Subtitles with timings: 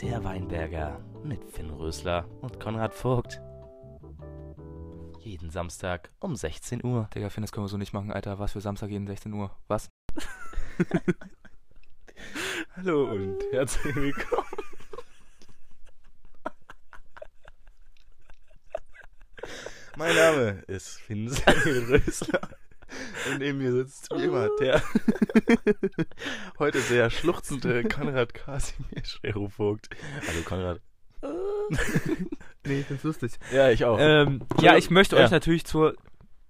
[0.00, 3.42] Der Weinberger mit Finn Rösler und Konrad Vogt.
[5.20, 7.10] Jeden Samstag um 16 Uhr.
[7.14, 8.38] Digga, Finn, das können wir so nicht machen, Alter.
[8.38, 9.54] Was für Samstag jeden 16 Uhr?
[9.66, 9.90] Was?
[12.76, 14.46] Hallo und herzlich willkommen.
[19.96, 22.48] Mein Name ist Finn Rösler.
[23.30, 24.82] Und neben mir sitzt wie immer der
[26.58, 29.88] heute sehr schluchzende Konrad Kasimir Scherovogt.
[30.26, 30.80] Hallo Konrad.
[32.66, 33.32] Nee, ich find's lustig.
[33.52, 33.96] Ja, ich auch.
[33.98, 35.24] Ähm, ja, ich möchte Ja.
[35.24, 35.94] euch natürlich zur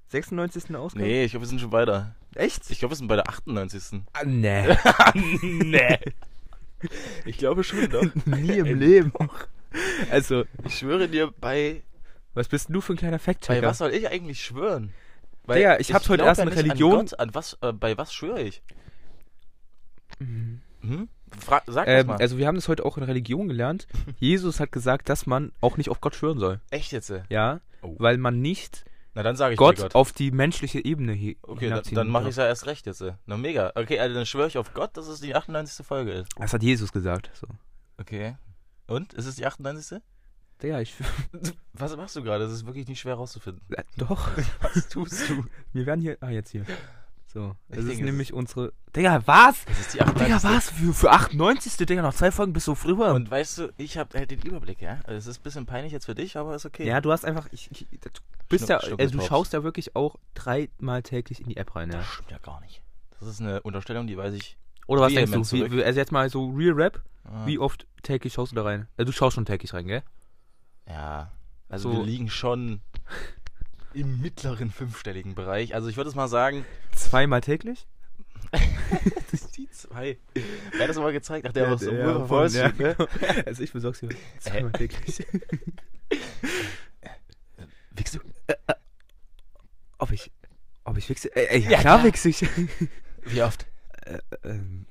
[0.08, 0.74] 96.
[0.74, 1.04] Ausgabe.
[1.06, 2.16] nee, ich glaube, wir sind schon weiter.
[2.34, 2.68] Echt?
[2.70, 4.00] Ich glaube, wir sind bei der 98.
[4.14, 4.64] Ah, nee.
[5.42, 5.98] nee.
[7.24, 8.04] Ich glaube schon, doch.
[8.26, 9.12] Nie im Leben.
[10.10, 11.82] Also, Ich schwöre dir, bei,
[12.34, 13.60] was bist denn du für ein kleiner Fact-Checker?
[13.60, 14.92] bei was soll ich eigentlich schwören?
[15.56, 18.42] Digga, ich hab's heute erst in Religion- An Gott, an was, äh, bei was schwöre
[18.42, 18.62] ich?
[20.18, 20.60] Mhm.
[20.80, 21.08] Hm?
[21.38, 22.16] Fra sag Ähm, mal.
[22.16, 23.86] also wir haben das heute auch in Religion gelernt.
[24.18, 26.60] Jesus hat gesagt, dass man auch nicht auf Gott schwören soll.
[26.70, 27.12] Echt jetzt?
[27.28, 27.94] Ja, Oh.
[27.98, 29.94] weil man nicht Na, dann sage ich Gott, Gott.
[29.94, 33.00] auf die menschliche Ebene hi Okay, dann, dann mache ich ja erst recht jetzt.
[33.02, 33.12] äh.
[33.26, 33.72] Na, mega.
[33.74, 35.84] Okay, also dann schwöre ich auf Gott, dass es die 98.
[35.86, 36.28] Folge ist.
[36.38, 37.30] Das hat Jesus gesagt.
[37.34, 37.46] So.
[37.98, 38.36] Okay.
[38.86, 39.12] Und?
[39.14, 40.00] Ist es die 98.?
[40.62, 40.94] Digga, ich.
[41.74, 42.44] Was machst du gerade?
[42.44, 43.62] Das ist wirklich nicht schwer rauszufinden.
[43.70, 44.28] Äh, Doch.
[44.60, 45.44] Was tust du?
[45.72, 46.16] Wir werden hier.
[46.20, 46.64] Ah, jetzt hier.
[47.32, 47.54] So.
[47.68, 48.72] Das Ich ist nämlich unsere.
[48.96, 49.64] Digga, was?
[49.66, 50.26] Das ist die 98.
[50.26, 50.70] Digga, was?
[50.70, 51.76] Für, für 98.
[51.76, 53.12] Digga, noch zwei Folgen bist du früher.
[53.12, 55.00] Und weißt du, ich habe halt den Überblick, ja?
[55.04, 56.86] Also, Es ist ein bisschen peinlich jetzt für dich, aber ist okay.
[56.86, 57.46] Ja, du hast einfach.
[57.52, 58.08] Ich, ich, du
[58.48, 58.80] bist Schnuck- ja.
[58.80, 61.98] Schnuck Also, du schaust ja wirklich auch dreimal täglich in die App rein, ja.
[61.98, 62.80] Das stimmt ja gar nicht.
[63.20, 64.56] Das ist eine Unterstellung, die weiß ich.
[64.86, 65.70] Oder was denkst du?
[65.70, 67.02] Wie, also, jetzt mal so Real Rap.
[67.24, 68.88] Ah, Wie oft täglich schaust du da rein?
[68.96, 70.02] Äh, du schaust schon täglich rein, gell?
[70.88, 71.30] Ja.
[71.68, 72.80] Also So- wir liegen schon
[73.94, 75.74] im mittleren fünfstelligen Bereich.
[75.74, 76.64] Also ich würde es mal sagen,
[76.94, 77.86] Zweimal täglich?
[79.56, 80.18] die zwei.
[80.72, 81.46] Wer hat das mal gezeigt?
[81.48, 83.08] Ach, der Ja, Wolf of Wall ja, Street, ne?
[83.44, 84.08] Also, ich besorg's dir
[84.40, 85.26] zweimal täglich.
[87.90, 88.20] Wichst du?
[89.98, 90.30] Ob ich.
[90.84, 91.28] Ob ich wichse?
[91.36, 92.40] Äh, äh, ja, Ja, klar, wichse ich.
[93.24, 93.66] Wie oft?
[94.06, 94.86] äh, ähm,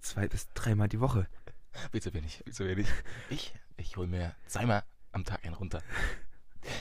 [0.00, 1.26] zwei bis dreimal die Woche.
[1.90, 2.86] Viel zu wenig, viel zu wenig.
[3.30, 5.80] Ich, ich hole mir zweimal am Tag einen runter.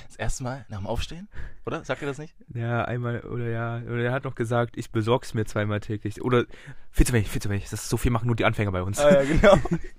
[0.07, 1.27] Das erste Mal nach dem Aufstehen,
[1.66, 1.83] oder?
[1.83, 2.33] Sagt ihr das nicht?
[2.53, 6.21] Ja, einmal, oder ja, oder er hat noch gesagt, ich besorg's mir zweimal täglich.
[6.21, 6.45] Oder
[6.91, 7.69] viel zu wenig, viel zu wenig.
[7.69, 8.97] Das ist so viel machen nur die Anfänger bei uns.
[8.97, 9.57] ja, genau.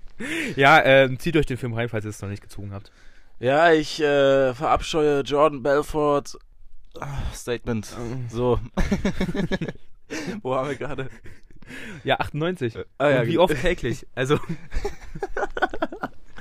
[0.55, 2.91] ja, ähm, zieht euch den Film rein, falls ihr es noch nicht gezogen habt.
[3.39, 6.37] Ja, ich äh, verabscheue Jordan Belfort.
[6.99, 7.93] Ah, Statement.
[8.29, 8.59] So.
[10.41, 11.09] Wo haben wir gerade?
[12.03, 12.77] Ja, 98.
[12.97, 14.07] Ah, ja, Und wie oft täglich?
[14.15, 14.39] Also,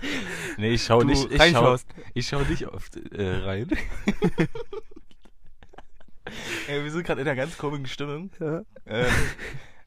[0.57, 1.31] Nee, ich schau du nicht.
[1.31, 1.77] Ich schau,
[2.15, 3.69] ich schau nicht oft äh, rein.
[6.69, 8.31] Ey, wir sind gerade in einer ganz komischen Stimmung.
[8.41, 8.63] Ja.
[8.87, 9.13] Ähm,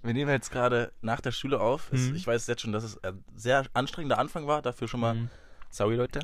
[0.03, 1.91] wir nehmen jetzt gerade nach der Schule auf.
[1.91, 2.15] Es, Mhm.
[2.15, 4.61] Ich weiß jetzt schon, dass es ein sehr anstrengender Anfang war.
[4.61, 5.29] Dafür schon mal Mhm.
[5.69, 6.19] sorry, Leute.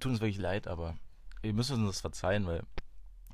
[0.00, 0.96] Tut uns wirklich leid, aber
[1.42, 2.62] ihr müsst uns das verzeihen, weil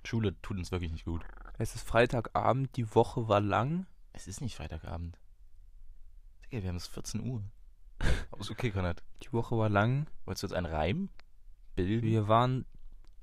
[0.04, 1.22] Schule tut uns wirklich nicht gut.
[1.58, 3.86] Es ist Freitagabend, die Woche war lang.
[4.12, 5.18] Es ist nicht Freitagabend.
[6.50, 7.42] Digga, wir haben es 14 Uhr.
[8.30, 9.02] Aber ist okay, Konrad.
[9.22, 10.06] Die Woche war lang.
[10.24, 11.08] Wolltest du jetzt einen Reim
[11.76, 12.06] bilden?
[12.06, 12.64] Wir waren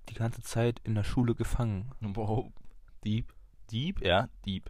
[0.10, 1.92] die ganze Zeit in der Schule gefangen.
[2.02, 2.52] Wow.
[3.04, 3.34] Dieb.
[3.72, 4.02] Dieb?
[4.04, 4.70] Ja, Dieb.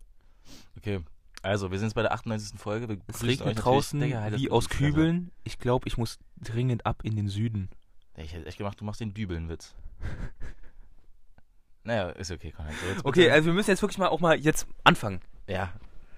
[0.78, 1.01] Okay.
[1.44, 2.59] Also, wir sind jetzt bei der 98.
[2.59, 2.90] Folge.
[2.90, 4.79] Wir Es regnet draußen Digga, halt wie aus Fresse.
[4.79, 5.31] Kübeln.
[5.44, 7.69] Ich glaube, ich muss dringend ab in den Süden.
[8.16, 9.75] Ich hätte echt gemacht, du machst den Dübeln-Witz.
[11.84, 12.74] naja, ist okay, Konrad.
[12.95, 15.22] So, Okay, also wir müssen jetzt wirklich mal auch mal jetzt anfangen.
[15.47, 15.72] Ja.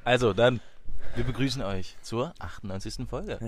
[0.06, 0.61] Also, dann.
[1.16, 3.08] Wir begrüßen euch zur 98.
[3.10, 3.40] Folge.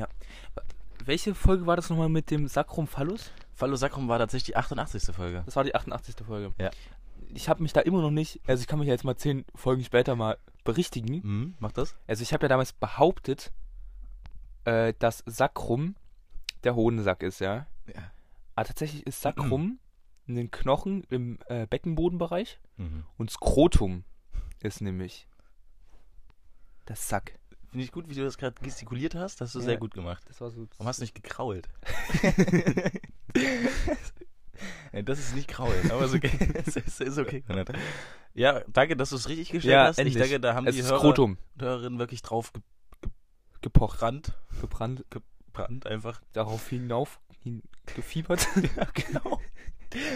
[1.05, 3.31] Welche Folge war das nochmal mit dem Sacrum Phallus?
[3.53, 5.15] Fallo Sacrum war tatsächlich die 88.
[5.15, 5.43] Folge.
[5.45, 6.15] Das war die 88.
[6.25, 6.53] Folge.
[6.59, 6.69] Ja.
[7.33, 9.45] Ich habe mich da immer noch nicht, also ich kann mich ja jetzt mal zehn
[9.55, 11.21] Folgen später mal berichtigen.
[11.23, 11.95] Mhm, mach das.
[12.07, 13.51] Also ich habe ja damals behauptet,
[14.65, 15.95] äh, dass Sacrum
[16.63, 17.67] der Hodensack ist, ja.
[17.87, 18.11] Ja.
[18.55, 19.79] Aber tatsächlich ist Sacrum
[20.27, 23.05] in den Knochen im äh, Beckenbodenbereich Mhm.
[23.17, 24.03] und Skrotum
[24.61, 25.27] ist nämlich
[26.85, 27.37] das Sack.
[27.71, 29.39] Finde ich gut, wie du das gerade gestikuliert hast.
[29.41, 29.65] Das hast du Ja.
[29.65, 30.23] sehr gut gemacht.
[30.27, 30.67] Das war so.
[30.77, 31.69] Warum hast du nicht gekrault?
[35.05, 36.31] das ist nicht kraulen, aber ist okay.
[36.65, 37.43] Es ist, ist okay.
[38.33, 39.97] Ja, danke, dass du es richtig gestellt Ja, hast.
[39.99, 40.15] endlich.
[40.15, 42.61] Ich denke, da haben es die Hörer Hörerinnen wirklich drauf ge-
[43.61, 43.93] Gepocht.
[43.99, 44.33] gebrannt.
[44.59, 45.05] Gebrannt.
[45.09, 46.21] Gebrannt einfach.
[46.33, 47.61] Darauf hinauf hin,
[47.95, 48.47] gefiebert.
[48.77, 49.39] ja, genau.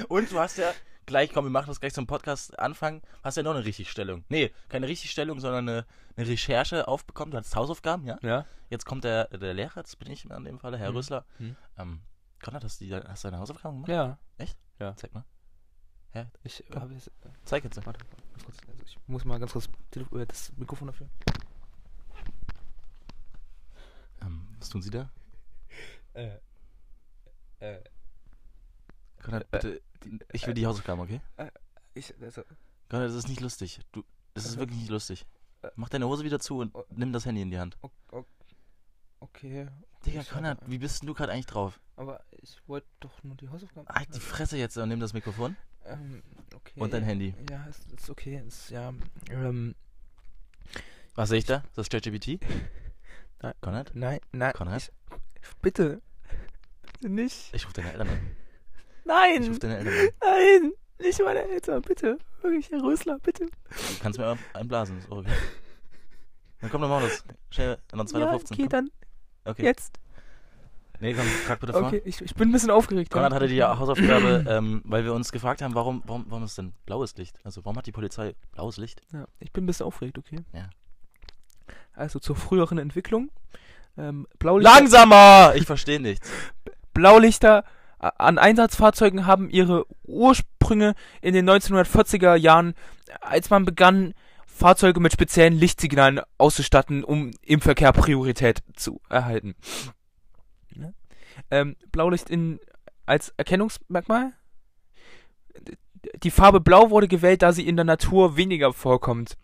[0.07, 0.71] Und du hast ja
[1.05, 4.23] gleich, komm, wir machen das gleich zum Podcast anfangen, hast ja noch eine Richtigstellung.
[4.29, 5.85] Nee, keine Richtigstellung, sondern eine,
[6.15, 7.31] eine Recherche aufbekommen.
[7.31, 8.17] Du hattest Hausaufgaben, ja?
[8.21, 8.45] ja.
[8.69, 10.97] Jetzt kommt der, der Lehrer, das bin ich an dem Fall, Herr Mhm.
[10.97, 11.25] Rösler.
[11.39, 11.55] Mhm.
[11.77, 12.01] Ähm,
[12.43, 14.17] Konrad, hast du, die, hast du deine Hausaufgaben gemacht?
[14.79, 14.93] Ja.
[14.97, 15.23] Zeig mal.
[16.43, 17.11] Ich habe jetzt.
[17.43, 17.85] Zeig jetzt.
[17.85, 17.99] Warte,
[18.43, 18.57] kurz.
[18.67, 21.09] Also ich muss mal ganz kurz äh, das Mikrofon dafür.
[24.59, 25.09] Was tun Sie da?
[26.13, 26.39] Äh,
[27.59, 27.83] äh,
[29.21, 29.81] Konrad, Äh, bitte.
[30.31, 31.21] Ich will die Hausaufgaben, okay?
[31.93, 32.43] ich, also,
[32.89, 33.79] Konrad, das ist nicht lustig.
[33.91, 34.03] Du,
[34.33, 35.25] das ist Äh, wirklich nicht lustig.
[35.61, 36.83] äh, Mach deine Hose wieder zu und oh.
[36.91, 37.77] nimm das Handy in die Hand.
[39.19, 39.67] okay.
[40.05, 41.79] Digga, Konrad, wie bist denn du gerade eigentlich drauf?
[41.95, 43.87] Aber ich wollte doch nur die Hausaufgaben.
[43.87, 45.55] Halt die Fresse jetzt und nimm das Mikrofon
[45.85, 46.21] Ähm,
[46.53, 46.79] okay.
[46.79, 47.33] und dein Handy.
[47.49, 48.43] Ja, ist, ist okay.
[48.45, 48.93] Ist, ja,
[49.31, 49.73] ähm,
[51.15, 51.57] Was sehe ich da?
[51.69, 52.39] Ist das ChatGPT?
[53.41, 53.53] Nein.
[53.61, 53.91] Konrad?
[53.95, 54.53] nein, nein.
[54.53, 54.77] Konrad?
[54.81, 54.91] Ich,
[55.61, 56.01] bitte.
[56.93, 57.53] Bitte nicht.
[57.53, 58.35] Ich rufe deine Eltern an.
[59.05, 59.47] Ich Nein.
[59.47, 60.09] rufe deine Eltern an.
[60.21, 60.71] Nein.
[60.99, 62.17] Nicht meine Eltern, bitte.
[62.41, 63.45] Wirklich, Herr Rösler, bitte.
[63.45, 64.97] Du kannst mir einblasen.
[64.97, 65.29] Ist okay.
[66.61, 67.23] Dann komm, dann machen wir das.
[67.51, 68.89] Schnell, dann 2.15 Ja, okay, dann
[69.45, 69.63] Okay.
[69.63, 69.99] jetzt.
[70.99, 71.83] Nee, komm, frag bitte vor.
[71.83, 73.11] Okay, ich, ich bin ein bisschen aufgeregt.
[73.11, 73.35] Konrad ja.
[73.35, 77.15] hatte die Hausaufgabe, ähm, weil wir uns gefragt haben, warum, warum, warum ist denn blaues
[77.17, 77.37] Licht?
[77.43, 79.01] Also warum hat die Polizei blaues Licht?
[79.11, 80.39] Ja, ich bin ein bisschen aufgeregt, okay?
[80.53, 80.69] Ja.
[81.93, 83.29] Also zur früheren Entwicklung.
[83.97, 85.53] Ähm, Blaulichter, Langsamer!
[85.55, 86.29] Ich verstehe nichts.
[86.93, 87.65] Blaulichter
[88.17, 92.73] an Einsatzfahrzeugen haben ihre Ursprünge in den 1940er Jahren,
[93.21, 94.13] als man begann,
[94.45, 99.55] Fahrzeuge mit speziellen Lichtsignalen auszustatten, um im Verkehr Priorität zu erhalten.
[100.75, 100.93] Ja.
[101.51, 102.59] Ähm, Blaulicht in,
[103.05, 104.31] als Erkennungsmerkmal.
[106.23, 109.37] Die Farbe Blau wurde gewählt, da sie in der Natur weniger vorkommt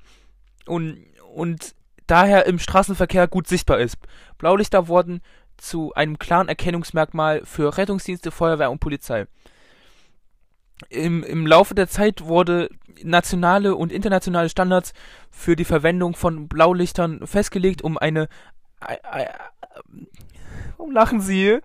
[0.66, 1.04] und,
[1.34, 1.76] und
[2.08, 3.98] daher im Straßenverkehr gut sichtbar ist.
[4.38, 5.22] Blaulichter wurden
[5.62, 9.28] zu einem klaren Erkennungsmerkmal für Rettungsdienste, Feuerwehr und Polizei.
[10.90, 12.70] Im, Im Laufe der Zeit wurde
[13.04, 14.94] nationale und internationale Standards
[15.30, 18.28] für die Verwendung von Blaulichtern festgelegt, um eine
[18.80, 19.30] ei- ei-
[20.78, 21.60] Warum lachen Sie?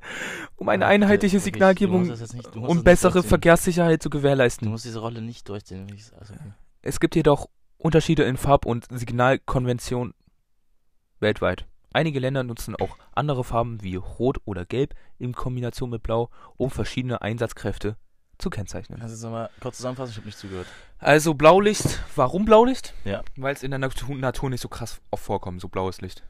[0.56, 3.22] Um eine einheitliche du Signalgebung du und nicht bessere.
[3.22, 4.68] Verkehrssicherheit zu Du gewährleisten.
[4.68, 5.86] musst diese Rolle nicht durchziehen.
[6.20, 6.52] Also, okay.
[6.82, 7.48] Es gibt jedoch
[7.78, 10.12] Unterschiede in Farb- und Signalkonvention
[11.20, 11.64] weltweit.
[11.92, 16.70] Einige Länder nutzen auch andere Farben wie Rot oder Gelb in Kombination mit Blau, um
[16.70, 17.96] verschiedene Einsatzkräfte
[18.38, 18.98] zu kennzeichnen.
[18.98, 20.10] Kannst du jetzt nochmal kurz zusammenfassen?
[20.10, 20.66] Ich habe nicht zugehört.
[20.98, 22.92] Also Blaulicht, warum Blaulicht?
[23.04, 23.22] Ja.
[23.36, 26.22] Weil es in der Natur, Natur nicht so krass oft vorkommt, so blaues Licht.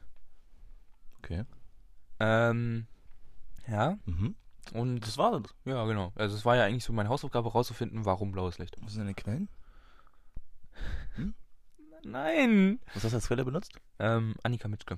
[1.17, 1.43] Okay.
[2.19, 2.87] Ähm,
[3.67, 4.35] ja, Mhm.
[4.73, 5.53] und Das war das.
[5.65, 6.13] ja, genau.
[6.15, 8.77] Also es war ja eigentlich so meine Hausaufgabe rauszufinden, warum blaues Licht.
[8.81, 9.49] Was sind deine Quellen?
[12.03, 12.79] Nein!
[12.93, 13.73] Was hast du als Quelle benutzt?
[13.99, 14.97] Ähm, Annika Mitschke.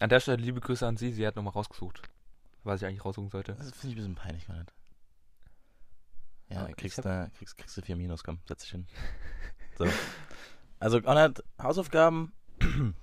[0.00, 2.02] An der Stelle liebe Grüße an sie, sie hat nochmal rausgesucht,
[2.64, 3.54] was ich eigentlich raussuchen sollte.
[3.54, 4.72] Das finde ich ein bisschen peinlich, Konrad.
[6.48, 8.86] Ja, Ja, kriegst, da, kriegst, kriegst du vier Minus, komm, setz dich hin.
[9.78, 9.86] So.
[10.78, 12.32] Also, Konrad, Hausaufgaben.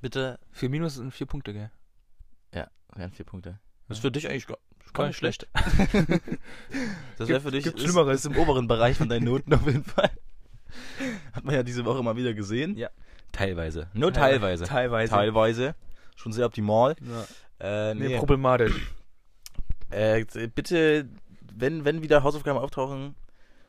[0.00, 0.38] Bitte.
[0.52, 1.70] Vier Minus sind vier Punkte, gell?
[2.94, 3.58] Wären vier Punkte.
[3.88, 4.08] Das ist Ja.
[4.08, 4.58] für dich eigentlich gar,
[4.94, 5.46] Gar nicht schlecht.
[7.18, 8.20] das wäre für dich gibt ist, Schlimmeres.
[8.24, 10.10] ist im oberen Bereich von deinen Noten auf jeden Fall.
[11.32, 12.76] Hat man ja diese Woche mal wieder gesehen.
[12.76, 12.88] Ja.
[13.32, 13.90] Teilweise.
[13.92, 14.64] Nur teilweise.
[14.64, 15.10] Teilweise.
[15.10, 15.74] Teilweise.
[16.16, 16.96] Schon sehr optimal.
[17.00, 17.90] Ja.
[17.90, 18.92] Äh, Nee, nee, problematisch.
[19.90, 20.24] äh,
[20.54, 21.08] bitte,
[21.54, 23.14] wenn, wenn wieder Hausaufgaben auftauchen,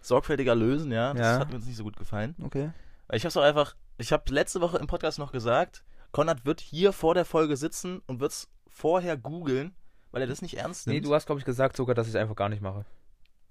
[0.02, 1.14] sorgfältiger lösen, ja.
[1.14, 1.40] Das Ja.
[1.40, 2.36] hat mir jetzt nicht so gut gefallen.
[2.42, 2.72] Okay.
[3.08, 6.60] Weil ich hab's auch einfach, ich habe letzte Woche im Podcast noch gesagt, Konrad wird
[6.62, 9.74] hier vor der Folge sitzen und wird's vorher googeln,
[10.12, 11.06] weil er das nicht ernst Nee, nimmt.
[11.06, 12.86] du hast, glaube ich, gesagt sogar, dass ich es einfach gar nicht mache.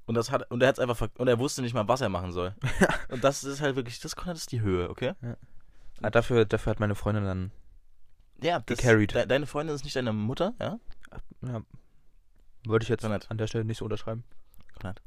[0.07, 2.33] und das hat und er hat's einfach und er wusste nicht mal, was er machen
[2.33, 2.55] soll.
[3.11, 5.15] und das ist halt wirklich, das Konrad ist die Höhe, okay?
[6.03, 7.51] Ah, dafür, dafür hat meine Freundin dann.
[8.43, 9.15] Ja, das, Gecarried.
[9.15, 10.79] De, deine Freundin ist nicht deine Mutter, ja?
[11.43, 11.62] Ja,
[12.66, 13.31] würde ich jetzt Konrad.
[13.31, 14.25] an der Stelle nicht so unterschreiben.
[14.75, 15.00] Konrad.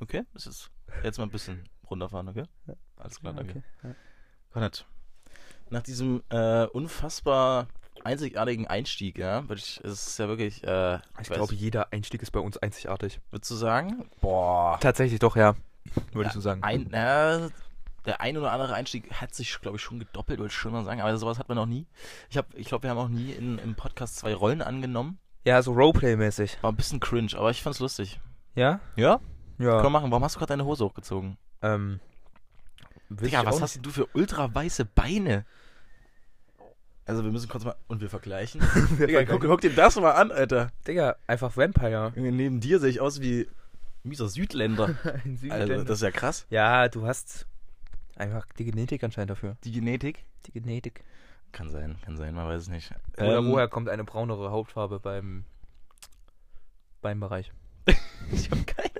[0.00, 0.70] Okay, das ist
[1.02, 2.44] jetzt mal ein bisschen runterfahren, okay?
[2.66, 2.74] Ja.
[2.96, 3.52] Alles klar, Ja, danke.
[3.58, 3.62] okay.
[3.88, 3.94] Ja.
[4.52, 4.86] Konrad,
[5.70, 7.68] nach diesem äh, unfassbar
[8.04, 12.30] einzigartigen Einstieg, ja, würde ich, es ist ja wirklich, äh, Ich glaube, jeder Einstieg ist
[12.30, 13.20] bei uns einzigartig.
[13.30, 14.08] würdest du sagen?
[14.20, 14.78] Boah.
[14.80, 15.54] Tatsächlich doch, ja.
[16.12, 16.62] Würde ich so sagen.
[16.62, 17.48] Ein, äh,
[18.06, 20.84] der ein oder andere Einstieg hat sich, glaube ich, schon gedoppelt, würde ich schon mal
[20.84, 21.86] sagen, aber sowas hat man noch nie.
[22.30, 25.18] Ich, hab, ich glaube, wir haben auch nie in, im Podcast zwei Rollen angenommen.
[25.44, 26.62] Ja, so Roleplay-mäßig.
[26.62, 28.20] War ein bisschen cringe, aber ich fand's lustig.
[28.54, 28.80] Ja?
[28.96, 29.20] Ja?
[29.58, 29.72] Ja.
[29.72, 30.10] Können wir machen.
[30.10, 31.36] Warum hast du gerade deine Hose hochgezogen?
[31.62, 32.00] Ähm.
[33.08, 35.44] Digga, was hast denn du für ultra weiße Beine?
[37.04, 38.60] Also wir müssen kurz mal und wir vergleichen.
[38.60, 39.08] nicht.
[39.08, 40.72] Digga, guck, guck dir das mal an, Alter.
[40.86, 42.12] Digga, einfach Vampire.
[42.16, 43.48] Neben dir sehe ich aus wie
[44.02, 44.96] mieser Südländer.
[45.24, 46.46] Ein Also, das ist ja krass.
[46.50, 47.46] ja, du hast
[48.16, 49.56] einfach die Genetik anscheinend dafür.
[49.64, 50.24] Die Genetik.
[50.46, 51.04] Die Genetik.
[51.52, 52.90] Kann sein, kann sein, man weiß es nicht.
[53.16, 55.44] Oder Ähm, woher kommt eine braunere Hautfarbe beim
[57.02, 57.52] Beinbereich?
[58.32, 58.90] Ich habe keine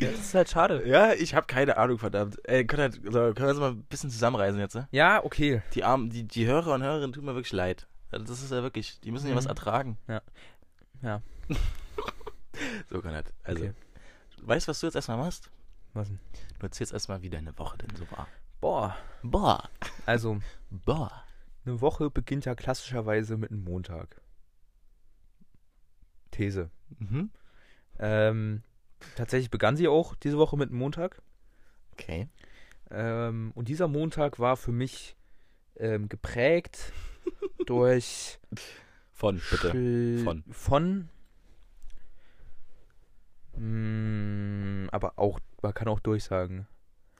[0.00, 0.86] Ja, das ist halt schade.
[0.86, 2.38] Ja, ich habe keine Ahnung, verdammt.
[2.48, 4.86] Ey, können wir, so, können wir uns mal ein bisschen zusammenreisen jetzt, ne?
[4.92, 5.62] Ja, okay.
[5.74, 7.86] Die Armen, die, die Hörer und Hörerinnen tun mir wirklich leid.
[8.10, 9.38] Das ist ja wirklich, die müssen ja Mhm.
[9.38, 9.98] was ertragen.
[10.08, 10.22] Ja.
[11.02, 11.22] Ja.
[12.88, 13.26] So, Konrad.
[13.44, 13.72] Also, Okay.
[14.42, 15.50] weißt du, was du jetzt erstmal machst?
[15.96, 16.20] Was denn?
[16.58, 18.28] Du erzählst erstmal, wie deine Woche denn so war.
[18.60, 18.96] Boah.
[19.22, 19.68] Boah.
[20.04, 20.38] Also,
[20.70, 21.24] Boah.
[21.64, 24.20] Eine Woche beginnt ja klassischerweise mit einem Montag.
[26.30, 26.70] These.
[26.98, 27.30] Mhm.
[27.98, 28.62] Ähm,
[29.16, 31.22] tatsächlich begann sie auch diese Woche mit einem Montag.
[31.92, 32.28] Okay.
[32.90, 35.16] Ähm, und dieser Montag war für mich
[35.76, 36.92] ähm, geprägt
[37.66, 38.38] durch
[39.12, 39.72] Von, bitte.
[39.72, 40.44] Schl- Von.
[40.50, 41.08] Von.
[43.56, 46.66] Mm, aber auch, man kann auch durchsagen.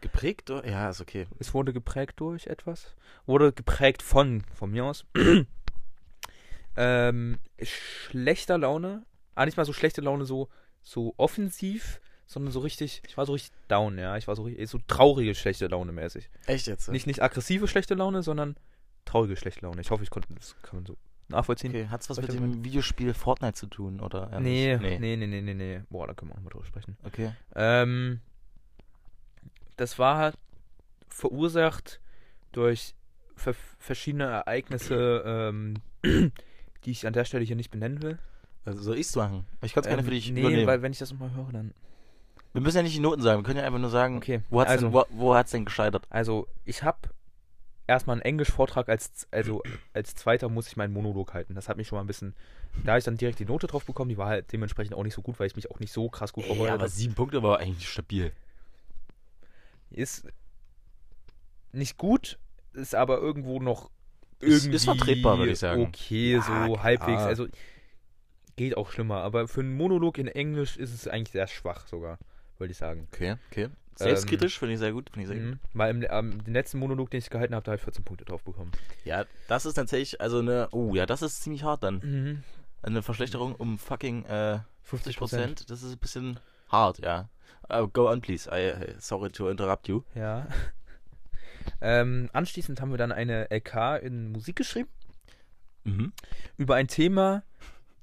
[0.00, 0.50] Geprägt?
[0.50, 1.26] Ja, ist okay.
[1.38, 2.94] Es wurde geprägt durch etwas.
[3.24, 5.06] Wurde geprägt von, von mir aus.
[6.76, 9.04] ähm, schlechter Laune.
[9.34, 10.48] Ah, nicht mal so schlechte Laune, so,
[10.82, 14.16] so offensiv, sondern so richtig, ich war so richtig down, ja.
[14.16, 16.28] Ich war so richtig, so traurige schlechte Laune mäßig.
[16.46, 16.88] Echt jetzt?
[16.88, 18.56] Nicht, nicht aggressive schlechte Laune, sondern
[19.04, 19.80] traurige schlechte Laune.
[19.80, 20.96] Ich hoffe, ich konnte, das kann man so
[21.28, 21.70] nachvollziehen.
[21.70, 24.40] Okay, hat's was Soll mit ich dem Videospiel Fortnite zu tun, oder?
[24.40, 25.82] Nee, nee, nee, nee, nee, nee.
[25.90, 26.96] Boah, da können wir auch mal drüber sprechen.
[27.04, 27.32] Okay.
[27.54, 28.20] Ähm,
[29.76, 30.32] das war
[31.08, 32.00] verursacht
[32.52, 32.94] durch
[33.36, 38.18] ver verschiedene Ereignisse, ähm, die ich an der Stelle hier nicht benennen will.
[38.64, 39.46] Also soll ich's machen?
[39.62, 40.66] Ich kann es gerne Ähm, für dich nee, übernehmen.
[40.66, 41.72] weil wenn ich das nochmal höre, dann.
[42.52, 44.42] wir müssen ja nicht die Noten sagen, wir können ja einfach nur sagen, Okay.
[44.50, 46.06] wo hat's also, denn, wo, wo denn gescheitert?
[46.10, 46.98] also ich habe
[47.86, 49.62] erstmal einen Englisch-Vortrag als, also
[49.92, 51.54] als zweiter muss ich meinen Monolog halten.
[51.54, 52.34] Das hat mich schon mal ein bisschen.
[52.84, 55.14] Da habe ich dann direkt die Note drauf bekommen, die war halt dementsprechend auch nicht
[55.14, 56.90] so gut, weil ich mich auch nicht so krass gut Ey, vorbereitet aber habe.
[56.92, 58.32] sieben Punkte war eigentlich stabil.
[59.90, 60.26] Ist
[61.72, 62.38] nicht gut,
[62.72, 63.90] ist aber irgendwo noch
[64.40, 65.82] Ist- irgendwie ist vertretbar, würde ich sagen.
[65.82, 66.82] Okay, Ja, so klar.
[66.82, 67.22] halbwegs.
[67.22, 67.46] Also
[68.56, 72.18] geht auch schlimmer, aber für einen Monolog in Englisch ist es eigentlich sehr schwach sogar,
[72.58, 73.08] würde ich sagen.
[73.12, 73.68] Okay, okay.
[73.98, 75.54] Selbstkritisch, finde ich sehr gut, finde ich sehr gut.
[75.54, 75.60] Mhm.
[75.72, 78.26] Weil im, ähm, den letzten Monolog, den ich gehalten habe, da habe ich 14 Punkte
[78.26, 78.72] drauf bekommen.
[79.04, 82.00] Ja, das ist tatsächlich, also eine, oh ja, das ist ziemlich hart dann.
[82.00, 82.42] Mhm.
[82.82, 87.28] Eine Verschlechterung um fucking äh, 50 50 Prozent, das ist ein bisschen hart, ja.
[87.72, 88.48] Uh, go on, please.
[88.52, 90.02] I, I- sorry to interrupt you.
[90.14, 90.46] Ja.
[91.80, 94.88] ähm, anschließend haben wir dann eine LK in Musik geschrieben
[95.84, 96.12] Mhm.
[96.56, 97.44] über ein Thema,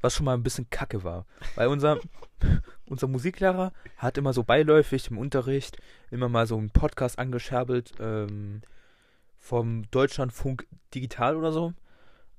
[0.01, 1.25] was schon mal ein bisschen kacke war.
[1.55, 1.99] Weil unser,
[2.85, 5.77] unser Musiklehrer hat immer so beiläufig im Unterricht
[6.11, 8.61] immer mal so einen Podcast angescherbelt ähm,
[9.39, 11.73] vom Deutschlandfunk Digital oder so.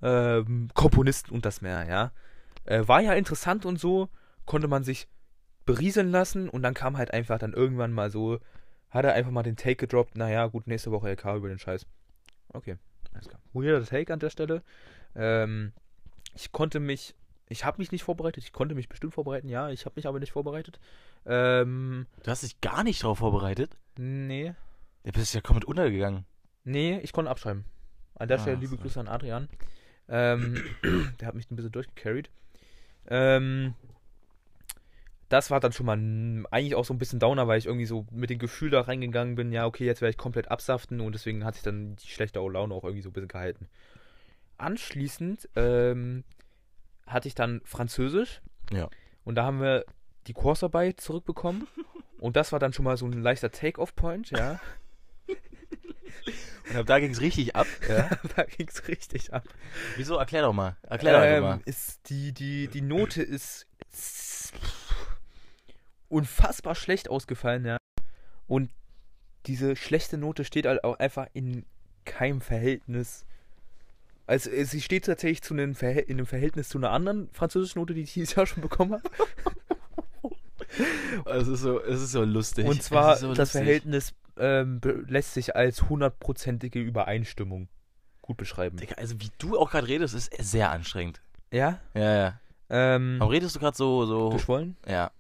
[0.02, 2.12] Ähm, Komponisten und das mehr, ja.
[2.64, 4.08] Äh, war ja interessant und so,
[4.44, 5.08] konnte man sich
[5.66, 8.38] berieseln lassen und dann kam halt einfach dann irgendwann mal so,
[8.90, 11.86] hat er einfach mal den Take gedroppt, naja, gut, nächste Woche LK über den Scheiß.
[12.52, 12.76] Okay,
[13.12, 13.40] alles klar.
[13.52, 14.62] Weirder Take an der Stelle.
[15.14, 15.72] Ähm,
[16.34, 17.14] ich konnte mich,
[17.48, 20.18] ich habe mich nicht vorbereitet, ich konnte mich bestimmt vorbereiten, ja, ich habe mich aber
[20.20, 20.78] nicht vorbereitet.
[21.26, 23.76] Ähm, Du hast dich gar nicht darauf vorbereitet?
[23.96, 24.54] nee,
[25.04, 26.24] Du bist ja komplett untergegangen.
[26.64, 27.64] nee, ich konnte abschreiben.
[28.16, 28.82] An der Ah, Stelle liebe so.
[28.82, 29.48] Grüße an Adrian.
[30.08, 30.62] Ähm,
[31.20, 32.30] der hat mich ein bisschen durchgecarried.
[33.08, 33.74] Ähm,
[35.28, 38.06] das war dann schon mal eigentlich auch so ein bisschen Downer, weil ich irgendwie so
[38.10, 41.44] mit dem Gefühl da reingegangen bin, ja, okay, jetzt werde ich komplett absaften und deswegen
[41.44, 43.68] hat sich dann die schlechte Laune auch irgendwie so ein bisschen gehalten.
[44.58, 46.24] Anschließend ähm,
[47.06, 48.42] hatte ich dann Französisch.
[48.73, 48.88] Ja.
[49.25, 49.84] Und da haben wir
[50.26, 51.66] die Kursarbeit zurückbekommen.
[52.18, 54.61] und das war dann schon mal so ein leichter Take-Off-Point, ja.
[56.70, 57.66] Und ab da ging es richtig ab.
[57.88, 58.08] ja.
[58.37, 59.44] da ging es richtig ab.
[59.96, 60.16] Wieso?
[60.16, 60.76] Erklär doch mal.
[60.82, 61.61] Erklär doch ähm, mal.
[61.66, 63.66] Ist die, die, die Note ist
[66.08, 67.76] unfassbar schlecht ausgefallen, ja.
[68.46, 68.70] Und
[69.46, 71.66] diese schlechte Note steht halt auch einfach in
[72.04, 73.26] keinem Verhältnis.
[74.26, 77.94] Also äh, sie steht tatsächlich zu einem in einem Verhältnis zu einer anderen französischen Note,
[77.94, 79.02] die ich dieses Jahr schon bekommen habe.
[81.26, 82.66] Es ist so, es ist so lustig.
[82.66, 83.60] Und zwar so das lustig.
[83.60, 87.68] Verhältnis ähm, lässt sich als hundertprozentige Übereinstimmung
[88.22, 88.78] gut beschreiben.
[88.78, 91.20] Digga, also wie du auch gerade redest, ist sehr anstrengend.
[91.52, 91.78] Ja?
[91.94, 92.40] Ja, ja.
[92.70, 94.30] Ähm, Warum redest du gerade so, so.
[94.30, 94.76] geschwollen?
[94.88, 95.12] Ja,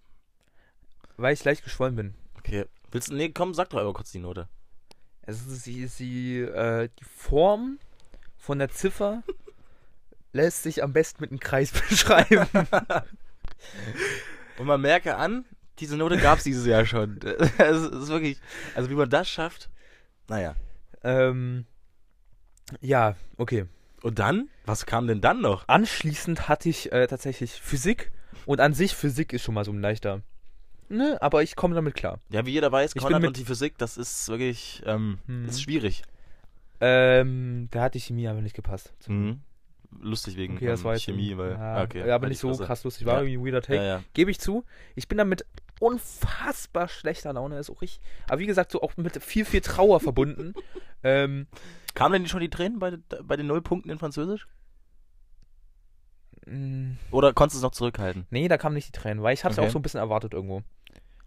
[1.16, 2.14] Weil ich leicht geschwollen bin.
[2.38, 2.64] okay.
[2.90, 4.48] Willst du, nee, komm, sag doch aber kurz die Note.
[5.26, 7.78] Ist sie, sie äh, die Form
[8.44, 9.22] von der Ziffer
[10.32, 12.46] lässt sich am besten mit einem Kreis beschreiben.
[14.58, 15.44] Und man merke an,
[15.78, 17.18] diese Note gab es dieses Jahr schon.
[17.58, 18.38] Es ist wirklich,
[18.74, 19.70] also wie man das schafft,
[20.28, 20.54] naja.
[21.02, 21.66] ähm,
[22.80, 23.66] ja, okay.
[24.02, 24.48] Und dann?
[24.66, 25.66] Was kam denn dann noch?
[25.68, 28.12] Anschließend hatte ich äh, tatsächlich Physik
[28.46, 30.20] und an sich Physik ist schon mal so ein leichter.
[30.90, 32.20] Ne, aber ich komme damit klar.
[32.28, 35.48] Ja, wie jeder weiß, Ich Konrad und die Physik, das ist wirklich, ähm, Mhm.
[35.48, 36.02] ist schwierig.
[36.80, 38.92] Ähm, da hatte Chemie aber nicht gepasst.
[39.08, 39.40] Mhm.
[40.00, 41.52] Lustig wegen Okay, ähm, Chemie, weil.
[41.52, 43.06] ja, ah, okay, aber nicht die so krass lustig.
[43.06, 43.22] War Ja.
[43.28, 43.84] irgendwie weirder Take.
[43.84, 44.02] Ja.
[44.12, 44.64] Gebe ich zu.
[44.96, 45.46] Ich bin damit
[45.78, 47.58] unfassbar schlechter Laune.
[47.58, 48.00] Ist auch richtig.
[48.28, 50.54] Aber wie gesagt, so auch mit viel, viel Trauer verbunden.
[51.06, 51.48] Ähm,
[51.92, 54.48] Kamen denn schon die Tränen bei, bei den Nullpunkten in Französisch?
[56.46, 58.26] mh, Oder konntest du es noch zurückhalten?
[58.30, 59.68] nee, da kamen nicht die Tränen, weil ich hatte es Okay.
[59.68, 60.62] auch so ein bisschen erwartet irgendwo.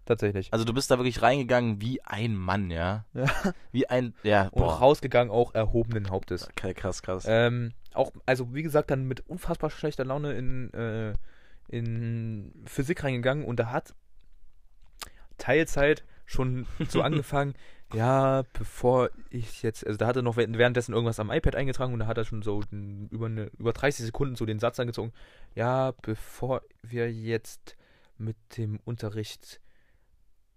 [0.08, 0.52] Tatsächlich.
[0.52, 3.04] Also du bist da wirklich reingegangen wie ein Mann, ja?
[3.14, 3.26] Ja.
[3.72, 4.78] Wie ein, ja, Und boah.
[4.78, 6.48] rausgegangen auch erhobenen Hauptes.
[6.48, 7.24] Okay, krass, krass.
[7.28, 11.14] Ähm, auch, also wie gesagt, dann mit unfassbar schlechter Laune in, äh,
[11.68, 13.94] in Physik reingegangen und da hat
[15.38, 17.54] Teilzeit schon so angefangen,
[17.94, 21.92] ja, bevor ich jetzt, also da hat er noch während- währenddessen irgendwas am iPad eingetragen
[21.94, 22.62] und da hat er schon so
[23.10, 25.12] über, eine, über 30 Sekunden so den Satz angezogen,
[25.54, 27.76] ja, bevor wir jetzt
[28.18, 29.60] mit dem Unterricht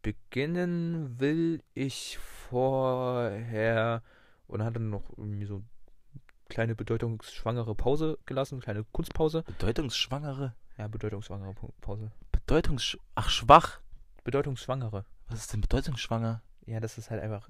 [0.02, 2.18] beginnen, will ich
[2.50, 4.02] vorher
[4.48, 5.64] und dann hat er noch irgendwie so
[6.50, 9.44] kleine bedeutungsschwangere Pause gelassen, kleine Kunstpause.
[9.44, 10.54] Bedeutungsschwangere?
[10.78, 12.12] Ja, bedeutungsschwangere Pause.
[12.32, 12.98] Bedeutungs...
[13.16, 13.80] Ach, schwach.
[14.24, 15.06] Bedeutungsschwangere.
[15.30, 16.42] Was ist denn bedeutungsschwanger?
[16.66, 17.50] Ja, das ist halt einfach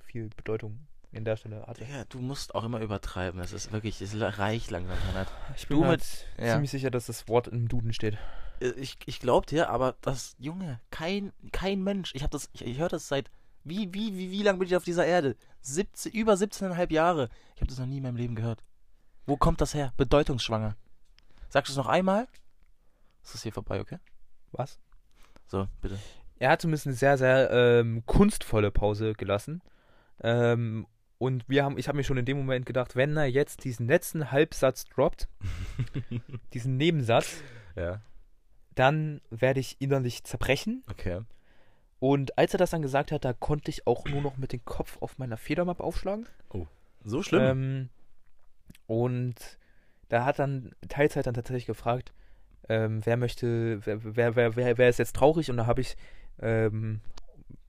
[0.00, 1.84] viel Bedeutung in der Stelle hatte.
[1.84, 3.40] Digga, du musst auch immer übertreiben.
[3.40, 4.96] Das ist wirklich, es reicht langsam.
[5.56, 6.52] Ich bin mir halt ja.
[6.52, 8.18] ziemlich sicher, dass das Wort im Duden steht.
[8.60, 12.64] Äh, Ich, ich glaub dir, aber das, Junge, kein, kein Mensch, ich hab das, ich,
[12.64, 13.30] ich höre das seit,
[13.64, 15.36] wie, wie, wie, wie lange bin ich auf dieser Erde?
[15.62, 17.28] 17, über 17,5 Jahre.
[17.54, 18.62] Ich habe das noch nie in meinem Leben gehört.
[19.26, 19.92] Wo kommt das her?
[19.96, 20.76] Bedeutungsschwanger.
[21.48, 22.28] Sagst du es noch einmal?
[23.24, 23.98] Ist das hier vorbei, okay?
[24.52, 24.78] Was?
[25.48, 25.98] So, bitte.
[26.38, 29.62] Er hat zumindest eine sehr, sehr ähm, kunstvolle Pause gelassen.
[30.22, 30.86] Ähm,
[31.18, 33.86] und wir haben, ich habe mir schon in dem Moment gedacht, wenn er jetzt diesen
[33.88, 35.28] letzten Halbsatz droppt,
[36.52, 37.42] diesen Nebensatz,
[37.74, 38.00] Ja.
[38.76, 40.84] Dann werde ich innerlich zerbrechen.
[40.88, 41.22] Okay.
[41.98, 44.64] Und als er das dann gesagt hat, da konnte ich auch nur noch mit dem
[44.64, 46.26] Kopf auf meiner Federmappe aufschlagen.
[47.02, 47.42] So schlimm.
[47.42, 47.88] Ähm,
[48.86, 49.34] und
[50.08, 52.12] da hat dann Teilzeit dann tatsächlich gefragt,
[52.68, 55.50] ähm, wer möchte, wer, wer, wer, wer, wer ist jetzt traurig?
[55.50, 55.96] Und da habe ich
[56.40, 57.00] ähm,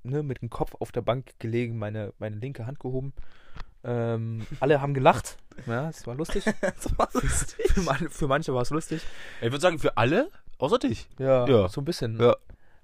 [0.03, 3.13] ne, mit dem Kopf auf der Bank gelegen, meine, meine linke Hand gehoben.
[3.83, 5.37] Ähm, alle haben gelacht.
[5.65, 6.43] Ja, es war lustig.
[6.61, 7.71] das war lustig.
[7.71, 9.01] für, man, für manche war es lustig.
[9.39, 11.07] Ich würde sagen, für alle, außer dich.
[11.19, 11.67] Ja, Ja.
[11.69, 12.19] so ein bisschen.
[12.19, 12.35] Ja.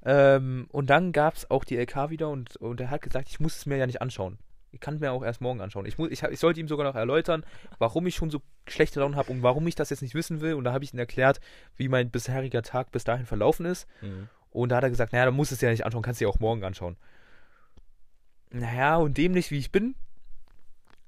[0.05, 3.39] Ähm, und dann gab es auch die LK wieder und, und er hat gesagt, ich
[3.39, 4.37] muss es mir ja nicht anschauen.
[4.71, 5.85] Ich kann es mir auch erst morgen anschauen.
[5.85, 7.45] Ich, muss, ich, ich sollte ihm sogar noch erläutern,
[7.77, 10.55] warum ich schon so schlechte Laune habe und warum ich das jetzt nicht wissen will.
[10.55, 11.39] Und da habe ich ihm erklärt,
[11.77, 13.87] wie mein bisheriger Tag bis dahin verlaufen ist.
[14.49, 16.25] Und da hat er gesagt, naja, dann musst du es ja nicht anschauen, kannst du
[16.25, 16.97] dir auch morgen anschauen.
[18.51, 19.95] Naja, und dämlich wie ich bin,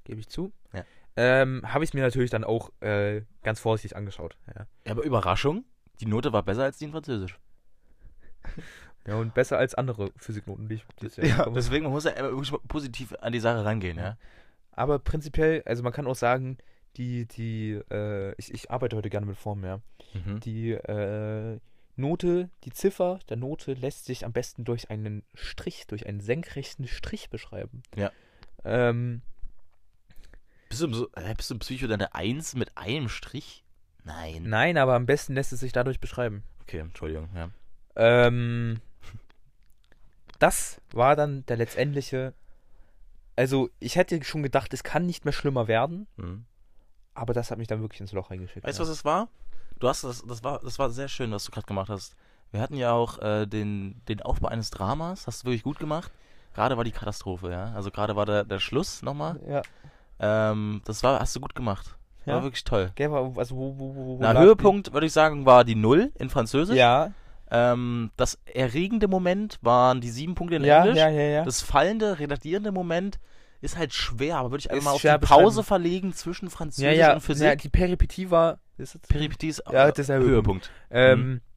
[0.04, 0.84] gebe ich zu, Ja.
[1.16, 4.38] ähm, habe ich es mir natürlich dann auch äh, ganz vorsichtig angeschaut.
[4.56, 4.66] Ja.
[4.86, 5.64] Ja, aber Überraschung,
[6.00, 7.38] die Note war besser als die in Französisch.
[9.08, 11.54] ja, und besser als andere Physiknoten, die ich dieses Jahr habe.
[11.54, 14.18] deswegen man muss ja immer wirklich positiv an die Sache rangehen, ja.
[14.72, 16.58] Aber prinzipiell, also man kann auch sagen,
[16.98, 19.80] die, die, äh, ich, ich arbeite heute gerne mit Formen, ja.
[20.14, 20.40] Mhm.
[20.42, 21.60] Die äh,
[21.96, 26.88] Note, die Ziffer der Note lässt sich am besten durch einen Strich, durch einen senkrechten
[26.88, 27.84] Strich beschreiben.
[27.96, 28.12] Ja.
[28.64, 29.22] Ähm,
[30.70, 33.65] Bist du, so, äh, bist du im Psycho deine Eins mit einem Strich?
[34.06, 34.44] Nein.
[34.44, 36.44] nein, aber am besten lässt es sich dadurch beschreiben.
[36.62, 37.50] Okay, Entschuldigung, ja.
[37.96, 38.80] Ähm,
[40.40, 42.34] das war dann der letztendliche.
[43.36, 46.46] Also, ich hätte schon gedacht, es kann nicht mehr schlimmer werden, Mhm.
[47.14, 48.66] aber das hat mich dann wirklich ins Loch reingeschickt.
[48.66, 48.90] Weißt du, ja.
[48.90, 49.28] was es war?
[49.80, 52.16] Du hast das, das war, das war sehr schön, was du gerade gemacht hast.
[52.52, 56.12] Wir hatten ja auch äh, den, den Aufbau eines Dramas, hast du wirklich gut gemacht.
[56.54, 57.74] Gerade war die Katastrophe, ja.
[57.74, 59.42] Also gerade war der, der Schluss nochmal.
[59.46, 59.62] Ja.
[60.20, 61.98] Ähm, das war, hast du gut gemacht.
[62.26, 62.36] Ja?
[62.36, 62.92] War wirklich toll.
[62.96, 66.30] Gell, also wo, wo, wo, Na, Höhepunkt, würde ich sagen, war die Null in?
[66.30, 66.76] Französisch.
[66.78, 67.12] Ja,
[67.52, 70.98] Ähm, das erregende Moment waren die sieben Punkte in ja, Englisch.
[70.98, 71.44] ja, ja, ja.
[71.46, 73.20] Das fallende, redagierende Moment
[73.62, 76.52] ist halt schwer, aber würde ich einfach Ist mal auf die Pause verlegen zwischen ja,
[76.52, 77.46] Französisch ja, und Physik.
[77.46, 78.60] ja, die Peripetie war.
[78.78, 80.72] Ist das, Peripeties, Ja, das ist der Höhepunkt.
[80.90, 81.55] ähm, klar.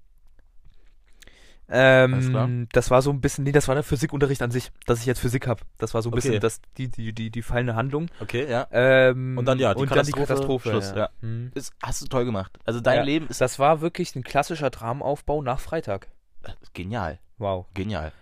[1.70, 5.07] Ähm, das war so ein bisschen, nee, das war der Physikunterricht an sich, dass ich
[5.07, 5.62] jetzt Physik habe.
[5.78, 6.22] Das war so ein Okay.
[6.28, 8.07] bisschen das, die, die, die, die fallende Handlung.
[8.20, 8.66] Okay, ja.
[8.70, 10.70] Ähm, Und dann, ja, die und dann die Katastrophe, Katastrophe.
[10.70, 11.11] Schluss, ja.
[11.20, 11.50] Mhm.
[11.54, 12.59] Ist, hast du toll gemacht.
[12.64, 13.02] Also dein Ja.
[13.02, 16.09] Leben ist Das war wirklich ein klassischer Dramenaufbau nach Freitag.
[16.44, 17.18] äh, genial.
[17.38, 17.66] Wow.
[17.74, 18.12] Genial.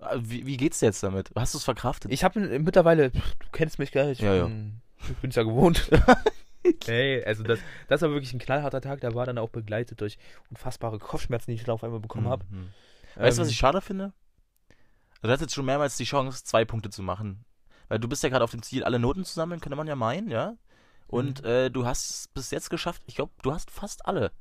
[0.00, 1.30] Äh, Wie, wie geht's dir jetzt damit?
[1.34, 2.12] Hast du es verkraftet?
[2.12, 3.20] Ich habe mittlerweile, du
[3.52, 4.44] kennst mich gar nicht, ich Ja, ja.
[4.46, 5.90] bin ich bin's ja gewohnt.
[6.86, 10.18] hey, also das, das war wirklich ein knallharter Tag, der war dann auch begleitet durch
[10.50, 12.44] unfassbare Kopfschmerzen, die ich dann auf einmal bekommen habe.
[12.50, 12.68] Mhm.
[13.16, 14.12] Weißt du, was Ähm, ich schade finde?
[15.16, 17.44] Also du hast jetzt schon mehrmals die Chance, zwei Punkte zu machen.
[17.88, 19.96] Weil du bist ja gerade auf dem Ziel, alle Noten zu sammeln, könnte man ja
[19.96, 20.56] meinen, ja?
[21.06, 21.48] Und Mhm.
[21.48, 24.32] äh, du hast es bis jetzt geschafft, ich glaube, du hast fast alle.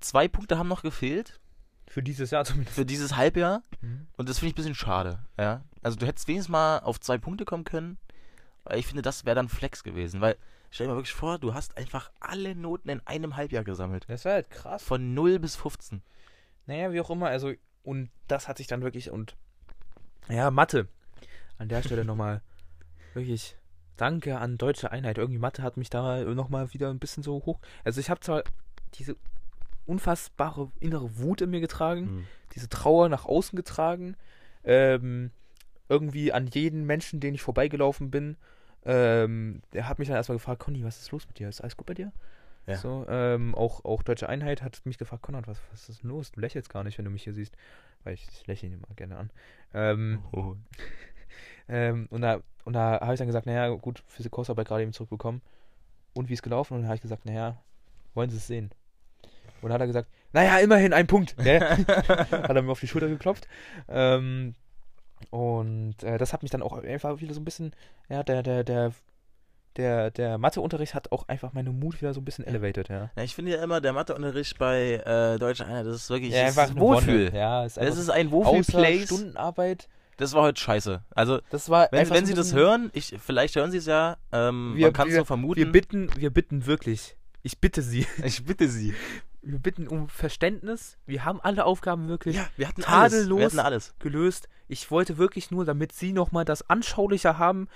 [0.00, 1.40] Zwei Punkte haben noch gefehlt
[1.88, 2.74] Für dieses Jahr zumindest.
[2.76, 3.62] für dieses Halbjahr.
[3.80, 4.06] Mhm.
[4.16, 5.64] Und das finde ich ein bisschen schade, ja?
[5.82, 7.98] Also du hättest wenigstens mal auf zwei Punkte kommen können.
[8.74, 10.20] Ich finde, das wäre dann Flex gewesen.
[10.20, 10.36] Weil,
[10.72, 14.06] stell dir mal wirklich vor, du hast einfach alle Noten in einem Halbjahr gesammelt.
[14.08, 14.82] Das war halt krass.
[14.82, 16.02] Von 0 bis 15.
[16.66, 17.52] Naja, wie auch immer, also,
[17.84, 19.36] und das hat sich dann wirklich, und
[20.28, 20.88] ja, Mathe.
[21.58, 22.42] An der Stelle nochmal
[23.14, 23.56] wirklich
[23.96, 25.18] danke an Deutsche Einheit.
[25.18, 27.60] Irgendwie Mathe hat mich da nochmal wieder ein bisschen so hoch.
[27.84, 28.42] Also ich habe zwar
[28.94, 29.16] diese
[29.86, 32.26] unfassbare innere Wut in mir getragen, Hm.
[32.54, 34.16] diese Trauer nach außen getragen.
[34.64, 35.30] Ähm,
[35.88, 38.36] irgendwie an jeden Menschen, den ich vorbeigelaufen bin,
[38.84, 41.48] ähm, der hat mich dann erstmal gefragt, Conny, was ist los mit dir?
[41.48, 42.12] Ist alles gut bei dir?
[42.66, 42.76] Ja.
[42.76, 46.30] So, ähm, auch, auch Deutsche Einheit hat mich gefragt, Konrad, was, was ist denn los?
[46.30, 47.56] Du lächelst gar nicht, wenn du mich hier siehst.
[48.04, 49.30] Weil ich, ich lächle ihn immer gerne an.
[49.74, 50.56] Ähm, Oh.
[51.68, 55.42] ähm, und da, und da habe ich dann gesagt, naja, gut, Physik-Kursarbeit gerade eben zurückbekommen.
[56.14, 56.74] Und wie ist gelaufen?
[56.74, 57.60] Und dann habe ich gesagt, naja,
[58.14, 58.70] wollen Sie es sehen?
[59.60, 61.38] Und dann hat er gesagt, naja, immerhin ein Punkt.
[61.38, 61.60] Ne?
[61.86, 63.48] hat er mir auf die Schulter geklopft.
[63.88, 64.54] Ähm,
[65.30, 67.72] und äh, das hat mich dann auch einfach wieder so ein bisschen,
[68.08, 68.92] ja, der, der, der,
[69.76, 73.10] der, der Matheunterricht hat auch einfach meine Mut wieder so ein bisschen elevated, ja.
[73.16, 76.40] Ja, ich finde ja immer, der Matheunterricht bei äh, Deutscher Einheit, das ist wirklich Ja,
[76.46, 77.26] das einfach ist eine Wohlfühl.
[77.28, 77.38] Wonne.
[77.38, 79.04] Ja, ist Das ist ein Wohlfühl Wohlfühl-Place.
[79.06, 79.88] Stundenarbeit.
[80.18, 81.02] Das war heute scheiße.
[81.14, 84.18] Also, Das war wenn, wenn Sie ein das hören, ich, vielleicht hören Sie es ja,
[84.30, 85.56] ähm, Wir- man kann es so vermuten.
[85.58, 87.16] Wir bitten, wir bitten wirklich.
[87.42, 88.06] Ich bitte Sie.
[88.22, 88.94] ich bitte Sie.
[89.42, 90.98] Wir bitten um Verständnis.
[91.04, 93.12] Wir haben alle Aufgaben wirklich Ja, wir hatten alles.
[93.12, 93.54] Tadellos.
[93.54, 93.94] Wir alles.
[93.98, 94.48] gelöst.
[94.68, 97.68] Ich wollte wirklich nur, damit Sie nochmal das anschaulicher haben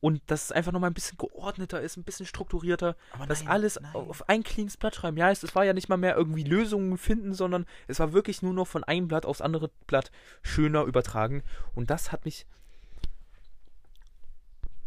[0.00, 3.52] und dass es einfach nochmal ein bisschen geordneter ist, ein bisschen strukturierter, Aber das nein,
[3.52, 3.94] alles nein.
[3.94, 5.16] auf ein cleanes Blatt schreiben.
[5.16, 8.42] Ja, es, es war ja nicht mal mehr irgendwie Lösungen finden, sondern es war wirklich
[8.42, 10.10] nur noch von einem Blatt aufs andere Blatt
[10.42, 11.42] schöner übertragen.
[11.74, 12.46] Und das hat mich.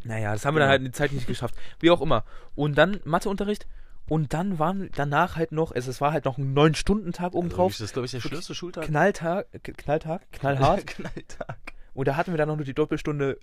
[0.03, 1.55] Naja, das haben wir dann halt in der Zeit nicht geschafft.
[1.79, 2.25] Wie auch immer.
[2.55, 3.67] Und dann Matheunterricht.
[4.09, 7.33] Und dann waren danach halt noch, also es war halt noch ein neun Stunden Tag
[7.33, 7.71] oben Also, drauf.
[7.73, 8.85] Das ist, glaube ich, der schlimmste Schultag.
[8.85, 10.85] Knalltag, Knalltag, knallhart.
[10.87, 11.57] Knalltag.
[11.93, 13.39] Und da hatten wir dann noch die Doppelstunde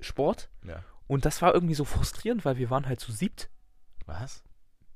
[0.00, 0.48] Sport.
[0.66, 0.82] Ja.
[1.06, 3.48] Und das war irgendwie so frustrierend, weil wir waren halt zu siebt.
[4.06, 4.42] Was?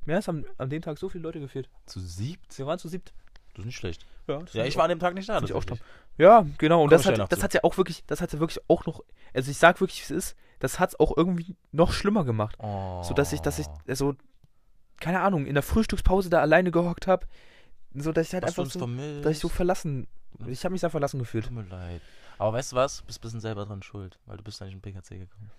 [0.05, 1.69] Mir ist am, an dem Tag so viele Leute gefehlt.
[1.85, 2.57] Zu siebt?
[2.59, 3.13] Wir waren zu siebt.
[3.55, 4.07] Das ist nicht schlecht.
[4.27, 5.37] Ja, das Ja, ich war an dem Tag nicht da.
[5.39, 5.87] find ich auch tatsächlich.
[6.19, 6.83] Ja, genau.
[6.83, 9.03] Und Komm das hat, das hat ja auch wirklich, das hat ja wirklich auch noch,
[9.35, 12.57] also ich sag wirklich, wie es ist, das hat es auch irgendwie noch schlimmer gemacht.
[12.59, 13.03] Oh.
[13.03, 14.15] So dass ich, dass ich, also,
[15.01, 17.27] keine Ahnung, in der Frühstückspause da alleine gehockt habe,
[17.95, 19.25] so dass ich halt Hast einfach so, vermisst?
[19.25, 20.07] dass ich so verlassen,
[20.47, 21.45] ich habe mich da verlassen gefühlt.
[21.47, 22.01] Tut mir leid.
[22.39, 22.99] Aber weißt du was?
[22.99, 25.51] Du bist ein bisschen selber dran schuld, weil du bist da nicht im PKC gekommen.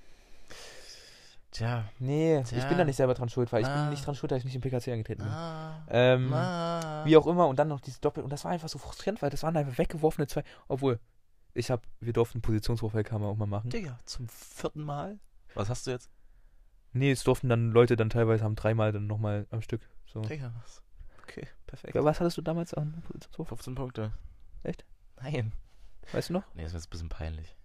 [1.52, 1.86] Tja.
[1.98, 2.68] Nee, ich Tja.
[2.68, 3.82] bin da nicht selber dran schuld, weil ich Ah.
[3.84, 5.32] bin nicht dran schuld, dass ich nicht im PKC eingetreten bin.
[5.32, 7.04] Ah, Ähm, ah.
[7.06, 8.24] Wie auch immer, und dann noch diese Doppel.
[8.24, 10.44] Und das war einfach so frustrierend, weil das waren einfach weggeworfene zwei.
[10.68, 11.00] Obwohl,
[11.54, 12.42] ich hab, wir durften
[13.22, 13.70] man auch mal machen.
[13.70, 15.18] Digga, zum vierten Mal?
[15.56, 16.10] Was hast du jetzt?
[16.94, 19.82] Nee, es durften dann Leute dann teilweise haben dreimal dann nochmal am Stück.
[20.06, 20.22] So.
[20.22, 20.82] Digga, was?
[21.24, 21.96] Okay, perfekt.
[21.96, 23.50] Was hattest du damals an Positionswurf?
[23.50, 24.14] 15 Punkte.
[24.64, 24.86] Echt?
[25.22, 25.54] Nein.
[26.12, 26.44] Weißt du noch?
[26.56, 27.56] Nee, das ist mir jetzt ein bisschen peinlich.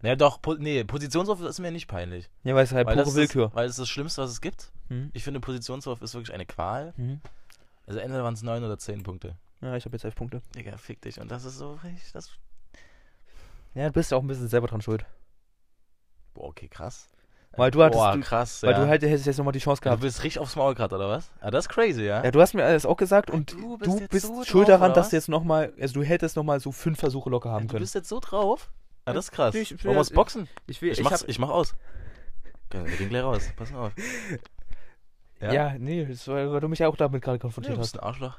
[0.00, 2.30] Naja, doch, po nee, Positionswurf ist mir nicht peinlich.
[2.44, 3.46] Ja, weil es halt Weil pure Willkür.
[3.46, 4.72] ist, weil das ist das Schlimmste, was es gibt.
[4.88, 5.10] Mhm.
[5.12, 6.94] Ich finde, Positionswurf ist wirklich eine Qual.
[6.96, 7.20] Mhm.
[7.86, 9.36] Also entweder waren es 9 oder 10 Punkte.
[9.60, 10.40] Ja, ich habe jetzt elf Punkte.
[10.54, 11.20] Digga, fick dich.
[11.20, 12.30] Und das ist so richtig, das...
[13.74, 15.04] Ja, du bist ja auch ein bisschen selber dran schuld.
[16.34, 17.08] Boah, okay, krass.
[17.56, 18.80] Weil du hattest- Boah, du- krass, Weil ja.
[18.80, 20.02] du halt hättest jetzt nochmal die Chance Du gehabt.
[20.02, 21.30] bist richtig aufs Maul gerade, oder was?
[21.40, 22.22] Ah, das ist crazy, ja?
[22.22, 24.68] Ja, du hast mir alles auch gesagt und Du du bist bist, jetzt so schuld
[24.68, 27.66] drauf, daran, dass du jetzt nochmal, also du hättest nochmal so fünf Versuche locker haben
[27.66, 27.82] du können.
[27.82, 28.70] bist jetzt so drauf?
[29.06, 29.54] Ah, das ist krass.
[29.54, 30.48] Ich- ich- Wollen wir uns boxen?
[30.66, 31.74] Ich will, Ich, ich, mach's, hab, ich mach aus.
[32.70, 33.42] Wir gehen gleich raus.
[33.56, 33.92] Pass mal auf.
[35.40, 35.74] ja?
[35.78, 37.92] nee, das war, weil du mich ja auch damit gerade Nee, konfrontiert du hast.
[37.92, 38.38] bist ein Arschloch.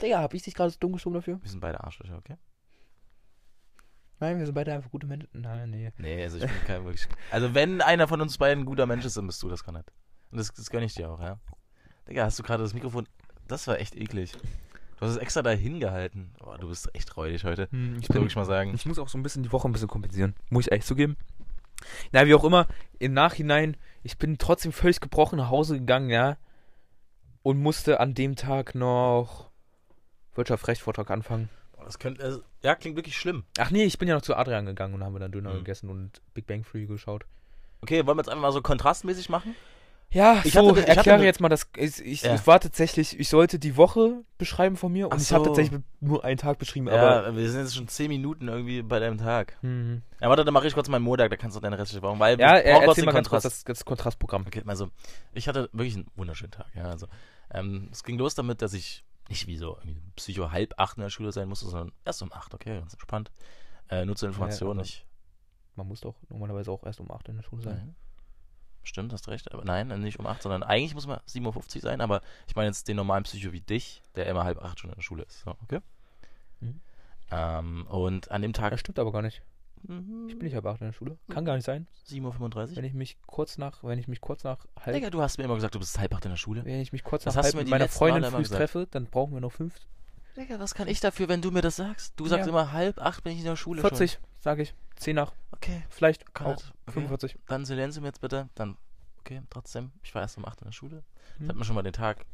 [0.00, 1.40] Digga, hab ich dich gerade so dumm geschoben dafür?
[1.42, 2.36] Wir sind beide Arschlöcher, okay?
[4.20, 5.28] Nein, wir sind beide einfach gute Menschen.
[5.32, 5.92] Nein, nee.
[5.98, 7.06] Nee, also ich bin kein wirklich.
[7.30, 9.72] Also wenn einer von uns beiden ein guter Mensch ist, dann bist du das gar
[9.72, 9.90] nicht.
[10.30, 11.38] Und das, das gönn ich dir auch, ja.
[12.08, 13.06] Digga, hast du gerade das Mikrofon.
[13.46, 14.32] Das war echt eklig.
[14.32, 16.32] Du hast es extra da hingehalten.
[16.38, 17.68] Boah, du bist echt räudig heute.
[17.70, 18.74] Hm, ich, Ich will bin, wirklich mal sagen.
[18.74, 20.34] ich muss auch so ein bisschen die Woche ein bisschen kompensieren.
[20.50, 21.16] Muss ich ehrlich zugeben.
[22.10, 22.66] Na, wie auch immer,
[22.98, 26.36] im Nachhinein, ich bin trotzdem völlig gebrochen nach Hause gegangen, ja.
[27.42, 29.50] Und musste an dem Tag noch
[30.34, 31.48] Wirtschaftsrechtsvortrag anfangen.
[31.72, 32.24] Boah, das könnte.
[32.24, 33.44] Also, ja, klingt wirklich schlimm.
[33.58, 35.58] Ach nee, ich bin ja noch zu Adrian gegangen und haben wir dann Döner Mhm.
[35.58, 37.24] gegessen und Big Bang Free geschaut.
[37.80, 39.54] Okay, wollen wir jetzt einfach mal so kontrastmäßig machen?
[40.10, 41.68] Ja, Ich so, hatte- ich hatte erkläre ne- jetzt mal das.
[41.76, 42.34] Ich, ich, Ja.
[42.34, 45.80] ich war tatsächlich, ich sollte die Woche beschreiben von mir und Ach ich habe tatsächlich
[46.00, 47.26] nur einen Tag beschrieben, aber.
[47.28, 49.58] ja, wir sind jetzt schon 10 Minuten irgendwie bei deinem Tag.
[49.62, 50.00] Mhm.
[50.18, 52.18] Ja, warte, dann mache ich kurz meinen Montag, da kannst du deine restliche Woche.
[52.18, 53.68] Weil Ja, er, erzähl mal ganz kurz Kontrast.
[53.68, 54.46] das, das Kontrastprogramm.
[54.46, 54.88] Okay, also
[55.34, 56.66] ich hatte wirklich einen wunderschönen Tag.
[56.74, 57.06] Ja, also
[57.52, 59.78] ähm, es ging los damit, dass ich nicht wie so
[60.16, 62.54] Psycho halb acht in der Schule sein musste, sondern erst um acht.
[62.54, 63.30] Okay, ganz entspannt.
[63.90, 64.78] Äh, nur zur Information.
[64.78, 65.04] aber- ich,
[65.76, 67.76] Man muss doch normalerweise auch erst um 8 in der Schule sein.
[67.76, 67.94] nein.
[68.82, 69.52] Stimmt, hast recht.
[69.52, 72.00] Aber nein, nicht um acht, sondern eigentlich muss man 7.50 Uhr sein.
[72.00, 74.96] Aber ich meine jetzt den normalen Psycho wie dich, der immer halb acht schon in
[74.96, 75.40] der Schule ist.
[75.42, 75.80] So, okay.
[76.60, 76.80] Mhm.
[77.30, 78.70] Ähm, und an dem Tag.
[78.70, 79.42] Das stimmt aber gar nicht.
[79.82, 81.18] Mhm, Ich bin nicht halb 8 in der Schule.
[81.28, 81.86] Kann gar nicht sein.
[82.08, 82.76] 7.35 Uhr.
[82.76, 85.44] Wenn ich mich kurz nach, wenn ich mich kurz nach halb, Digga, du hast mir
[85.44, 86.64] immer gesagt, du bist halb acht in der Schule.
[86.64, 89.40] wenn ich mich kurz Das nach halb mit meiner Freundin früh treffe, dann brauchen wir
[89.40, 89.74] noch 5,
[90.36, 92.14] Digga, was kann ich dafür, wenn du mir das sagst?
[92.16, 92.52] Du sagst Ja.
[92.52, 94.74] immer halb acht bin ich in der Schule 40, sage ich.
[94.96, 95.38] 10 nach, schon.
[95.52, 96.92] Okay, vielleicht kann auch das- okay.
[96.92, 97.38] 45.
[97.46, 98.48] Dann silenzium jetzt bitte.
[98.54, 98.76] Dann,
[99.20, 99.90] okay, trotzdem.
[100.02, 101.02] Ich war erst um 8 in der Schule.
[101.34, 101.48] Das Hm.
[101.48, 102.24] hat mir schon mal den Tag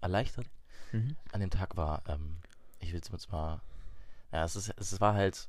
[0.00, 0.46] erleichtert.
[0.92, 1.16] Mhm.
[1.32, 2.38] an dem Tag war, ähm,
[2.78, 3.60] ich will es jetzt mal,
[4.32, 5.46] ja, es, ist, es war halt,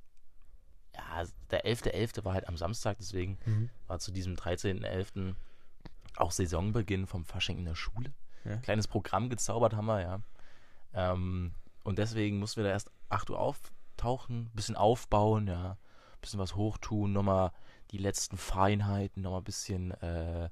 [0.95, 2.23] ja, der 11.11.
[2.25, 3.69] war halt am Samstag, deswegen Mhm.
[3.87, 5.35] war zu diesem 13.11.
[6.17, 8.11] auch Saisonbeginn vom Fasching in der Schule.
[8.45, 8.57] Ja.
[8.57, 10.19] Kleines Programm gezaubert haben wir, ja.
[10.93, 15.77] Ähm, und deswegen mussten wir da erst 8 Uhr auftauchen, bisschen aufbauen, ja,
[16.21, 17.51] bisschen was hochtun, nochmal
[17.91, 20.45] die letzten Feinheiten, nochmal ein bisschen, äh,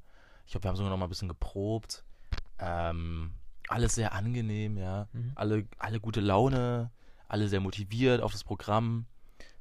[0.45, 2.03] ich glaube, wir haben sogar nochmal ein bisschen geprobt.
[2.59, 3.33] Ähm,
[3.67, 5.07] alles sehr angenehm, ja.
[5.11, 5.31] Mhm.
[5.35, 6.89] Alle, alle gute Laune,
[7.27, 9.05] alle sehr motiviert auf das Programm.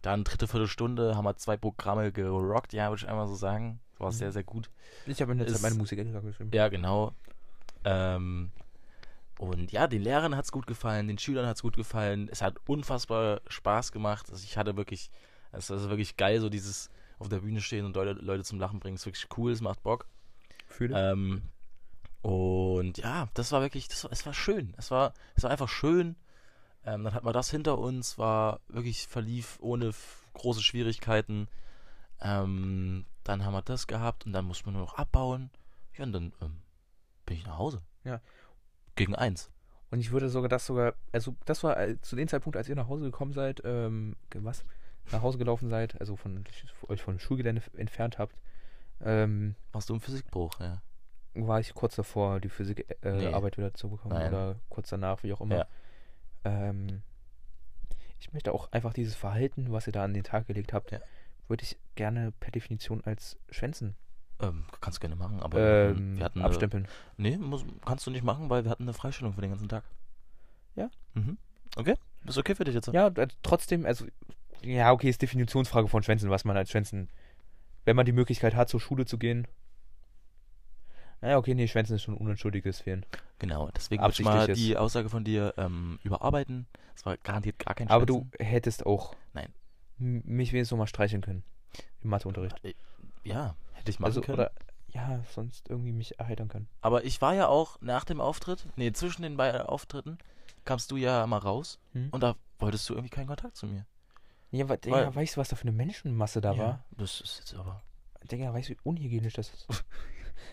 [0.06, 3.80] Dann dritte Viertelstunde haben wir zwei Programme gerockt, ja, würde ich einmal so sagen.
[3.90, 4.12] Das war Mhm.
[4.12, 4.70] sehr, sehr gut.
[5.04, 6.50] Ich habe in der Zeit meine Musik geschrieben.
[6.52, 7.12] Ja, genau.
[7.84, 8.52] Ähm,
[9.40, 12.28] und ja, den Lehrern hat es gut gefallen, den Schülern hat es gut gefallen.
[12.30, 14.30] Es hat unfassbar Spaß gemacht.
[14.30, 15.10] Also ich hatte wirklich,
[15.50, 16.88] es ist wirklich geil, so dieses
[17.18, 18.94] auf der Bühne stehen und Leute, Leute zum Lachen bringen.
[18.94, 20.06] Es ist wirklich cool, es macht Bock.
[20.68, 20.94] Fühle.
[21.12, 21.42] Ähm,
[22.22, 24.72] und ja, das war wirklich, das war, es war schön.
[24.76, 26.14] Es war, es war einfach schön.
[26.86, 29.90] Ähm, dann hatten wir das hinter uns, war wirklich verlief ohne
[30.34, 31.48] große Schwierigkeiten.
[32.20, 35.50] Ähm, dann haben wir das gehabt und dann mussten wir nur noch abbauen.
[35.96, 36.58] Ja, und dann ähm,
[37.26, 37.82] bin ich nach Hause.
[38.04, 38.20] Ja.
[38.94, 39.50] Gegen eins.
[39.90, 42.76] Und ich würde sogar das sogar, also das war äh, zu dem Zeitpunkt, als ihr
[42.76, 44.64] nach Hause gekommen seid, ähm, was?
[45.12, 46.44] Nach Hause gelaufen seid, also von
[46.88, 48.36] euch vom Schulgelände entfernt habt,
[49.00, 50.80] ähm, Machst du einen Physikbruch, ja.
[51.34, 53.56] war ich kurz davor, die Physikarbeit äh, Nee.
[53.56, 54.28] Wieder zu bekommen Nein.
[54.28, 55.58] oder kurz danach, wie auch immer.
[55.58, 55.66] Ja.
[56.46, 57.02] Ähm,
[58.18, 61.00] ich möchte auch einfach dieses Verhalten, was ihr da an den Tag gelegt habt, Ja.
[61.48, 63.94] würde ich gerne per Definition als Schwänzen
[64.40, 66.88] Ähm, kannst du gerne machen, aber wir hatten- ähm, wir hatten eine, abstempeln.
[67.16, 69.82] Nee, muss, kannst du nicht machen, weil wir hatten eine Freistellung für den ganzen Tag.
[70.74, 70.90] Ja.
[71.14, 71.38] Mhm.
[71.76, 71.94] Okay.
[72.26, 72.88] Ist okay für dich jetzt?
[72.88, 73.10] Ja,
[73.42, 74.04] trotzdem, also,
[74.62, 77.08] ja, okay, ist Definitionsfrage von Schwänzen, was man als Schwänzen,
[77.86, 79.46] wenn man die Möglichkeit hat, zur Schule zu gehen.
[81.20, 83.04] Naja, okay, nee, Schwänzen ist schon unentschuldiges Fehlen.
[83.38, 84.64] Genau, deswegen würde ich mal Absichtliches.
[84.66, 86.66] die Aussage von dir ähm, überarbeiten.
[86.94, 88.30] Das war garantiert gar kein Aber Schwänzen.
[88.38, 89.52] du hättest auch Nein.
[89.98, 91.42] mich wenigstens noch mal streicheln können.
[92.02, 92.62] Im Matheunterricht.
[92.64, 92.74] Äh,
[93.24, 94.38] Ja, hätte ich machen Also, können.
[94.38, 94.50] oder,
[94.88, 96.68] ja, sonst irgendwie mich erheitern können.
[96.80, 100.18] Aber ich war ja auch nach dem Auftritt, nee, zwischen den beiden Auftritten,
[100.64, 102.08] kamst du ja mal raus Hm?
[102.12, 103.84] und da wolltest du irgendwie keinen Kontakt zu mir.
[104.52, 106.84] Ja, Weil- ja, weißt du, was da für eine Menschenmasse da war?
[106.92, 107.82] Das ist jetzt aber.
[108.30, 109.66] Digga, weißt du, wie unhygienisch das ist?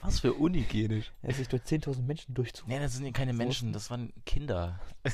[0.01, 1.11] Was für unhygienisch.
[1.21, 2.65] Es sich durch 10.000 Menschen durchzu.
[2.67, 4.79] Nee, das sind ja keine Menschen, das waren Kinder.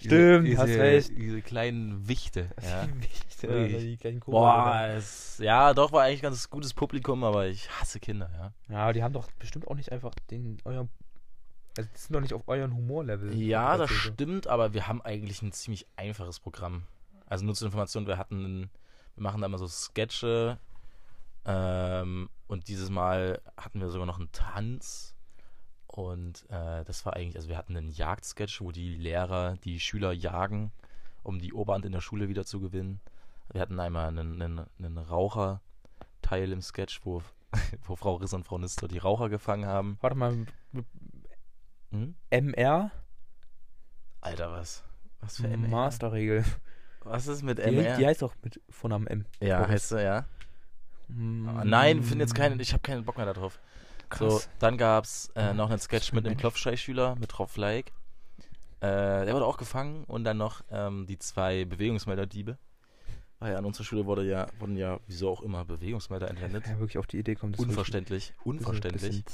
[0.00, 1.10] Stimmt, diese, hast diese, recht.
[1.16, 2.50] Diese kleinen Wichte.
[2.62, 2.86] Ja.
[2.86, 3.22] Wirklich.
[3.42, 3.82] Wirklich.
[3.82, 8.30] Die kleinen Boah, es, ja, doch war eigentlich ganz gutes Publikum, aber ich hasse Kinder,
[8.34, 8.74] ja.
[8.74, 10.88] Ja, aber die haben doch bestimmt auch nicht einfach den euren.
[11.76, 13.34] Also die sind doch nicht auf euren Humorlevel.
[13.36, 16.84] Ja, das stimmt, aber wir haben eigentlich ein ziemlich einfaches Programm.
[17.26, 18.70] Also nur zur Information, wir hatten,
[19.14, 20.58] wir machen da immer so Sketche
[21.44, 25.14] ähm, und dieses Mal hatten wir sogar noch einen Tanz
[25.86, 30.12] und äh, das war eigentlich, also wir hatten einen Jagdsketch, wo die Lehrer die Schüler
[30.12, 30.72] jagen,
[31.22, 33.00] um die Oberhand in der Schule wieder zu gewinnen.
[33.52, 37.22] Wir hatten einmal einen, einen, einen Raucherteil im Sketch, wo,
[37.84, 39.98] wo Frau Riss und Frau Nistor die Raucher gefangen haben.
[40.00, 40.46] Warte mal,
[41.90, 42.14] Hm?
[42.30, 42.90] MR?
[44.20, 44.82] Alter, was?
[45.20, 45.68] Was für MR?
[45.70, 46.44] Masterregel.
[47.00, 47.96] Was ist mit Die, MR?
[47.96, 49.24] die heißt doch mit Vornamen M.
[49.40, 50.26] ja, heißt du, ja.
[51.08, 53.60] Ah, Nein, wir finden jetzt keinen, ich habe keinen Bock mehr darauf.
[54.14, 56.40] So, dann gab's äh, noch einen Sketch mit einem Mensch.
[56.40, 57.92] Klopfsteichschüler, mit Frau Fleig.
[58.80, 62.58] Äh, der wurde auch gefangen und dann noch ähm, die zwei Bewegungsmelderdiebe.
[63.38, 66.66] Weil an unserer Schule wurde ja, wurden ja, wieso auch immer, Bewegungsmelder entwendet.
[66.66, 67.58] Ja, wirklich auf die Idee kommt.
[67.58, 69.24] Unverständlich, unverständlich.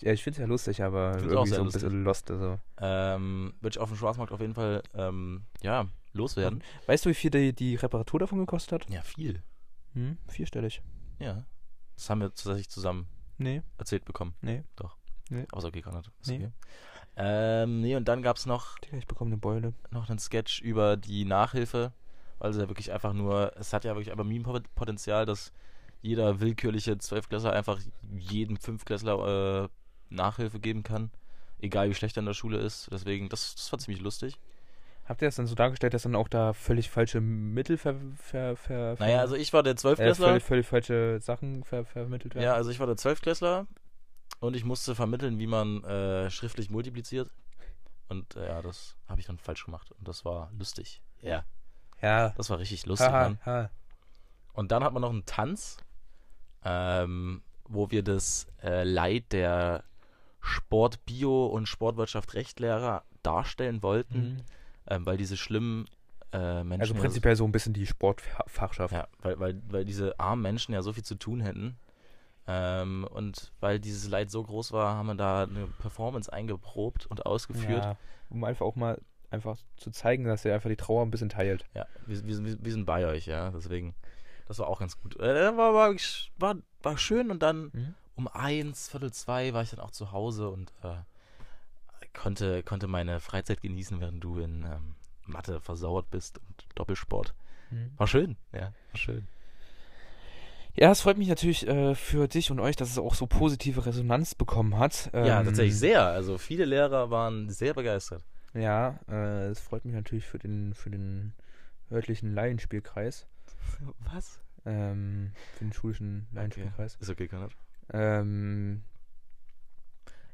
[0.00, 1.82] Ja, ich finde es ja lustig, aber irgendwie so ein lustig.
[1.82, 2.30] bisschen lost.
[2.30, 2.58] Also.
[2.80, 6.64] Ähm, Würde ich auf dem Schwarzmarkt auf jeden Fall, ähm, ja, loswerden.
[6.86, 8.90] Weißt du, wie viel die, die Reparatur davon gekostet hat?
[8.90, 9.42] Ja, viel.
[9.94, 10.18] Hm?
[10.26, 10.82] Vierstellig.
[11.22, 11.44] Ja.
[11.96, 13.06] Das haben wir tatsächlich zusammen
[13.38, 14.34] Nee, erzählt bekommen.
[14.40, 14.64] nee.
[14.80, 16.10] Aber ist okay, gar nicht.
[16.20, 16.36] Ist Nee.
[16.36, 16.50] okay.
[17.16, 19.74] Ähm, nee, und dann gab's noch Digga, ich bekomme eine Beule.
[19.90, 21.92] noch einen Sketch über die Nachhilfe,
[22.38, 25.52] weil es ja wirklich einfach nur, es hat ja wirklich aber Meme-Potenzial, dass
[26.00, 27.78] jeder willkürliche Zwölfklässler einfach
[28.16, 29.68] jedem Fünfklässler äh,
[30.10, 31.10] Nachhilfe geben kann,
[31.60, 32.88] egal wie schlecht er in der Schule ist.
[32.90, 34.38] Deswegen, das, das war ziemlich lustig.
[35.04, 38.56] Habt ihr das dann so dargestellt, dass dann auch da völlig falsche Mittel ver, ver,
[38.56, 40.28] ver, Naja, also ich war der äh, Zwölfklässler.
[40.28, 42.44] völlig, völlig falsche Sachen ver, vermittelt werden?
[42.44, 43.66] ja, also ich war der Zwölfklässler
[44.40, 47.30] und ich musste vermitteln, wie man äh, schriftlich multipliziert.
[48.08, 51.02] Und äh, ja, das habe ich dann falsch gemacht und das war lustig.
[51.20, 51.44] Ja,
[52.00, 52.30] Ja.
[52.36, 53.38] das war richtig lustig, Haha, Mann.
[53.44, 53.70] ha.
[54.52, 55.78] Und dann hat man noch einen Tanz,
[56.64, 59.82] ähm, wo wir das äh, Leid der
[60.40, 64.42] Sport, Bio und Sportwirtschaft Rechtlehrer darstellen wollten, Mhm.
[64.88, 65.86] Ähm, weil diese schlimmen
[66.32, 66.80] äh, Menschen.
[66.80, 68.92] Also ja prinzipiell so ein bisschen die Sportfachschaft.
[68.94, 71.76] So, ja, weil, weil, weil diese armen Menschen ja so viel zu tun hätten.
[72.46, 77.24] Ähm, und weil dieses Leid so groß war, haben wir da eine Performance eingeprobt und
[77.24, 77.84] ausgeführt.
[77.84, 77.96] Ja,
[78.30, 81.64] um einfach auch mal einfach zu zeigen, dass er einfach die Trauer ein bisschen teilt.
[81.74, 83.50] Ja, wir, wir, wir wir sind bei euch, ja.
[83.50, 83.94] Deswegen,
[84.48, 85.18] das war auch ganz gut.
[85.20, 85.94] Äh, war, war,
[86.38, 87.94] war, war schön und dann Mhm.
[88.16, 90.96] um eins, Viertel zwei war ich dann auch zu Hause und äh,
[92.14, 94.94] konnte, konnte meine Freizeit genießen, während du in ähm,
[95.26, 97.34] Mathe versauert bist und Doppelsport.
[97.70, 97.92] Mhm.
[97.96, 99.26] War schön, ja, war schön.
[100.74, 103.84] Ja, es freut mich natürlich äh, für dich und euch, dass es auch so positive
[103.84, 105.10] Resonanz bekommen hat.
[105.12, 106.06] ja, Ähm, tatsächlich sehr.
[106.06, 108.22] Also viele Lehrer waren sehr begeistert.
[108.54, 111.34] Ja, äh, es freut mich natürlich für den, für den
[111.90, 113.26] örtlichen Laienspielkreis.
[114.12, 114.40] Was?
[114.64, 116.96] Ähm, für den schulischen Laienspielkreis.
[117.00, 117.52] Ist okay, Konrad.
[117.92, 118.82] Ähm,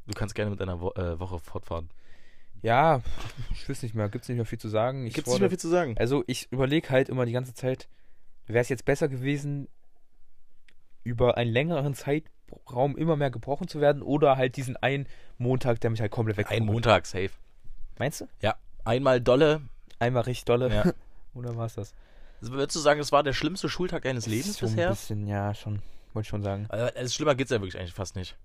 [0.08, 1.90] Du kannst gerne mit deiner Wo äh, Woche fortfahren.
[2.62, 3.02] ja,
[3.52, 5.04] ich weiß nicht mehr, gibt's nicht mehr viel zu sagen.
[5.04, 5.96] Gibt es nicht mehr viel zu sagen?
[5.98, 7.88] Also ich überlege halt immer die ganze Zeit,
[8.46, 9.68] wäre es jetzt besser gewesen,
[11.04, 15.90] über einen längeren Zeitraum immer mehr gebrochen zu werden oder halt diesen einen Montag, der
[15.90, 16.50] mich halt komplett weg.
[16.50, 17.30] Ein Montag, safe.
[17.98, 18.28] Meinst du?
[18.84, 19.60] Einmal dolle.
[19.98, 20.74] Einmal richtig dolle.
[20.74, 20.92] Ja.
[21.34, 21.94] oder war es das?
[22.40, 24.88] Also Würdest du sagen, das war der schlimmste Schultag deines Lebens so bisher?
[24.88, 25.82] Ein bisschen, ja, schon.
[26.14, 26.66] Wollte ich schon sagen.
[26.70, 28.36] Also, schlimmer geht's ja wirklich eigentlich fast nicht.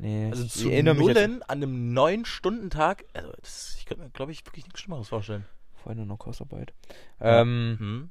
[0.00, 4.32] Nee, Also zu Nullen an einem neun Stunden Tag, also das, ich könnte mir, glaube
[4.32, 5.44] ich, wirklich nichts Schlimmeres vorstellen.
[5.76, 6.72] vorher nur noch Kursarbeit.
[7.20, 7.42] Ja.
[7.42, 8.10] Ähm, Hm?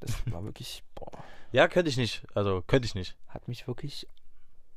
[0.00, 1.10] das war wirklich, boah,
[1.52, 2.24] Ja, könnte ich nicht.
[2.34, 3.14] Also könnte ich nicht.
[3.28, 4.08] hat mich wirklich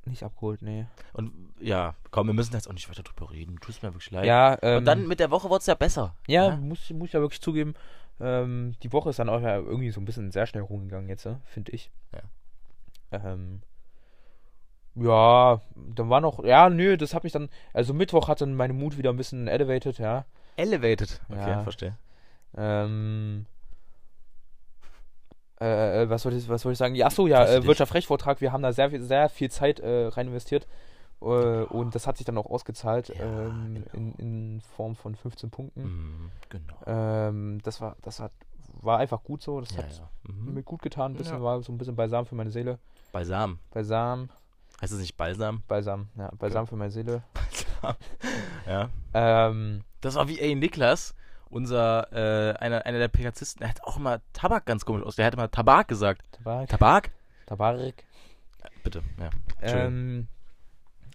[0.05, 0.85] nicht abgeholt, nee.
[1.13, 3.57] Und ja, komm, wir müssen jetzt auch nicht weiter drüber reden.
[3.61, 4.25] Tut mir wirklich leid.
[4.25, 6.17] Ja, ähm, Und dann mit der Woche wurde es ja besser.
[6.27, 7.73] Ja, Muss, muss ich ja wirklich zugeben.
[8.19, 11.25] Ähm, die Woche ist dann auch ja irgendwie so ein bisschen sehr schnell rumgegangen jetzt,
[11.25, 11.89] äh, finde ich.
[12.11, 12.21] Ja.
[13.33, 13.61] Ähm,
[14.95, 18.73] ja, dann war noch, ja, nö, das hat mich dann, also Mittwoch hat dann meine
[18.73, 20.25] Mut wieder ein bisschen elevated, ja.
[20.56, 21.19] Elevated.
[21.29, 21.63] Okay, Ja.
[21.63, 21.97] verstehe.
[22.56, 23.45] Ähm,
[25.60, 26.95] äh, äh, was wollte ich, was wollte ich sagen?
[26.95, 27.67] Ja, achso, ja, äh, dich.
[27.67, 30.67] Wirtschaft-Recht-Vortrag, wir haben da sehr viel, sehr viel Zeit äh, rein investiert.
[31.21, 33.88] Äh, und das hat sich dann auch ausgezahlt Ja, ähm, genau.
[33.93, 35.84] in, in Form von 15 Punkten.
[35.84, 36.73] Mhm, genau.
[36.86, 38.32] Ähm, das war, das hat,
[38.82, 39.60] war einfach gut so.
[39.62, 40.10] Das ja, hat ja.
[40.32, 40.53] Mhm.
[40.53, 41.13] mir gut getan.
[41.13, 42.77] Ein bisschen war so ein bisschen Balsam für meine Seele.
[43.13, 43.60] Balsam.
[43.71, 44.29] Balsam,
[44.83, 45.63] Heißt es nicht Balsam?
[45.69, 47.23] Balsam, ja, Balsam für meine Seele.
[47.81, 47.95] Balsam.
[48.67, 48.89] ja.
[49.13, 51.15] Ähm, Das war wie ey Niklas,
[51.49, 55.15] unser, äh, einer, einer der Pegazisten, der hat auch immer Tabak ganz komisch aus.
[55.15, 56.21] Der hat immer Tabak gesagt.
[56.33, 56.67] Tabak.
[56.67, 57.11] Tabak?
[57.45, 58.03] Tabarik.
[58.83, 59.29] Bitte, ja.
[59.61, 60.27] Ähm,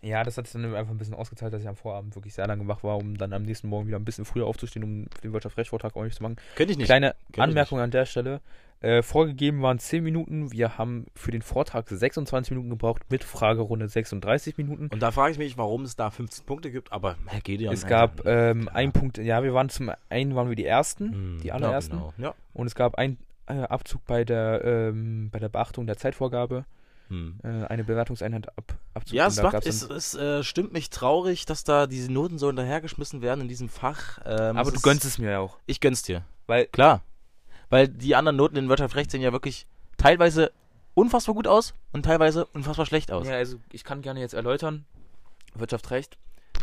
[0.00, 2.46] ja, das hat sich dann einfach ein bisschen ausgezahlt, dass ich am Vorabend wirklich sehr
[2.46, 5.33] lange wach war, um dann am nächsten Morgen wieder ein bisschen früher aufzustehen, um den
[5.35, 6.37] Wirtschaftsrechtsvortrag ordentlich zu machen.
[6.57, 6.87] Könnte ich nicht.
[6.87, 8.40] Kleine Anmerkung an der Stelle.
[8.81, 10.53] Äh, vorgegeben waren 10 Minuten.
[10.53, 14.88] Wir haben für den Vortrag 26 Minuten gebraucht, mit Fragerunde 36 Minuten.
[14.93, 17.75] Und da frage ich mich, warum es da 15 Punkte gibt, aber Herr Gedeon.
[17.75, 18.77] es gab ähm, klar.
[18.77, 21.97] ein Punkt, ja, wir waren zum einen waren wir die Ersten, Hm, die ja, allerersten.
[21.97, 22.12] genau.
[22.19, 22.35] Ja.
[22.55, 26.64] Und es gab einen äh, Abzug bei der, ähm, bei der Beachtung der Zeitvorgabe.
[27.09, 27.41] Hm.
[27.43, 29.14] Äh, eine Bewertungseinheit ab, Abzug.
[29.14, 33.23] Ja, es, macht, es, es äh, stimmt mich traurig, dass da diese Noten so hinterhergeschmissen
[33.23, 34.19] werden in diesem Fach.
[34.27, 35.57] Ähm, aber du gönnst es mir ja auch.
[35.67, 36.23] Ich gönn's dir.
[36.47, 37.03] Weil, Klar.
[37.70, 40.52] Weil die anderen Noten in Wirtschaftsrecht sehen ja wirklich teilweise
[40.94, 43.26] unfassbar gut aus und teilweise unfassbar schlecht aus.
[43.26, 44.85] ja, also ich kann gerne jetzt erläutern.
[45.54, 46.18] Wirtschaft recht.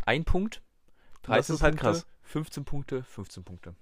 [0.05, 0.61] Ein Punkt.
[1.23, 2.05] 13 Das ist halt Punkte, krass.
[2.23, 3.75] 15 Punkte, 15 Punkte.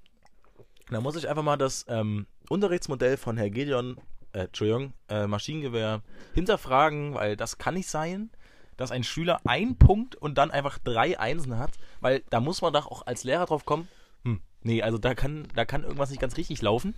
[0.90, 3.98] Da muss ich einfach mal das ähm, Unterrichtsmodell von Herr Gedeon,
[4.34, 6.02] äh, Entschuldigung, äh, Maschinengewehr
[6.34, 8.30] hinterfragen, weil das kann nicht sein,
[8.78, 12.74] dass ein Schüler einen Punkt und dann einfach drei Einsen hat, weil da muss man
[12.74, 13.88] doch auch als Lehrer drauf kommen,
[14.24, 16.96] hm, nee, also da kann, da kann irgendwas nicht ganz richtig laufen.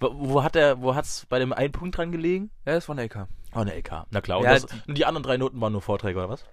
[0.00, 2.50] Wo, wo hat der, wo hat's bei dem einen Punkt dran gelegen?
[2.66, 3.28] Ja, das war eine LK.
[3.54, 4.06] Oh, eine LK.
[4.10, 4.38] Na klar.
[4.38, 6.44] Und, Ja, das, die- und die anderen drei Noten waren nur Vorträge, oder was?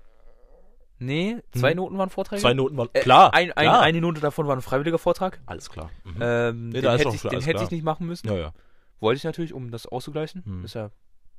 [0.99, 1.77] Nee, zwei Hm.
[1.77, 2.41] Noten waren Vorträge.
[2.43, 2.89] Zwei Noten waren.
[2.93, 3.33] Äh, klar.
[3.33, 3.81] Ein, ein, klar.
[3.81, 5.41] Eine Note davon war ein freiwilliger Vortrag.
[5.47, 5.89] Alles klar.
[6.03, 6.17] Mhm.
[6.21, 8.27] Ähm, Nee, den hätte, ich, den hätte ich nicht machen müssen.
[8.27, 8.53] ja, ja.
[8.99, 10.45] Wollte ich natürlich, um das auszugleichen.
[10.45, 10.63] Hm.
[10.63, 10.91] Ist ja,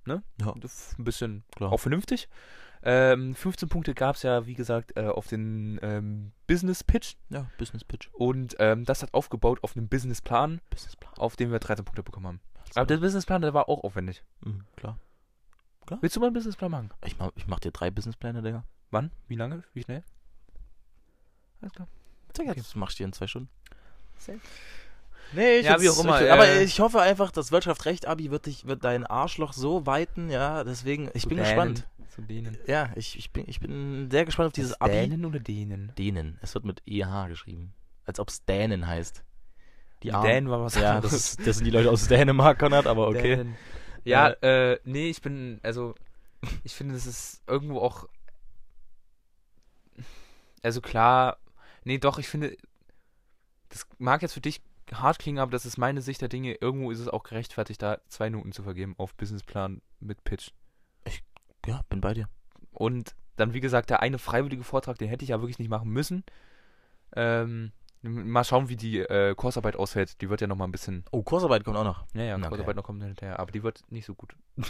[0.04, 0.24] ne?
[0.40, 0.52] Ja.
[0.52, 1.70] Ein bisschen Klar.
[1.70, 2.28] auch vernünftig.
[2.84, 7.14] Ähm, 15 Punkte gab es ja, wie gesagt, äh, auf den ähm, Business Pitch.
[7.30, 8.08] Ja, Business Pitch.
[8.12, 11.14] Und ähm, das hat aufgebaut auf einem Businessplan, Businessplan.
[11.16, 12.40] auf dem wir 13 Punkte bekommen haben.
[12.74, 14.24] Aber der Businessplan, der war auch aufwendig.
[14.40, 14.98] Mhm, klar.
[16.00, 16.90] Willst du mal einen Businessplan machen?
[17.04, 18.64] Ich mach, ich mach dir drei Businesspläne, Digga.
[18.90, 19.10] Wann?
[19.28, 19.62] Wie lange?
[19.74, 20.02] Wie schnell?
[21.60, 21.88] Alles klar.
[22.36, 23.50] Digga, das machst du dir in zwei Stunden.
[24.18, 24.40] Safe.
[25.32, 28.46] Nee, ich Ja, wie auch immer, Ich, aber äh, ich hoffe einfach, das Wirtschaft-Recht-Abi wird,
[28.46, 31.86] dich, wird dein Arschloch so weiten, ja, deswegen, ich bin denen, gespannt.
[32.12, 32.58] Zu denen.
[32.66, 34.92] Ja, ich, ich, bin, ich bin sehr gespannt auf dieses Abi.
[34.92, 35.94] Dänen oder denen?
[35.96, 36.38] Dänen.
[36.42, 37.72] Es wird mit EH geschrieben.
[38.04, 39.24] Als ob es Dänen heißt.
[40.02, 40.28] Die Armen.
[40.28, 43.36] Dänen war was Ja, das, ist, das sind die Leute aus Dänemark, Konrad, aber okay.
[43.36, 43.56] Dänen.
[44.04, 45.94] Ja, äh, nee, ich bin, also,
[46.64, 48.06] ich finde, das ist irgendwo auch,
[50.62, 51.38] also klar,
[51.84, 52.58] nee, doch, ich finde,
[53.70, 54.60] das mag jetzt für dich
[54.92, 56.56] hart klingen, aber das ist meine Sicht der Dinge.
[56.60, 60.50] Irgendwo ist es auch gerechtfertigt, da zwei Noten zu vergeben auf Businessplan mit Pitch.
[61.66, 62.28] Ja, bin bei dir.
[62.72, 65.90] Und dann, wie gesagt, der eine freiwillige Vortrag, den hätte ich ja wirklich nicht machen
[65.90, 66.24] müssen.
[67.14, 70.20] Ähm, mal schauen, wie die äh, Kursarbeit ausfällt.
[70.20, 71.04] Die wird ja noch mal ein bisschen.
[71.12, 72.04] Oh, Kursarbeit kommt auch noch.
[72.14, 72.48] Ja, ja, Okay.
[72.48, 73.38] Kursarbeit noch kommt hinterher.
[73.38, 74.34] Aber die wird nicht so gut.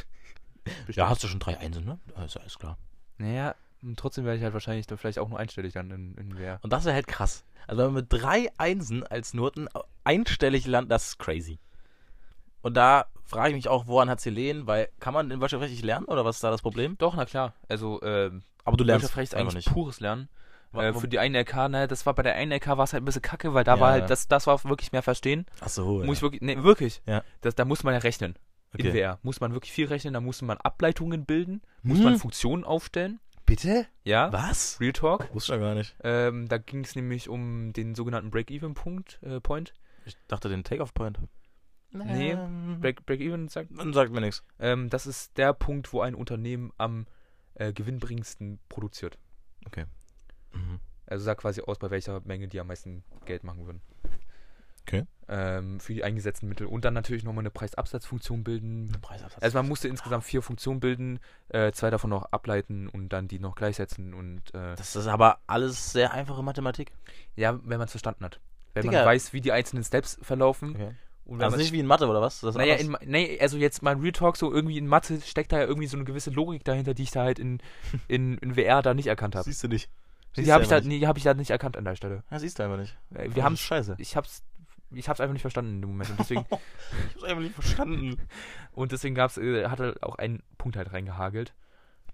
[0.92, 1.98] Ja, hast du schon drei Einsen, ne?
[2.14, 2.78] Also alles klar.
[3.18, 6.38] Naja, und trotzdem werde ich halt wahrscheinlich dann vielleicht auch nur einstellig dann in, in
[6.38, 6.60] wer.
[6.62, 7.44] Und das wäre halt krass.
[7.66, 9.66] Also wenn man mit drei Einsen als Noten
[10.04, 11.58] einstellig landet, das ist crazy.
[12.62, 15.62] Und da frage ich mich auch, woran hat sie lehnen, weil kann man in Wirtschaft
[15.62, 16.96] richtig lernen oder was ist da das Problem?
[16.98, 17.54] Doch, na klar.
[17.68, 19.74] Also, ähm, Aber du lernst Wirtschaftsrecht einfach eigentlich nicht.
[19.74, 20.28] pures Lernen.
[20.74, 23.02] Äh, für die eine LK, ne, das war bei der einen LK war es halt
[23.02, 24.00] ein bisschen kacke, weil da Ja, war ja.
[24.00, 25.44] halt, das, das war wirklich mehr verstehen.
[25.60, 27.02] Ach so, Muss ich wirklich, ne, wirklich.
[27.06, 27.22] Ja.
[27.42, 28.36] Das, da muss man ja rechnen.
[28.78, 28.94] In Okay.
[28.94, 29.18] WR.
[29.22, 32.04] Muss man wirklich viel rechnen, da muss man Ableitungen bilden, muss Hm?
[32.04, 33.20] man Funktionen aufstellen.
[33.44, 33.86] Bitte?
[34.02, 34.32] Ja.
[34.32, 34.78] Was?
[34.80, 35.28] Real Talk.
[35.34, 35.94] Wusste ich ja gar nicht.
[36.02, 39.74] Ähm, da ging es nämlich um den sogenannten Break-Even-Punkt, äh, Point.
[40.06, 41.18] Ich dachte den Take-Off-Point.
[41.92, 42.32] Nee.
[42.32, 43.70] Ähm, Break- Break-Even sagt.
[43.76, 44.42] Dann sagt mir nichts.
[44.58, 47.06] Ähm, das ist der Punkt, wo ein Unternehmen am
[47.54, 49.18] äh, gewinnbringendsten produziert.
[50.54, 50.80] Mhm.
[51.06, 53.82] Also sagt quasi aus, bei welcher Menge die am meisten Geld machen würden.
[54.86, 55.04] Okay.
[55.28, 56.66] Ähm, für die eingesetzten Mittel.
[56.66, 58.90] Und dann natürlich nochmal eine Preisabsatzfunktion bilden.
[59.00, 59.42] Preisabsatz.
[59.42, 63.38] Also man musste insgesamt vier Funktionen bilden, äh, zwei davon noch ableiten und dann die
[63.38, 66.90] noch gleichsetzen und äh, das ist aber alles sehr einfache Mathematik.
[67.36, 68.40] ja, wenn man es verstanden hat.
[68.74, 68.98] Wenn Digga.
[68.98, 70.70] man weiß, wie die einzelnen Steps verlaufen.
[70.70, 70.94] Okay.
[71.40, 72.40] Also nicht wie in Mathe oder was?
[72.40, 75.58] Das naja, in, nee, also jetzt mal Real Talk, so irgendwie in Mathe steckt da
[75.60, 77.58] ja irgendwie so eine gewisse Logik dahinter, die ich da halt in,
[78.08, 79.44] in, in VR da nicht erkannt habe.
[79.44, 79.88] siehst du nicht.
[80.36, 81.94] Die Siehst du habe ich, da- nee, die hab ich da nicht erkannt an der
[81.96, 82.22] Stelle.
[82.30, 82.96] Ja, siehst du einfach nicht.
[83.14, 83.96] Äh, Das Wir haben ist scheiße.
[83.98, 84.42] ich hab's,
[84.90, 86.10] ich hab's einfach nicht verstanden in dem Moment.
[86.10, 88.16] Und deswegen, Ich hab's einfach nicht verstanden.
[88.72, 91.54] und deswegen gab's, äh, hat er auch einen Punkt halt reingehagelt.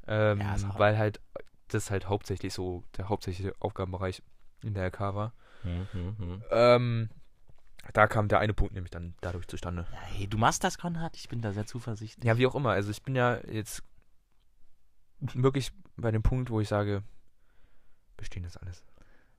[0.06, 1.20] Ähm, Ja, weil halt
[1.68, 4.22] das halt hauptsächlich so der hauptsächliche Aufgabenbereich
[4.62, 5.32] in der LK war.
[5.64, 7.10] Mhm, Ähm,
[7.92, 9.86] da kam der eine Punkt nämlich dann dadurch zustande.
[9.92, 11.16] Ja, hey, du machst das, Konrad.
[11.16, 12.24] Ich bin da sehr zuversichtlich.
[12.24, 12.70] Ja, wie auch immer.
[12.70, 13.82] Also ich bin ja jetzt
[15.20, 17.02] wirklich bei dem Punkt, wo ich sage,
[18.16, 18.84] bestehen das alles.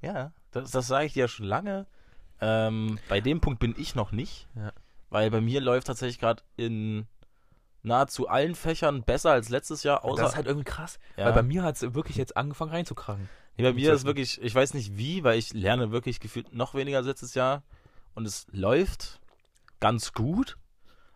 [0.02, 1.88] Ja, das, das sage ich dir ja schon lange.
[2.42, 4.48] Ähm, bei dem Punkt bin ich noch nicht.
[4.56, 4.72] Ja.
[5.10, 7.08] Weil bei mir läuft tatsächlich gerade in
[7.82, 10.04] nahezu allen Fächern besser als letztes Jahr.
[10.04, 11.26] Außer, das ist halt irgendwie krass, ja.
[11.26, 13.30] weil bei mir hat es wirklich jetzt angefangen reinzukrachen.
[13.58, 16.76] Nee, bei mir ist wirklich, ich weiß nicht wie, weil ich lerne wirklich gefühlt noch
[16.76, 17.64] weniger als letztes Jahr.
[18.20, 19.22] Und es läuft
[19.80, 20.58] ganz gut.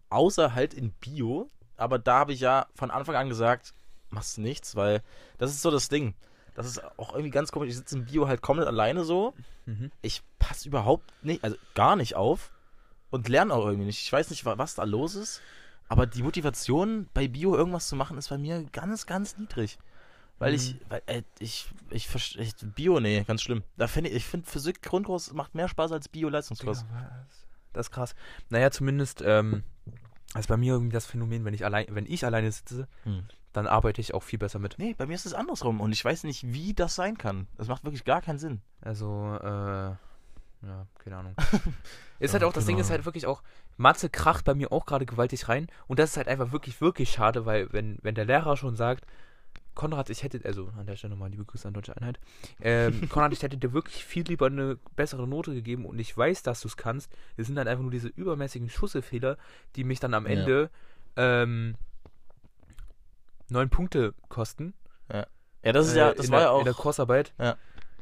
[0.09, 1.49] Außer halt in Bio.
[1.75, 3.73] Aber da habe ich ja von Anfang an gesagt,
[4.09, 5.01] machst nichts, weil
[5.37, 6.13] das ist so das Ding.
[6.55, 7.67] Das ist auch irgendwie ganz komisch.
[7.71, 9.33] Ich sitze im Bio halt komplett alleine so.
[9.65, 9.91] Mhm.
[10.01, 12.51] Ich passe überhaupt nicht, also gar nicht auf.
[13.09, 14.01] Und lerne auch irgendwie nicht.
[14.01, 15.41] Ich weiß nicht, wa- was da los ist.
[15.89, 19.77] Aber die Motivation, bei Bio irgendwas zu machen, ist bei mir ganz, ganz niedrig.
[20.43, 20.55] Weil Mhm.
[20.57, 23.63] ich, weil, äh, ich, ich, ich, Bio, nee, ganz schlimm.
[23.77, 26.85] Da find ich, ich finde Physik Grundkurs macht mehr Spaß als Bio-Leistungskurs.
[26.91, 27.45] Was?
[27.73, 28.15] Das ist krass.
[28.49, 29.63] Naja, zumindest ähm,
[30.37, 33.23] ist bei mir irgendwie das Phänomen, wenn ich allein, wenn ich alleine sitze, Hm.
[33.53, 34.75] dann arbeite ich auch viel besser mit.
[34.77, 37.47] Nee, bei mir ist es andersrum und ich weiß nicht, wie das sein kann.
[37.57, 38.61] Das macht wirklich gar keinen Sinn.
[38.81, 39.95] Also, äh,
[40.65, 41.35] ja, keine Ahnung.
[42.19, 42.85] ist halt Ja, auch, das Ding genau.
[42.85, 43.43] ist halt wirklich auch,
[43.77, 47.09] Mathe kracht bei mir auch gerade gewaltig rein und das ist halt einfach wirklich, wirklich
[47.11, 49.05] schade, weil wenn, wenn der Lehrer schon sagt,
[49.75, 52.19] Konrad, ich hätte, also an der Stelle nochmal liebe Grüße an Deutsche Einheit,
[52.61, 56.43] ähm, Konrad, ich hätte dir wirklich viel lieber eine bessere Note gegeben und ich weiß,
[56.43, 57.11] dass du es kannst.
[57.37, 59.37] Es sind dann einfach nur diese übermäßigen Schussefehler,
[59.75, 60.31] die mich dann am Ja.
[60.31, 60.69] Ende
[61.15, 61.75] ähm,
[63.49, 64.73] neun Punkte kosten.
[65.65, 66.59] Ja, das ist ja, äh, das in war der, ja auch.
[66.59, 67.33] in der Kursarbeit.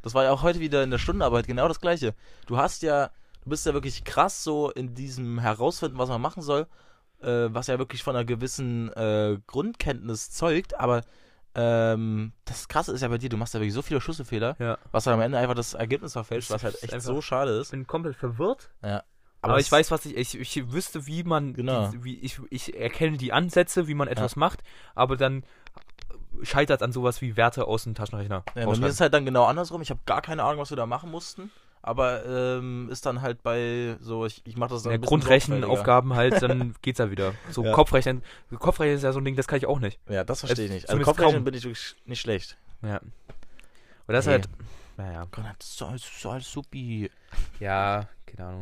[0.01, 2.15] Das war ja auch heute wieder in der Stundenarbeit genau das gleiche.
[2.47, 3.11] Du hast ja,
[3.43, 6.65] du bist ja wirklich krass so in diesem Herausfinden, was man machen soll,
[7.22, 11.03] äh, was ja wirklich von einer gewissen äh, Grundkenntnis zeugt, aber
[11.55, 14.77] ähm, das Krasse ist ja bei dir, du machst ja wirklich so viele Schussefehler, Ja.
[14.91, 17.61] was dann am Ende einfach das Ergebnis verfälscht, was halt echt einfach- so schade Ich
[17.61, 17.71] ist.
[17.71, 18.69] bin komplett verwirrt.
[18.83, 19.03] Ja.
[19.41, 21.89] Aber, es- ich weiß, was ich, ich, ich wüsste, wie man, Genau.
[21.89, 24.61] die, wie ich, ich erkenne die Ansätze, wie man etwas macht,
[24.95, 25.43] aber dann
[26.43, 28.43] scheitert an sowas wie Werte aus dem Taschenrechner.
[28.55, 29.81] Ja, bei mir ist es halt dann genau andersrum.
[29.81, 31.51] Ich habe gar keine Ahnung, was wir da machen mussten.
[31.84, 36.41] Aber ähm, ist dann halt bei so, ich, ich mache das dann ja, Grundrechenaufgaben halt,
[36.41, 37.34] dann geht's ja wieder.
[37.49, 37.71] So Ja.
[37.71, 38.21] Kopfrechnen.
[38.59, 39.99] Kopfrechnen ist ja so ein Ding, das kann ich auch nicht.
[40.07, 40.89] Ja, das verstehe ich Äh, nicht.
[40.89, 41.43] Also Kopfrechnen kaum.
[41.45, 42.55] bin ich wirklich nicht schlecht.
[42.84, 42.97] Ja.
[42.99, 44.34] Und das Nee.
[44.34, 44.49] halt,
[44.97, 45.25] naja,
[45.57, 47.09] das ist so alles, so alles supi.
[47.59, 48.61] ja, keine Ahnung.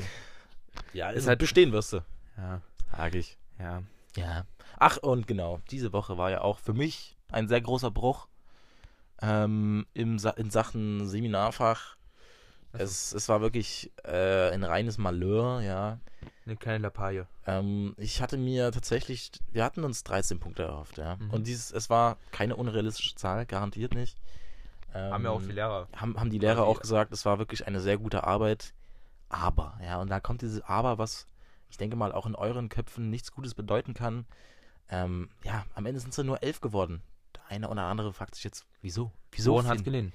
[0.93, 1.97] Ja, Ist halt- halt bestehen wirst du.
[2.37, 2.61] Ja,
[2.95, 3.37] Sag ich.
[3.59, 3.83] ja.
[4.15, 4.45] Ja.
[4.77, 8.27] Ach, und genau, diese Woche war ja auch für mich ein sehr großer Bruch
[9.21, 11.97] ähm, im Sa in Sachen Seminarfach.
[12.73, 15.99] Es, es war wirklich äh, ein reines Malheur, ja.
[16.45, 17.25] eine kleine Lappalie.
[17.47, 21.15] Ähm, ich hatte mir tatsächlich, wir hatten uns 13 Punkte erhofft, ja.
[21.15, 21.31] Mhm.
[21.31, 24.17] Und dieses, es war keine unrealistische Zahl, garantiert nicht.
[24.93, 25.87] Ähm, Haben ja auch die Lehrer.
[25.95, 28.73] haben, haben die Lehrer auch gesagt, es war wirklich eine sehr gute Arbeit.
[29.29, 31.27] Aber, ja, und da kommt dieses Aber, was
[31.69, 34.25] ich denke mal auch in euren Köpfen nichts Gutes bedeuten kann.
[34.89, 37.01] Ähm, ja, am Ende sind es ja nur elf geworden.
[37.47, 39.11] eine oder andere fragt sich jetzt, wieso?
[39.31, 39.53] Wieso?
[39.53, 39.85] Woran hat's Finn?
[39.85, 40.13] gelegen?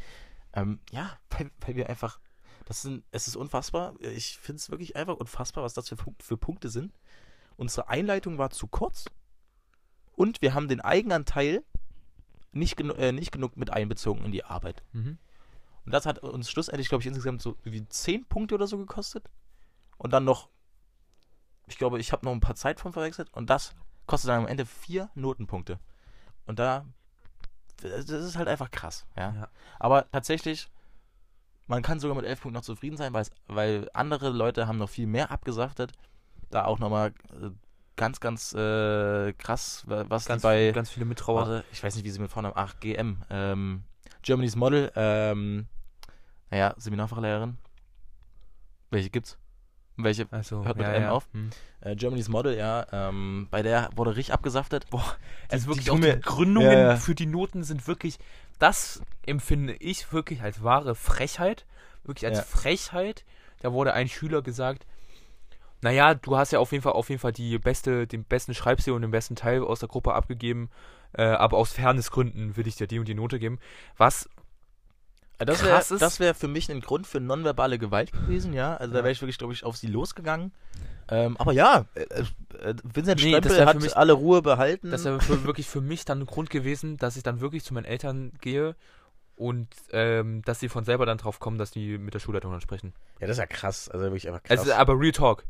[0.52, 2.18] Ähm, ja, weil, weil wir einfach,
[2.64, 3.94] das sind, es ist unfassbar.
[4.00, 6.98] Ich finde es wirklich einfach unfassbar, was das für, für Punkte sind.
[7.56, 9.04] Unsere Einleitung war zu kurz
[10.16, 11.62] und wir haben den Eigenanteil
[12.52, 14.82] nicht, genu äh, nicht genug mit einbezogen in die Arbeit.
[14.92, 15.18] Mhm.
[15.84, 19.28] Und das hat uns schlussendlich, glaube ich, insgesamt so wie 10 Punkte oder so gekostet.
[19.98, 20.48] Und dann noch,
[21.66, 23.28] ich glaube, ich habe noch ein paar Zeit von verwechselt.
[23.32, 23.74] Und das
[24.06, 25.78] kostet dann am Ende vier Notenpunkte.
[26.46, 26.86] Und da,
[27.82, 29.34] das ist halt einfach krass, ja.
[29.34, 29.48] Ja.
[29.78, 30.70] Aber tatsächlich,
[31.66, 33.12] man kann sogar mit 11 Punkten noch zufrieden sein,
[33.48, 35.92] weil andere Leute haben noch viel mehr abgesaftet.
[36.50, 37.08] Da auch nochmal
[37.40, 37.50] äh,
[37.96, 41.40] ganz, ganz äh, krass, wa- was Ganz, bei, ganz viele Mittrauer.
[41.48, 43.82] warte, ich weiß nicht, wie sie mit Vornamen, ach, GM, ähm,
[44.22, 45.66] Germany's Model, ähm,
[46.50, 47.56] naja, Seminarfachlehrerin.
[48.90, 49.38] Welche gibt's?
[49.96, 50.26] Welche?
[50.32, 51.26] Also, hört mit M auf?
[51.32, 51.50] Hm.
[51.80, 54.88] Äh, Germany's Model, ja, ähm, bei der wurde richtig abgesaftet.
[54.90, 55.04] Boah,
[55.48, 56.96] Also wirklich die auch die Gründungen Ja, ja.
[56.96, 58.18] für die Noten sind wirklich,
[58.58, 61.64] das empfinde ich wirklich als wahre Frechheit.
[62.02, 62.44] Wirklich als Ja.
[62.44, 63.24] Frechheit.
[63.60, 64.84] Da wurde ein Schüler gesagt,
[65.80, 68.94] naja, du hast ja auf jeden Fall auf jeden Fall die beste, den besten Schreibstil
[68.94, 70.70] und den besten Teil aus der Gruppe abgegeben,
[71.12, 73.58] äh, aber aus Fairnessgründen will ich dir die und die Note geben.
[73.96, 74.28] Was
[75.38, 78.76] Das wäre wär für mich ein Grund für nonverbale Gewalt gewesen, ja.
[78.76, 80.52] Also da wäre ich wirklich, glaube ich, auf sie losgegangen.
[81.08, 84.90] Ähm, aber ja, äh, äh, Vincent Nee, Strempel hat mich- alle Ruhe behalten.
[84.90, 87.84] Das wäre wirklich für mich dann ein Grund gewesen, dass ich dann wirklich zu meinen
[87.84, 88.74] Eltern gehe
[89.36, 92.60] und ähm, dass sie von selber dann drauf kommen, dass die mit der Schulleitung dann
[92.60, 92.94] sprechen.
[93.20, 93.88] ja, das ist ja krass.
[93.88, 94.60] Also wirklich einfach krass.
[94.60, 95.44] Also, aber Real Talk.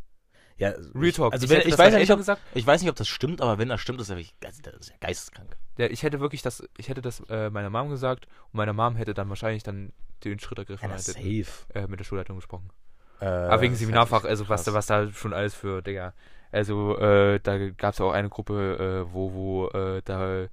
[0.56, 1.32] Ja, Real Talk.
[1.32, 2.40] Also ich, wenn, ich, weiß ja nicht, ob, gesagt.
[2.54, 4.90] ich weiß nicht, ob das stimmt, aber wenn das stimmt, ist das, wirklich, das ist
[4.90, 5.56] ja geisteskrank.
[5.78, 8.96] Der, ich hätte wirklich das, ich hätte das äh, meiner Mom gesagt und meine Mom
[8.96, 9.92] hätte dann wahrscheinlich dann
[10.22, 11.46] den Schritt ergriffen und hätte safe.
[11.74, 12.70] äh, mit der Schulleitung gesprochen.
[13.20, 16.14] Äh, Aber wegen Seminarfach, halt also was was da schon alles für, Digga.
[16.52, 20.46] Also, äh, da gab es auch eine Gruppe, äh, wo, wo äh, da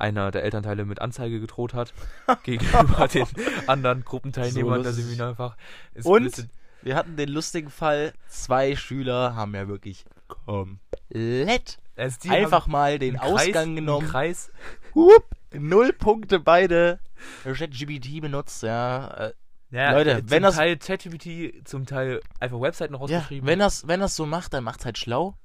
[0.00, 1.94] einer der Elternteile mit Anzeige gedroht hat
[2.42, 3.26] gegenüber den
[3.66, 5.06] anderen Gruppenteilnehmern der lustig.
[5.06, 5.56] Seminarfach.
[5.94, 6.48] Ist Und?
[6.82, 12.98] Wir hatten den lustigen Fall, zwei Schüler haben ja wirklich komplett also die einfach mal
[12.98, 14.08] den Kreis- Ausgang genommen.
[14.08, 14.50] Kreis.
[14.94, 16.98] Hup, null Punkte beide.
[17.44, 19.08] ChatGPT benutzt, ja.
[19.28, 19.32] Äh,
[19.70, 23.46] Ja, Leute, zum wenn das- Teil ChatGPT, zum Teil einfach Webseiten ja rausgeschrieben.
[23.46, 25.36] wenn das, wenn das so macht, dann macht's halt schlau.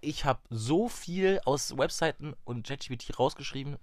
[0.00, 3.76] Ich habe so viel aus Webseiten und ChatGPT rausgeschrieben,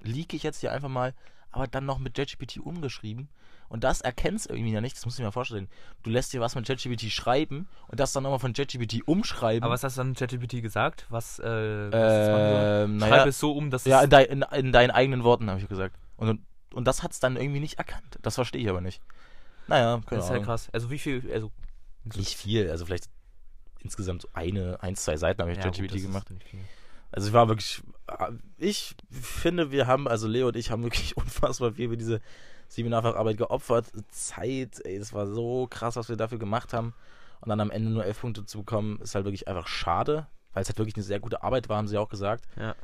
[0.00, 1.14] leak ich jetzt hier einfach mal,
[1.52, 3.28] aber dann noch mit ChatGPT umgeschrieben.
[3.72, 5.66] Und das erkennst irgendwie ja nicht, das musst du dir mal vorstellen.
[6.02, 9.62] Du lässt dir was mit ChatGPT schreiben und das dann nochmal von ChatGPT umschreiben.
[9.64, 11.06] Aber was hast du dann ChatGPT gesagt?
[11.08, 12.28] Was, äh, was
[12.84, 15.24] ähm, Schreib naja, es so um, dass Ja, es in, dein, in, in deinen eigenen
[15.24, 15.96] Worten, habe ich gesagt.
[16.18, 16.42] Und,
[16.74, 18.18] und das hat es dann irgendwie nicht erkannt.
[18.20, 19.00] Das verstehe ich aber nicht.
[19.68, 20.68] Naja, keine das ist halt krass.
[20.74, 21.50] Also wie viel, also
[22.14, 23.08] Nicht viel, also vielleicht
[23.78, 26.28] insgesamt eine, eins, zwei Seiten habe ich Ja, ChatGPT gemacht.
[27.10, 27.82] Also ich war wirklich,
[28.58, 32.20] ich finde, wir haben, also Leo und ich haben wirklich unfassbar viel für diese
[32.72, 33.92] Seminarfacharbeit geopfert.
[34.08, 36.94] Zeit, ey, das war so krass, was wir dafür gemacht haben.
[37.40, 40.62] Und dann am Ende nur elf Punkte zu bekommen, ist halt wirklich einfach schade, weil
[40.62, 42.44] es halt wirklich eine sehr gute Arbeit war, haben sie auch gesagt.
[42.56, 42.74] Ja.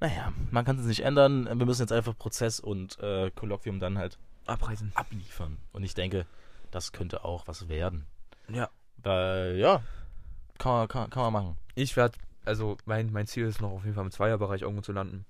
[0.00, 1.46] Naja, man kann es nicht ändern.
[1.46, 4.92] Wir müssen jetzt einfach Prozess und äh, Kolloquium dann halt Abreisen.
[4.94, 5.56] abliefern.
[5.72, 6.26] Und ich denke,
[6.70, 8.06] das könnte auch was werden.
[8.48, 8.68] Ja.
[9.02, 9.82] Weil, ja,
[10.58, 11.56] kann man, kann, kann man machen.
[11.74, 14.92] Ich werde, also mein, mein Ziel ist noch auf jeden Fall im Zweierbereich irgendwo zu
[14.92, 15.24] landen.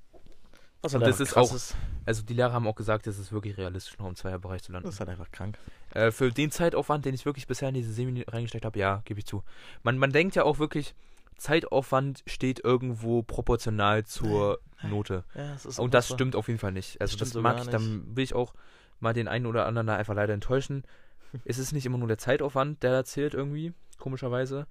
[0.80, 1.76] Und halt das ist auch- ist.
[2.06, 4.86] Also die Lehrer haben auch gesagt, es ist wirklich realistisch, noch im Zweierbereich zu landen.
[4.86, 5.58] Das ist halt einfach krank.
[5.92, 9.20] Äh, für den Zeitaufwand, den ich wirklich bisher in diese Semi reingesteckt habe, ja, gebe
[9.20, 9.42] ich zu.
[9.82, 10.94] Man, man denkt ja auch wirklich,
[11.36, 15.24] Zeitaufwand steht irgendwo proportional zur Note.
[15.34, 17.00] Ja, es ist Und das stimmt auf jeden Fall nicht.
[17.00, 18.54] Also das so mag ich, dann will ich auch
[19.00, 20.84] mal den einen oder anderen da einfach leider enttäuschen.
[21.44, 24.66] es ist nicht immer nur der Zeitaufwand, der da zählt irgendwie, komischerweise.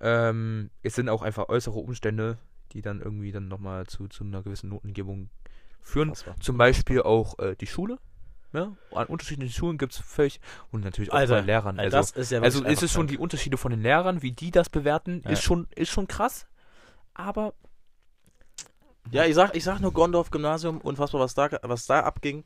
[0.00, 2.38] Ähm, es sind auch einfach äußere Umstände,
[2.72, 5.30] die dann irgendwie dann nochmal zu, zu einer gewissen Notengebung
[5.80, 6.10] führen.
[6.10, 6.36] Unfassbar.
[6.40, 7.98] Zum Beispiel auch äh, die Schule.
[8.52, 8.76] Ja?
[8.94, 11.78] An unterschiedlichen Schulen gibt es völlig und natürlich auch Alter, bei Lehrern.
[11.78, 14.32] Alter, Also, das ist ja also ist es schon die Unterschiede von den Lehrern, wie
[14.32, 15.30] die das bewerten, Ja.
[15.30, 16.46] ist schon ist schon krass.
[17.14, 17.54] Aber
[19.10, 22.44] Ja, ich sag, ich sag nur Gondorf Gymnasium, unfassbar, was da, was da abging.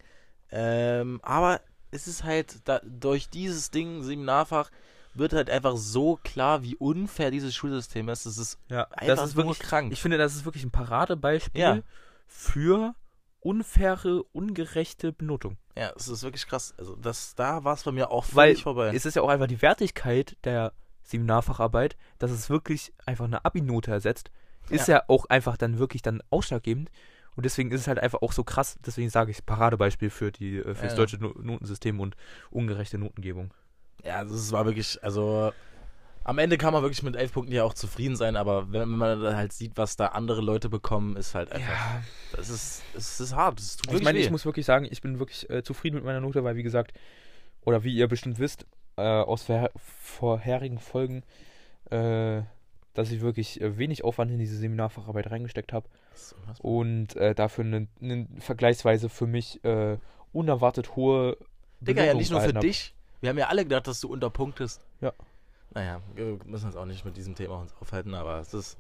[0.51, 1.61] Ähm, aber
[1.91, 4.71] es ist halt, da, durch dieses Ding, Seminarfach,
[5.19, 8.27] wird halt einfach so klar, wie unfair dieses Schulsystem ist.
[8.27, 9.93] Es ist ja, einfach das ist wirklich krank.
[9.93, 11.79] Ich finde, das ist wirklich ein Paradebeispiel Ja.
[12.27, 12.95] für
[13.41, 15.57] unfaire, ungerechte Benotung.
[15.77, 16.75] ja, es ist wirklich krass.
[16.79, 18.93] Also das, da war es bei mir auch Weil völlig vorbei.
[18.95, 23.91] Es ist ja auch einfach die Wertigkeit der Seminarfacharbeit, dass es wirklich einfach eine Abi-Note
[23.93, 24.31] ersetzt,
[24.71, 25.03] ist ja.
[25.07, 26.91] auch einfach dann wirklich dann ausschlaggebend.
[27.37, 30.57] Und deswegen ist es halt einfach auch so krass, deswegen sage ich Paradebeispiel für die
[30.57, 30.97] äh, für das Ja.
[30.97, 32.17] deutsche no Notensystem und
[32.51, 33.53] ungerechte Notengebung.
[34.05, 35.53] Ja, das war wirklich, also
[36.25, 39.23] Am Ende kann man wirklich mit elf Punkten ja auch zufrieden sein, aber wenn man
[39.23, 41.69] dann halt sieht, was da andere Leute bekommen, ist halt einfach.
[41.69, 43.61] Ja, Das ist, es ist hart.
[43.61, 44.23] Das tut ich meine, weh.
[44.23, 46.93] ich muss wirklich sagen, ich bin wirklich äh, zufrieden mit meiner Note, weil wie gesagt,
[47.63, 48.67] oder wie ihr bestimmt wisst,
[48.97, 51.23] äh, aus vorher vorherigen Folgen,
[51.91, 52.43] äh,
[52.95, 55.87] dass ich wirklich äh, wenig Aufwand in diese Seminarfacharbeit reingesteckt habe
[56.59, 59.99] und äh, dafür einen einen vergleichsweise für mich äh,
[60.33, 61.37] unerwartet hohe
[61.81, 62.95] Digga, ja nicht nur für dich.
[63.21, 64.81] Wir haben ja alle gedacht, dass du unterpunktest.
[65.01, 65.13] Ja.
[65.71, 68.79] Naja, wir müssen uns auch nicht mit diesem Thema uns aufhalten, aber es ist,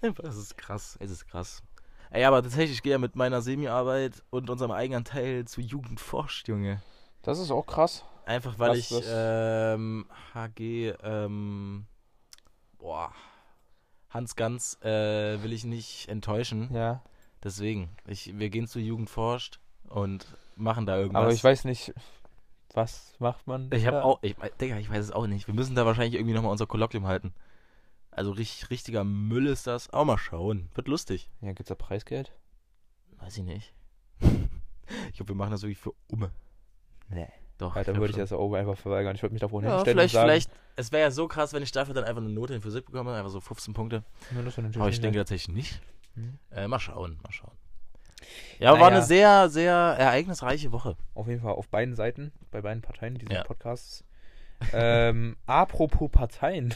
[0.00, 0.96] es ist krass.
[1.00, 1.62] Es ist krass.
[2.10, 6.48] Ey, aber tatsächlich, ich gehe ja mit meiner Semi-Arbeit und unserem eigenen Teil zu Jugendforscht,
[6.48, 6.80] Junge.
[7.22, 8.04] Das ist auch krass.
[8.24, 11.86] Einfach weil Was- ich ähm, HG, ähm,
[12.78, 13.12] boah,
[14.10, 16.72] Hans Ganz äh, will ich nicht enttäuschen.
[16.72, 17.02] Ja.
[17.42, 20.26] Deswegen, ich, wir gehen zu Jugendforscht und
[20.56, 21.22] machen da irgendwas.
[21.22, 21.92] Aber ich weiß nicht,
[22.74, 23.70] was macht man?
[23.72, 24.02] Ich habe da?
[24.02, 25.46] auch, ich, Digga, ich weiß es auch nicht.
[25.46, 27.32] Wir müssen da wahrscheinlich irgendwie nochmal unser Kolloquium halten.
[28.10, 29.92] Also richtig, richtiger Müll ist das.
[29.92, 30.68] Auch mal schauen.
[30.74, 31.30] Wird lustig.
[31.40, 32.32] Ja, gibt's da Preisgeld?
[33.18, 33.72] Weiß ich nicht.
[34.20, 36.30] ich glaube, wir machen das wirklich für Umme.
[37.08, 37.28] Nee.
[37.58, 37.74] Doch.
[37.74, 38.20] Ja, dann würde ich schon.
[38.20, 39.16] das auch einfach verweigern.
[39.16, 40.50] Ich würde mich davor Ja, hinstellen vielleicht, und sagen, vielleicht.
[40.76, 43.14] Es wäre ja so krass, wenn ich dafür dann einfach eine Note in Physik bekomme.
[43.14, 44.04] Einfach so 15 Punkte.
[44.32, 45.80] Ja, Aber ich denke tatsächlich nicht.
[46.14, 46.38] Hm.
[46.50, 47.56] Äh, mal schauen, mal schauen.
[48.58, 48.98] Ja, aber war Naja.
[48.98, 50.96] eine sehr, sehr ereignisreiche Woche.
[51.14, 53.44] Auf jeden Fall auf beiden Seiten, bei beiden Parteien dieses Ja.
[53.44, 54.04] Podcasts.
[54.72, 56.74] ähm, apropos Parteien.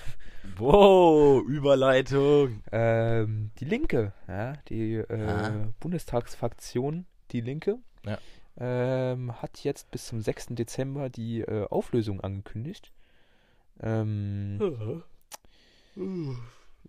[0.56, 2.62] Wow, Überleitung.
[2.70, 5.68] Ähm, die Linke, ja, die äh, Ah.
[5.80, 8.18] Bundestagsfraktion Die Linke, Ja.
[8.58, 10.48] ähm, hat jetzt bis zum 6.
[10.50, 12.92] Dezember die äh, Auflösung angekündigt.
[13.80, 15.02] Ähm,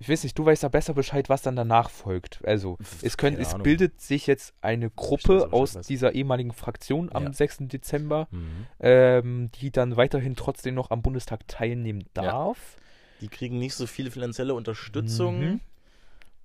[0.03, 2.41] ich weiß nicht, du weißt da besser Bescheid, was dann danach folgt.
[2.45, 7.33] Also, es, können, es bildet sich jetzt eine Gruppe aus dieser ehemaligen Fraktion am Ja.
[7.33, 7.69] 6.
[7.69, 8.65] Dezember, Mhm.
[8.81, 12.23] ähm, die dann weiterhin trotzdem noch am Bundestag teilnehmen Ja.
[12.23, 12.75] darf.
[13.21, 15.59] Die kriegen nicht so viel finanzielle Unterstützung Mhm.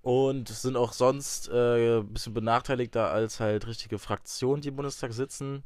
[0.03, 5.13] und sind auch sonst äh, ein bisschen benachteiligter als halt richtige Fraktionen, die im Bundestag
[5.13, 5.65] sitzen.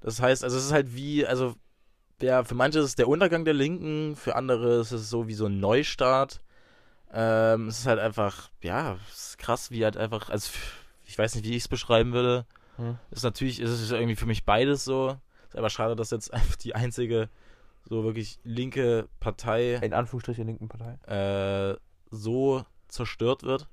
[0.00, 1.54] Das heißt, also es ist halt wie, also
[2.22, 5.34] ja, für manche ist es der Untergang der Linken, für andere ist es so wie
[5.34, 6.40] so ein Neustart.
[7.12, 10.50] Ähm, es ist halt einfach, ja, es ist krass, wie halt einfach, also
[11.04, 12.46] ich weiß nicht, wie ich es beschreiben würde.
[12.76, 12.98] Hm.
[13.10, 15.18] Ist natürlich, ist es irgendwie für mich beides so.
[15.48, 17.28] Ist aber schade, dass jetzt einfach die einzige
[17.84, 20.98] so wirklich linke Partei In Anführungsstrichen linken Partei.
[21.72, 21.76] äh,
[22.10, 23.68] so zerstört wird.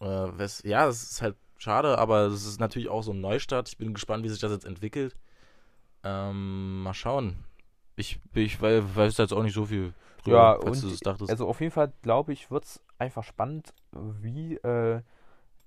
[0.00, 0.06] Äh,
[0.38, 3.68] wes- ja, das ist halt schade, aber es ist natürlich auch so ein Neustart.
[3.68, 5.14] Ich bin gespannt, wie sich das jetzt entwickelt.
[6.02, 7.44] Ähm, mal schauen.
[7.96, 9.92] Ich, ich wei- weiß jetzt auch nicht so viel
[10.22, 11.30] drüber, Ja, falls und du das dachtest.
[11.30, 15.00] Also auf jeden Fall, glaube ich, wird es einfach spannend, wie äh,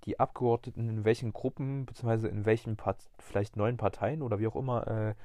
[0.06, 4.56] die Abgeordneten in welchen Gruppen, beziehungsweise in welchen Part vielleicht neuen Parteien oder wie auch
[4.56, 5.16] immer, äh,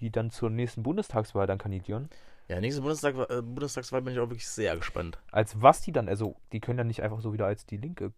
[0.00, 2.08] die dann zur nächsten Bundestagswahl dann kandidieren.
[2.48, 5.18] ja, nächste Bundestag, äh, Bundestagswahl bin ich auch wirklich sehr gespannt.
[5.30, 8.12] Als was die dann, also die können ja nicht einfach so wieder als die Linke.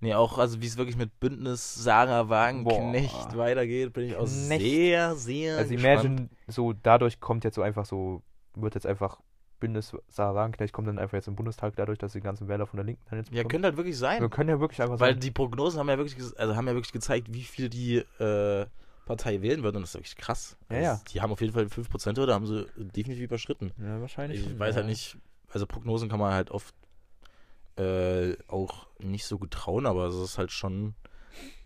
[0.00, 3.38] Nee, auch, also wie es wirklich mit Bündnis Sarah Wagenknecht Boah.
[3.38, 4.60] weitergeht, bin ich auch Knecht.
[4.60, 6.04] sehr, sehr Also gespannt.
[6.04, 8.22] imagine, so dadurch kommt jetzt so einfach so,
[8.54, 9.20] wird jetzt einfach
[9.60, 12.76] Bündnis Sarah Wagenknecht kommt dann einfach jetzt im Bundestag dadurch, dass die ganzen Wähler von
[12.76, 13.50] der Linken dann jetzt Ja, bekommen.
[13.50, 14.20] könnte halt wirklich sein.
[14.20, 16.74] Wir können ja wirklich einfach Weil sagen, die Prognosen haben ja wirklich, also haben ja
[16.74, 18.66] wirklich gezeigt, wie viel die äh,
[19.06, 20.56] Partei wählen wird und das ist wirklich krass.
[20.70, 21.00] Ja, also, ja.
[21.12, 23.72] Die haben auf jeden Fall 5% oder haben sie definitiv überschritten.
[23.78, 24.46] ja, wahrscheinlich.
[24.46, 24.80] Ich weiß ja.
[24.80, 25.16] halt nicht,
[25.52, 26.74] also Prognosen kann man halt oft
[27.76, 30.94] äh, auch nicht so gut trauen, aber es ist halt schon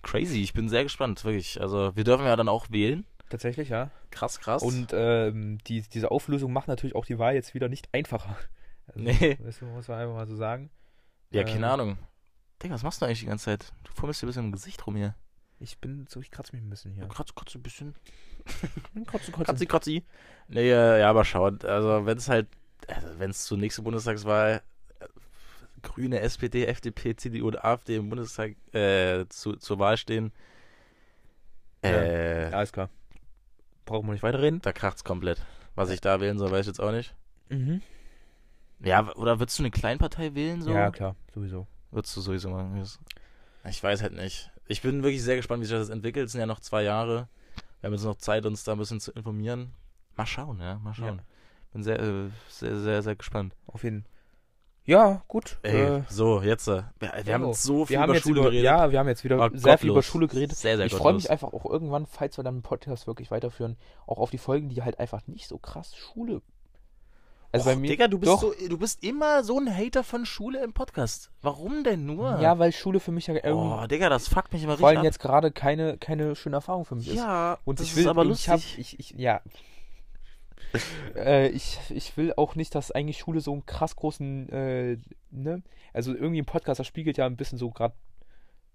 [0.03, 0.41] crazy.
[0.43, 1.61] Ich bin sehr gespannt, wirklich.
[1.61, 3.05] Also wir dürfen ja dann auch wählen.
[3.29, 3.91] Tatsächlich, ja.
[4.11, 4.63] Krass, krass.
[4.63, 8.37] Und ähm, die, diese Auflösung macht natürlich auch die Wahl jetzt wieder nicht einfacher.
[8.91, 9.37] Also, Nee.
[9.45, 10.71] Muss man einfach mal so sagen.
[11.31, 11.99] ja, ähm, keine Ahnung.
[12.63, 13.71] Digga, was machst du eigentlich die ganze Zeit?
[13.85, 15.15] Du fummelst dir ein bisschen im Gesicht rum hier.
[15.61, 17.07] Ich bin so, ich kratze mich ein bisschen hier.
[17.07, 17.95] Kratz, kratz ein bisschen.
[19.07, 20.05] Kratze, Kratzi, kratzi.
[20.49, 21.67] Nee, äh, ja, aber schaut.
[21.67, 22.47] Also, wenn es halt,
[22.87, 24.63] also wenn es zur nächsten Bundestagswahl
[25.01, 25.07] äh,
[25.83, 30.33] Grüne, SPD, FDP, CDU und AfD im Bundestag äh, zu, zur Wahl stehen,
[31.83, 32.89] äh, Alles klar.
[33.89, 34.61] Brauchen wir nicht weiterreden.
[34.63, 35.41] da kracht's komplett.
[35.75, 37.15] Was ich da wählen soll, weiß ich jetzt auch nicht.
[37.49, 37.81] Mhm.
[38.81, 40.71] Ja, oder würdest du eine Kleinpartei wählen so?
[40.71, 41.67] Ja, klar, sowieso.
[41.91, 42.85] Würdest du sowieso machen.
[43.65, 44.51] Ich weiß halt nicht.
[44.67, 46.27] Ich bin wirklich sehr gespannt, wie sich das entwickelt.
[46.27, 47.29] Es sind ja noch zwei Jahre.
[47.81, 49.73] Wir haben jetzt noch Zeit, uns da ein bisschen zu informieren.
[50.17, 51.19] Mal schauen, ja, mal schauen.
[51.19, 51.25] Ja.
[51.73, 53.55] Bin sehr, äh, sehr, sehr, sehr gespannt.
[53.67, 54.05] Auf jeden
[54.89, 55.59] Ja, gut.
[55.63, 56.67] Ey, äh, so, jetzt.
[56.67, 57.85] äh, Wir, wir haben so.
[57.85, 58.65] viel haben über Schule über, geredet.
[58.65, 60.07] Ja, wir haben jetzt wieder War sehr viel über gottlos.
[60.07, 60.57] Schule geredet.
[60.57, 61.31] Sehr, sehr ich freue mich gottlos.
[61.31, 63.77] einfach auch irgendwann, falls wir dann einen Podcast wirklich weiterführen,
[64.07, 66.41] auch auf die Folgen, die halt einfach nicht so krass Schule.
[67.53, 67.89] Also Och, bei mir.
[67.89, 71.31] Digga, du bist, doch, so, du bist immer so ein Hater von Schule im Podcast.
[71.43, 72.41] Warum denn nur?
[72.41, 74.99] Ja, weil Schule für mich ja irgendwie Oh, Digga, das fuckt mich immer vor allem
[75.01, 77.15] richtig jetzt gerade keine, keine schöne Erfahrung für mich ab.
[77.15, 77.21] ist.
[77.21, 78.49] Ja, Und das ich will, ist aber ich lustig.
[78.49, 79.43] hab, ich, ich, ja.
[81.17, 84.97] äh, ich, ich will auch nicht, dass eigentlich Schule so einen krass großen, äh,
[85.31, 85.63] ne?
[85.93, 87.95] Also irgendwie im Podcast, das spiegelt ja ein bisschen so gerade,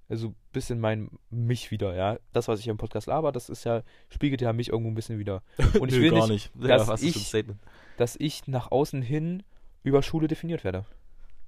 [0.10, 2.18] also ein bisschen mein, mich wieder, ja.
[2.34, 5.20] Das, was ich im Podcast laber, das ist ja, spiegelt ja mich irgendwo ein bisschen
[5.20, 5.44] wieder.
[5.80, 6.70] Und ich Nö, will gar nicht, nicht.
[6.70, 7.60] dass was ist ich- ein
[7.98, 9.44] dass ich nach außen hin
[9.84, 10.86] über Schule definiert werde.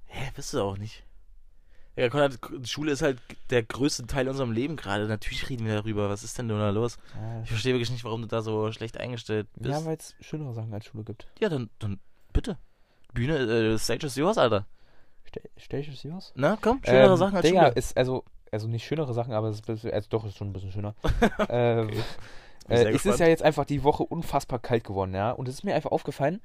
[0.06, 1.04] Hä, bist du auch nicht.
[1.96, 3.18] Ja, Konrad, Schule ist halt
[3.50, 5.06] der größte Teil unserem Leben gerade.
[5.08, 6.10] Natürlich reden wir darüber.
[6.10, 6.98] Was ist denn da los?
[7.42, 9.70] Ich verstehe wirklich nicht, warum du da so schlecht eingestellt bist.
[9.70, 11.26] Ja, weil es schönere Sachen als Schule gibt.
[11.40, 11.98] Ja, dann, dann
[12.32, 12.58] bitte.
[13.14, 14.66] Bühne, äh, Stage is yours, Alter.
[15.56, 15.68] Es
[16.02, 16.32] dir was?
[16.34, 17.74] Na, komm, schönere ähm, Sachen als Digga, Schule.
[17.74, 20.52] ist also, also nicht schönere Sachen, aber es ist, bisschen- also doch, ist schon ein
[20.52, 20.94] bisschen schöner.
[21.48, 21.90] ähm,
[22.68, 25.32] äh, es ist ja jetzt einfach die Woche unfassbar kalt geworden, ja.
[25.32, 26.40] Und es ist mir einfach aufgefallen,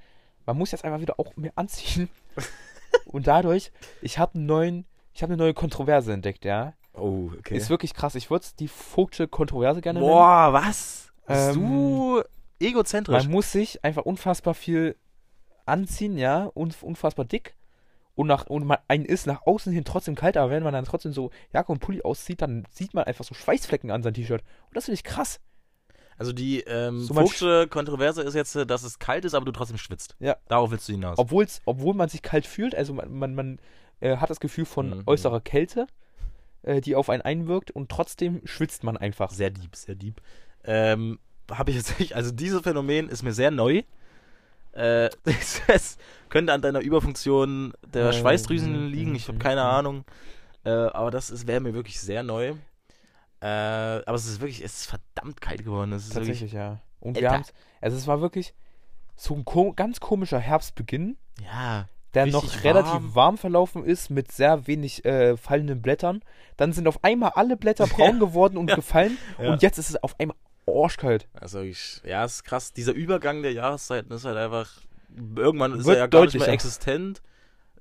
[0.45, 2.09] man muss jetzt einfach wieder auch mehr anziehen.
[3.05, 3.71] Und dadurch,
[4.01, 6.73] ich habe einen neuen, ich habe eine neue Kontroverse entdeckt, ja.
[6.93, 7.55] Oh, okay.
[7.55, 8.15] Ist wirklich krass.
[8.15, 11.11] Ich würde es die Vogtsche Kontroverse gerne Boah, was?
[11.27, 12.23] Bist Ähm, du nennen.
[12.59, 13.23] egozentrisch?
[13.23, 14.95] Man muss sich einfach unfassbar viel
[15.65, 17.55] anziehen, ja, und unfassbar dick.
[18.13, 20.83] Und, nach, und man, einen ist nach außen hin trotzdem kalt, aber wenn man dann
[20.83, 24.41] trotzdem so Jacke und Pulli auszieht, dann sieht man einfach so Schweißflecken an seinem T-Shirt.
[24.67, 25.39] Und das finde ich krass.
[26.17, 29.53] Also die ähm, So Vogtsche Kontroverse ist jetzt, äh, dass es kalt ist, aber du
[29.53, 30.15] trotzdem schwitzt.
[30.19, 30.35] Ja.
[30.49, 31.17] Darauf willst du hinaus.
[31.17, 33.59] Obwohl's, obwohl man sich kalt fühlt, also man, man, man
[34.01, 35.03] äh, hat das Gefühl von Mhm.
[35.05, 35.87] äußerer Kälte,
[36.63, 39.31] äh, die auf einen einwirkt und trotzdem schwitzt man einfach.
[39.31, 40.21] Sehr deep, sehr deep.
[40.63, 43.83] Ähm, habe ich jetzt nicht, also dieses Phänomen ist mir sehr neu.
[44.73, 45.09] Äh,
[45.67, 45.97] es
[46.29, 49.67] könnte an deiner Überfunktion der Äh, Schweißdrüsen mhm, liegen, ich habe mhm, keine mhm.
[49.67, 50.05] Ahnung.
[50.63, 52.53] Äh, aber das wäre mir wirklich sehr neu.
[53.41, 55.93] Äh, aber es ist wirklich, es ist verdammt kalt geworden.
[55.93, 56.79] Es ist wirklich, Tatsächlich, ja.
[56.99, 57.31] Und Alter.
[57.31, 57.45] wir
[57.81, 58.53] also es war wirklich
[59.15, 63.15] so ein ko ganz komischer Herbstbeginn, ja, der Richtig noch relativ warm.
[63.15, 66.21] warm verlaufen ist mit sehr wenig äh, fallenden Blättern.
[66.57, 69.51] Dann sind auf einmal alle Blätter braun geworden und gefallen Ja.
[69.53, 70.35] und jetzt ist es auf einmal
[70.67, 71.27] arschkalt.
[71.33, 72.73] also ich, ja, es ist krass.
[72.73, 74.69] Dieser Übergang der Jahreszeiten ist halt einfach,
[75.35, 77.21] irgendwann ist Wird er ja gar nicht mehr existent.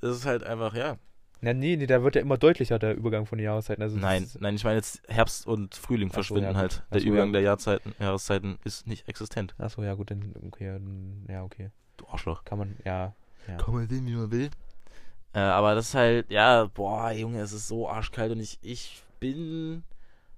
[0.01, 0.97] Es ist halt einfach, ja.
[1.43, 3.83] Na, nee, nee, da wird ja immer deutlicher, der Übergang von den Jahreszeiten.
[3.83, 6.83] Also Nein, nein, ich meine jetzt Herbst und Frühling Ach so, verschwinden ja, halt.
[6.93, 9.55] Der so, Übergang ja, der Jahrzeiten, Jahreszeiten ist nicht existent.
[9.59, 11.70] Achso, ja, gut, dann, okay, dann, ja, okay.
[11.97, 12.45] Du Arschloch.
[12.45, 13.14] Kann man, ja.
[13.49, 13.57] Ja.
[13.57, 14.51] Kann man sehen, wie man will.
[15.32, 19.03] Äh, aber das ist halt, ja, boah, Junge, es ist so arschkalt und ich, ich
[19.20, 19.84] bin.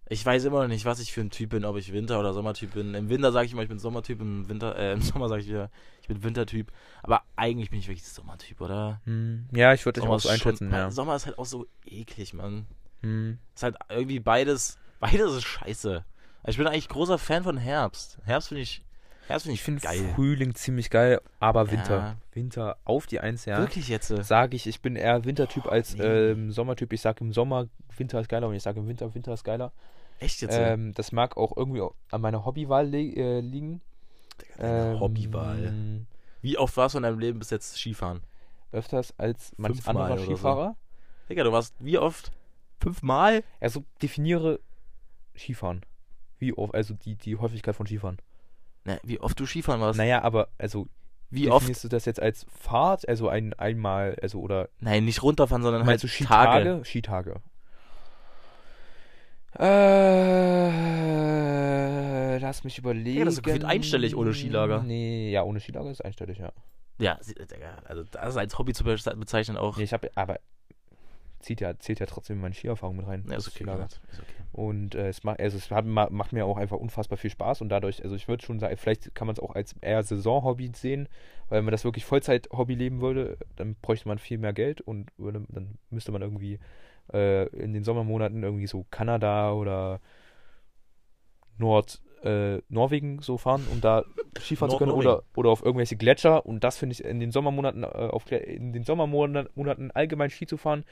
[0.09, 2.34] Ich weiß immer noch nicht, was ich für ein Typ bin, ob ich Winter- oder
[2.34, 2.92] Sommertyp bin.
[2.94, 5.48] Im Winter sage ich immer, ich bin Sommertyp, im Winter, äh, im Sommer sage ich
[5.48, 5.70] wieder,
[6.03, 6.70] ich bin Wintertyp.
[7.03, 9.00] Aber eigentlich bin ich wirklich Sommertyp, oder?
[9.05, 10.90] Hm, ja, ich würde dich auch so schon- einschätzen, Mann, ja.
[10.90, 12.66] Sommer ist halt auch so eklig, Mann.
[13.00, 13.38] Hm.
[13.55, 16.05] Ist halt irgendwie beides, beides ist scheiße.
[16.46, 18.18] Ich bin eigentlich großer Fan von Herbst.
[18.24, 18.82] Herbst finde ich,
[19.28, 20.12] Herbst finde Ich finde geil.
[20.14, 21.96] Frühling ziemlich geil, aber Winter.
[21.96, 22.16] Ja.
[22.32, 23.58] Winter auf die Eins, ja.
[23.58, 24.10] Wirklich jetzt?
[24.10, 26.02] äh, Sage ich, ich bin eher Wintertyp als nee.
[26.02, 26.92] ähm, Sommertyp.
[26.92, 29.72] Ich sage im Sommer, Winter ist geiler und ich sage im Winter, Winter ist geiler.
[30.18, 30.54] Echt jetzt?
[30.54, 30.72] äh?
[30.74, 33.80] Ähm, das mag auch irgendwie an meiner Hobbywahl li äh, liegen.
[34.58, 36.04] Ähm, Hobbywahl.
[36.40, 38.22] Wie oft warst du in deinem Leben bis jetzt Skifahren?
[38.72, 40.30] Öfters als manch Fünfmal anderer oder so.
[40.32, 40.76] Skifahrer.
[41.28, 42.32] Digga, du warst wie oft?
[42.80, 43.44] Fünfmal?
[43.60, 44.58] Also definiere
[45.36, 45.82] Skifahren.
[46.38, 48.18] Wie oft, also die, die Häufigkeit von Skifahren.
[48.85, 49.97] Ne, wie oft du Skifahren warst?
[49.99, 50.89] Naja, aber also
[51.30, 51.62] wie oft?
[51.62, 55.87] definierst du das jetzt als Fahrt, also ein einmal, also oder Nein, nicht runterfahren, sondern
[55.87, 56.83] halt du Tage.
[56.85, 56.85] Skitage?
[56.85, 57.41] Skitage.
[61.03, 63.24] Äh, lass mich überlegen.
[63.24, 64.83] das ist gefühlt einstellig ohne Skilager.
[64.83, 66.53] Nee, ja, ohne Skilager ist einstellig, ja.
[66.99, 69.76] Ja, Digga, also das als Hobby zu be- bezeichnen auch.
[69.76, 70.39] Nee, ich habe, aber
[71.41, 73.24] zieht ja, zählt ja trotzdem meine Skierfahrung mit rein.
[73.28, 73.57] Ja, ist okay.
[73.57, 73.85] Skilager.
[73.87, 74.32] Ist okay.
[74.53, 77.62] Und äh, es, macht, also es hat, ma- macht mir auch einfach unfassbar viel Spaß
[77.62, 80.72] und dadurch, also ich würde schon sagen, vielleicht kann man es auch als eher Saisonhobby
[80.74, 81.09] sehen,
[81.48, 85.11] weil wenn man das wirklich Vollzeit-Hobby leben würde, dann bräuchte man viel mehr Geld und
[85.16, 86.59] würde, dann müsste man irgendwie
[87.14, 90.00] äh, in den Sommermonaten irgendwie so Kanada oder
[91.59, 94.05] Nord, äh, Norwegen so fahren, um da
[94.38, 97.84] Skifahren zu können oder, oder auf irgendwelche Gletscher und das finde ich in den Sommermonaten,
[97.84, 100.84] äh, auf, in den Sommermonaten Monaten allgemein Ski zu fahren,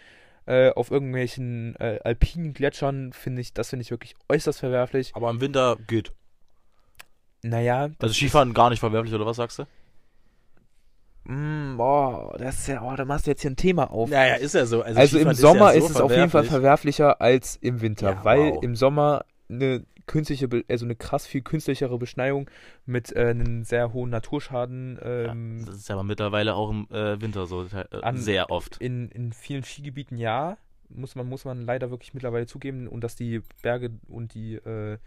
[0.46, 5.12] äh, auf irgendwelchen äh, alpinen Gletschern finde ich, das finde ich wirklich äußerst verwerflich.
[5.14, 6.12] Aber im Winter geht.
[7.42, 9.64] Naja, das Also Skifahren gar nicht verwerflich, oder was sagst du?
[11.24, 14.10] Mm, boah, das ist ja, oh, da machst du jetzt hier ein Thema auf.
[14.10, 14.82] Naja, ist ja so.
[14.82, 16.96] Also, im Skifahren Sommer ja ist, so es auf jeden Fall verwerflich.
[16.96, 18.62] verwerflicher als im Winter, Ja, weil wow.
[18.62, 22.50] im Sommer eine künstliche, also eine krass viel künstlichere Beschneiung
[22.84, 27.20] mit äh, einem sehr hohen Naturschaden ähm, Ja, das ist aber mittlerweile auch im äh,
[27.20, 28.78] Winter so äh, An- sehr oft.
[28.78, 30.58] in, in vielen Skigebieten ja,
[30.88, 34.98] muss man, muss man leider wirklich mittlerweile zugeben und dass die Berge und die äh,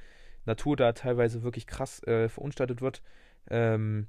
[0.46, 3.02] Natur da teilweise wirklich krass äh, verunstaltet wird,
[3.50, 4.08] ähm,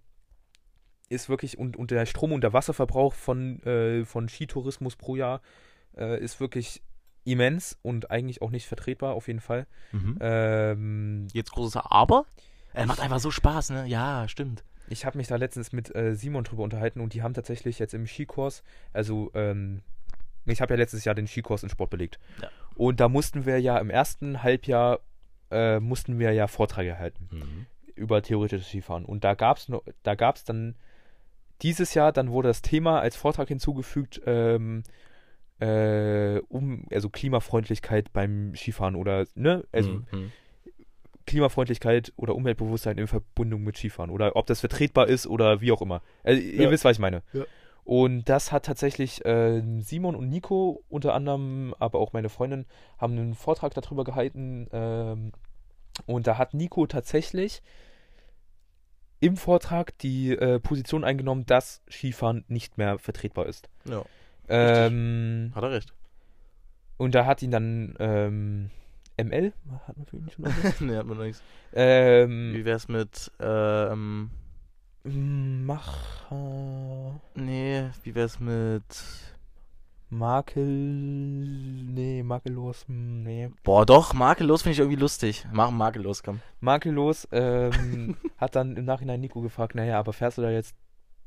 [1.08, 3.60] ist wirklich und, und der Strom- und der Wasserverbrauch von,
[4.06, 5.42] von Skitourismus pro Jahr
[5.92, 6.82] ist wirklich
[7.24, 9.66] immens und eigentlich auch nicht vertretbar, auf jeden Fall.
[9.92, 10.18] Mhm.
[10.20, 12.26] Ähm, Jetzt großes Aber?
[12.72, 13.86] Er macht einfach so Spaß, ne?
[13.86, 14.64] Ja, stimmt.
[14.88, 17.94] ich habe mich da letztens mit äh, Simon drüber unterhalten und die haben tatsächlich jetzt
[17.94, 18.62] im Skikurs,
[18.92, 19.82] also ähm,
[20.46, 22.18] ich habe ja letztes Jahr den Skikurs in Sport belegt.
[22.42, 22.50] Ja.
[22.74, 25.00] Und da mussten wir ja im ersten Halbjahr
[25.50, 27.66] äh, mussten wir ja Vorträge halten Mhm.
[27.94, 29.04] über theoretisches Skifahren.
[29.06, 29.70] Und da gab es
[30.02, 30.74] da gab's dann
[31.62, 34.82] dieses Jahr, dann wurde das Thema als Vortrag hinzugefügt, ähm,
[35.60, 40.32] äh, um, also Klimafreundlichkeit beim Skifahren oder, ne, also Mhm.
[41.26, 45.80] Klimafreundlichkeit oder Umweltbewusstsein in Verbindung mit Skifahren oder ob das vertretbar ist oder wie auch
[45.80, 46.02] immer.
[46.22, 46.70] Also, ihr Ja.
[46.70, 47.22] wisst, was ich meine.
[47.32, 47.44] Ja.
[47.84, 52.66] Und das hat tatsächlich äh, Simon und Nico unter anderem, aber auch meine Freundin,
[52.98, 54.68] haben einen Vortrag darüber gehalten.
[54.72, 55.32] Ähm,
[56.06, 57.62] und da hat Nico tatsächlich
[59.20, 63.68] im Vortrag die äh, Position eingenommen, dass Skifahren nicht mehr vertretbar ist.
[63.86, 64.04] Ja,
[64.48, 65.92] Ähm, hat er recht.
[66.96, 68.70] und da hat ihn dann ähm,
[69.16, 69.52] ML,
[69.86, 70.80] hat man für ihn schon irgendwas?
[70.80, 71.42] nee, hat man noch nichts.
[71.72, 74.30] ähm, Wie wär's mit, ähm,
[75.74, 77.20] Macher.
[77.34, 78.82] nee, wie wär's mit,
[80.10, 80.64] Makel.
[80.64, 82.84] Nee, makellos.
[82.88, 83.50] Nee.
[83.64, 85.46] boah, doch, makellos finde ich irgendwie lustig.
[85.52, 86.40] Mach makellos, komm.
[86.60, 90.74] Makellos ähm, hat dann im Nachhinein Nico gefragt: Naja, aber fährst du da jetzt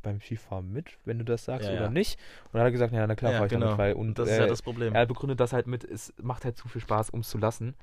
[0.01, 1.89] beim Skifahren mit, wenn du das sagst Ja, oder ja.
[1.89, 2.19] nicht?
[2.45, 3.65] Und dann hat er gesagt: Naja, na klar, Ja, fahr ich genau.
[3.65, 3.93] damit, weil.
[3.93, 4.93] Und das ist äh, ja das Problem.
[4.93, 7.75] er begründet das halt mit: Es macht halt zu viel Spaß, um es zu lassen.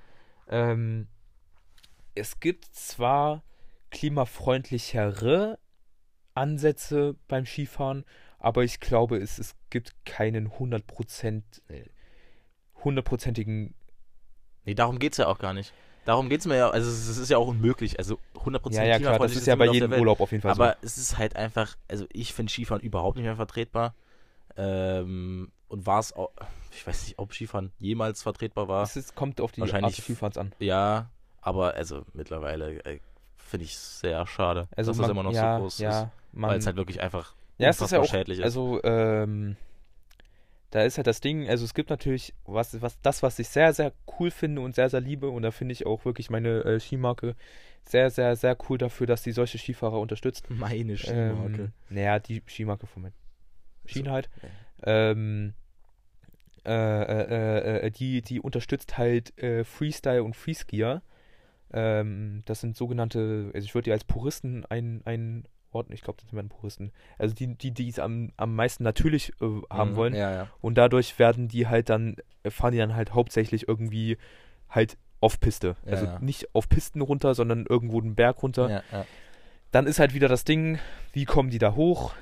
[0.49, 1.09] Ähm,
[2.15, 3.43] es gibt zwar
[3.91, 5.59] klimafreundlichere
[6.35, 8.05] Ansätze beim Skifahren,
[8.39, 11.85] aber ich glaube, es, es gibt keinen 100%, äh,
[12.85, 13.75] hundertprozentigen
[14.65, 15.75] Nee, darum geht's ja auch gar nicht.
[16.05, 17.99] Darum geht's mir ja, also es es ist ja auch unmöglich.
[17.99, 19.93] Also 100% Ja, ja, klar, das ist ja bei jedem.
[19.93, 23.25] Urlaub auf jeden Fall Aber es ist halt einfach, also ich finde Skifahren überhaupt nicht
[23.25, 23.95] mehr vertretbar.
[24.57, 26.31] Ähm, und war es auch,
[26.71, 28.69] ich weiß nicht, ob Skifahren jemals vertretbar so.
[28.69, 28.83] war.
[28.83, 30.53] Es ist, kommt auf die Wahrscheinlich Art des Skifahrens an.
[30.59, 33.01] Ja, aber also mittlerweile äh,
[33.37, 36.03] finde ich es sehr schade, Also dass man, das immer noch ja, so groß ja,
[36.03, 36.09] ist.
[36.33, 38.45] Weil es halt wirklich einfach ja, es ist ja auch, schädlich ist.
[38.45, 39.57] also, ähm,
[40.75, 43.73] da ist halt das Ding, also es gibt natürlich was, was, das, was ich sehr,
[43.73, 46.81] sehr cool finde und sehr, sehr liebe und da finde ich auch wirklich meine äh,
[46.81, 47.37] Skimarke
[47.85, 50.51] sehr, sehr, sehr cool dafür, dass die solche Skifahrer unterstützt.
[50.51, 53.15] Meine Ähm, naja, die Skimarke von meinen
[53.87, 54.29] Schienen halt.
[54.85, 55.11] Ja.
[55.13, 55.55] Ähm,
[56.67, 61.03] äh, äh, äh, die, die unterstützt halt äh, Freestyle und Freeskier.
[61.73, 65.03] Ähm, das sind sogenannte, also ich würde die als Puristen ein,
[65.75, 66.93] einordnen, ich glaube, das sind Puristen.
[67.19, 70.15] Also die, die, die es am, am meisten natürlich äh, haben Mhm, wollen.
[70.15, 70.49] Ja, ja.
[70.61, 74.17] Und dadurch werden die halt dann, äh, fahren die dann halt hauptsächlich irgendwie
[74.69, 75.77] halt auf Piste.
[75.85, 78.83] Ja, also nicht auf Pisten runter, sondern irgendwo den Berg runter.
[79.71, 80.79] Dann ist halt wieder das Ding,
[81.13, 82.15] wie kommen die da hoch?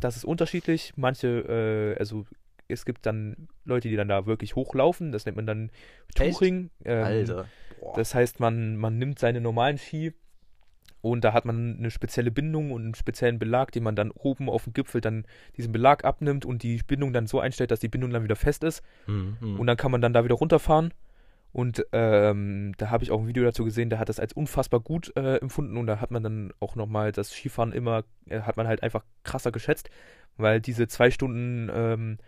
[0.00, 0.94] Das ist unterschiedlich.
[0.96, 2.24] Manche, äh, also
[2.68, 5.12] es gibt dann Leute, die dann da wirklich hochlaufen.
[5.12, 5.70] Das nennt man dann?
[6.14, 6.70] Touring.
[6.84, 7.04] Ähm.
[7.96, 10.14] Das heißt, man, man nimmt seine normalen Ski
[11.10, 14.48] und da hat man eine spezielle Bindung und einen speziellen Belag, den man dann oben
[14.48, 15.26] auf dem Gipfel dann
[15.56, 18.64] diesen Belag abnimmt und die Bindung dann so einstellt, dass die Bindung dann wieder fest
[18.64, 18.82] ist.
[19.06, 19.60] Mhm, mhm.
[19.60, 20.94] Und dann kann man dann da wieder runterfahren.
[21.52, 24.80] Und ähm, da habe ich auch ein Video dazu gesehen, der hat das als unfassbar
[24.80, 28.56] gut äh, empfunden und da hat man dann auch nochmal das Skifahren immer, äh, hat
[28.56, 29.90] man halt einfach krasser geschätzt,
[30.38, 32.18] weil diese zwei Stunden ähm,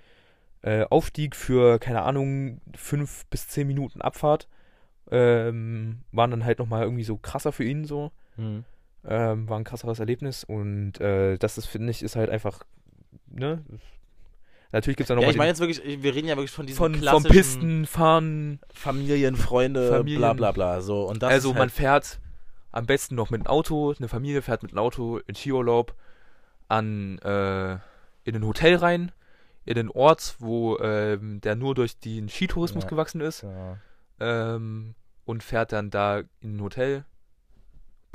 [0.62, 4.48] äh, Aufstieg für, keine Ahnung, fünf bis zehn Minuten Abfahrt
[5.10, 8.12] ähm, waren dann halt nochmal irgendwie so krasser für ihn so.
[8.36, 8.64] Mhm.
[9.08, 12.60] Ähm, war ein krasseres Erlebnis und äh, das ist, finde ich, ist halt einfach,
[13.28, 13.62] ne?
[14.72, 16.66] Natürlich gibt es da Ja, nochmal ich meine jetzt wirklich, wir reden ja wirklich von
[16.66, 20.18] diesen von, vom klassischen Pistenfahren, Familien, Freunde, Familien.
[20.18, 20.80] bla bla bla.
[20.80, 22.20] So, und das also ist man halt, fährt
[22.72, 25.94] am besten noch mit dem Auto, eine Familie fährt mit dem Auto in Skiurlaub
[26.68, 27.74] an äh,
[28.24, 29.12] in ein Hotel rein,
[29.64, 32.90] in den Ort, wo ähm, der nur durch den Skitourismus Ja.
[32.90, 33.78] gewachsen ist ja.
[34.18, 37.04] ähm, und fährt dann da in ein Hotel,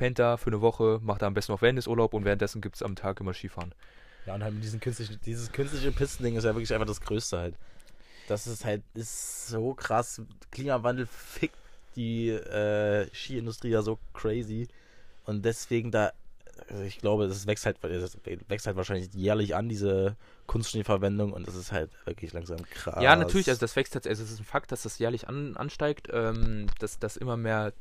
[0.02, 2.82] pennt da für eine Woche, macht da am besten noch Wellnessurlaub und währenddessen gibt es
[2.82, 3.72] am Tag immer Skifahren.
[4.26, 7.38] Ja, und halt mit diesen künstlichen, dieses künstliche Pistending ist ja wirklich einfach das Größte
[7.38, 7.56] halt.
[8.28, 10.24] Das ist halt, ist so krass.
[10.50, 11.56] Klimawandel fickt
[11.96, 14.68] die äh, Skiindustrie ja so crazy.
[15.26, 16.14] Und deswegen da,
[16.68, 20.16] also ich glaube, das wächst halt, das wächst halt wahrscheinlich jährlich an, diese
[20.48, 21.32] Kunstschneeverwendung.
[21.32, 23.04] Und das ist halt wirklich langsam krass.
[23.04, 25.56] Ja, natürlich, also das wächst tatsächlich, also es ist ein Fakt, dass das jährlich an,
[25.58, 27.74] ansteigt, ähm, dass das immer mehr,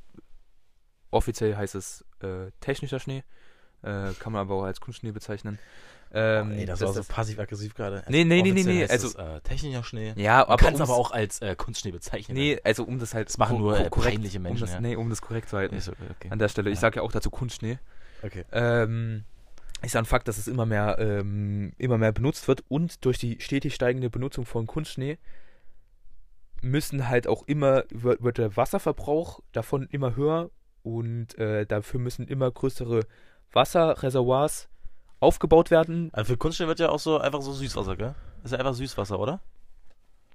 [1.10, 3.22] offiziell heißt es äh, technischer Schnee,
[3.82, 5.58] äh, kann man aber auch als Kunstschnee bezeichnen.
[6.12, 8.02] Ähm, Ey, das dass war so passiv-aggressiv gerade.
[8.08, 10.12] Nee, nee, nee, nee, nee, heißt also- es, äh, technischer Schnee.
[10.16, 12.36] ja, aber kann es um's- aber auch als äh, Kunstschnee bezeichnen.
[12.36, 14.80] Nee, also um das halt Das machen nur, äh, korrekt, peinliche Menschen, Um das, ja.
[14.80, 15.76] Nee, um das korrekt zu halten.
[15.76, 16.28] Okay, okay.
[16.30, 16.70] An der Stelle.
[16.70, 16.80] Ich Ja.
[16.80, 17.78] sage ja auch dazu Kunstschnee.
[18.24, 18.44] okay.
[18.50, 19.24] Ähm,
[19.82, 23.18] ist ja ein Fakt, dass es immer mehr, ähm, immer mehr benutzt wird und durch
[23.18, 25.16] die stetig steigende Benutzung von Kunstschnee
[26.60, 30.50] müssen halt auch immer, wird der Wasserverbrauch davon immer höher
[30.82, 33.06] und äh, dafür müssen immer größere
[33.52, 34.68] Wasserreservoirs
[35.20, 36.10] aufgebaut werden.
[36.12, 38.14] Also für Kunststoff wird ja auch so einfach so Süßwasser, gell?
[38.44, 39.40] Ist ja einfach Süßwasser, oder?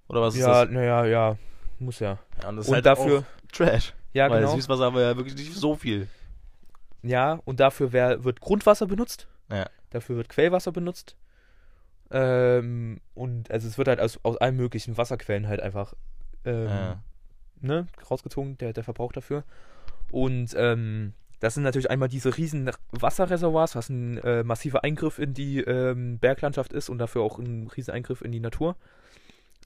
[0.08, 0.74] Oder was ist ja, das?
[0.74, 1.38] naja, ja,
[1.80, 2.20] muss ja.
[2.44, 3.94] Ja, und das Und dafür, auch Trash.
[4.14, 6.08] ja weil genau, Süßwasser haben wir ja wirklich nicht so viel.
[7.02, 9.28] ja, und dafür wär, wird Grundwasser benutzt.
[9.52, 9.66] Ja.
[9.90, 11.16] Dafür wird Quellwasser benutzt.
[12.12, 15.94] Ähm, und also es wird halt aus, aus allen möglichen Wasserquellen halt einfach
[16.44, 17.00] ähm, Ja.
[17.62, 19.44] ne, rausgezogen, der, der Verbrauch dafür.
[20.16, 21.12] Und ähm,
[21.42, 26.20] das sind natürlich einmal diese riesen Wasserreservoirs, was ein äh, massiver Eingriff in die ähm,
[26.20, 28.78] Berglandschaft ist und dafür auch ein riesen Eingriff in die Natur.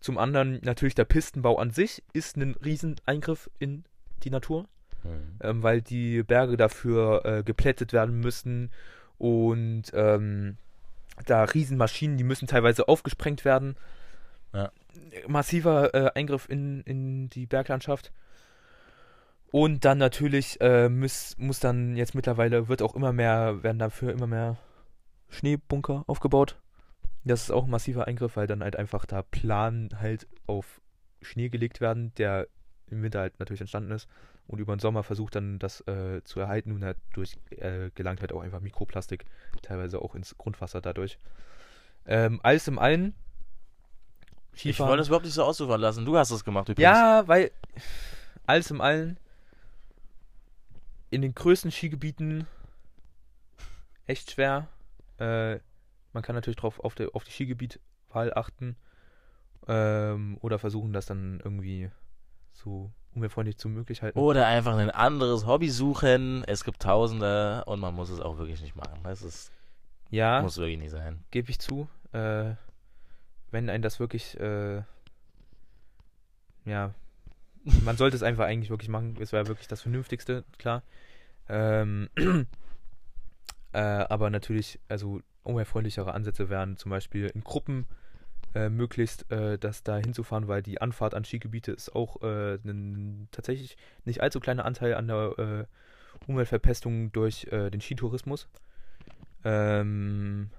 [0.02, 3.84] Zum anderen natürlich der Pistenbau an sich ist ein riesen Eingriff in
[4.24, 4.68] die Natur,
[5.04, 5.38] Mhm.
[5.42, 8.72] ähm, weil die Berge dafür äh, geplättet werden müssen
[9.20, 10.58] und ähm,
[11.28, 13.76] da Riesenmaschinen, die müssen teilweise aufgesprengt werden.
[14.52, 14.72] Ja.
[15.28, 18.12] Massiver äh, Eingriff in, in die Berglandschaft.
[19.52, 24.12] Und dann natürlich äh, muss, muss dann jetzt mittlerweile wird auch immer mehr, werden dafür
[24.12, 24.58] immer mehr
[25.30, 26.58] Schneebunker aufgebaut.
[27.24, 30.82] Das ist auch ein massiver Eingriff, weil dann halt einfach da Plan halt auf
[31.22, 32.48] Schnee gelegt werden, der
[32.90, 34.08] im Winter halt natürlich entstanden ist
[34.48, 38.32] und über den Sommer versucht dann das äh, zu erhalten und dadurch äh, gelangt halt
[38.32, 39.26] auch einfach Mikroplastik
[39.62, 41.20] teilweise auch ins Grundwasser dadurch.
[42.08, 43.14] Ähm, alles im allen.
[44.54, 46.06] Ich Skifahren- wollte das überhaupt nicht so ausufern lassen.
[46.06, 46.84] Du hast das gemacht übrigens.
[46.84, 47.52] ja, weil
[48.48, 49.18] alles im allen
[51.10, 52.48] in den größten Skigebieten
[54.06, 54.68] echt schwer.
[55.18, 55.60] Äh,
[56.14, 58.76] man kann natürlich drauf auf, der, auf die Skigebietwahl achten
[59.68, 61.90] ähm, oder versuchen, das dann irgendwie
[62.54, 64.20] so umweltfreundlich zu möglich halten.
[64.20, 66.44] Oder einfach ein anderes Hobby suchen.
[66.46, 69.00] Es gibt Tausende und man muss es auch wirklich nicht machen.
[69.04, 69.52] Das ist,
[70.10, 71.24] ja, muss wirklich nicht sein.
[71.32, 71.88] gebe ich zu.
[72.12, 72.54] Äh,
[73.52, 74.84] wenn ein das wirklich, äh,
[76.66, 76.94] ja,
[77.84, 79.18] man sollte es einfach eigentlich wirklich machen.
[79.20, 80.84] Es wäre wirklich das Vernünftigste, klar.
[81.48, 82.10] Ähm,
[83.74, 87.86] äh, aber natürlich, also umweltfreundlichere Ansätze wären zum Beispiel in Gruppen
[88.56, 93.28] äh, möglichst äh, das da hinzufahren, weil die Anfahrt an Skigebiete ist auch äh, ein
[93.32, 95.66] tatsächlich nicht allzu kleiner Anteil an der äh,
[96.28, 98.48] Umweltverpestung durch äh, den Skitourismus.
[99.44, 100.50] Ähm,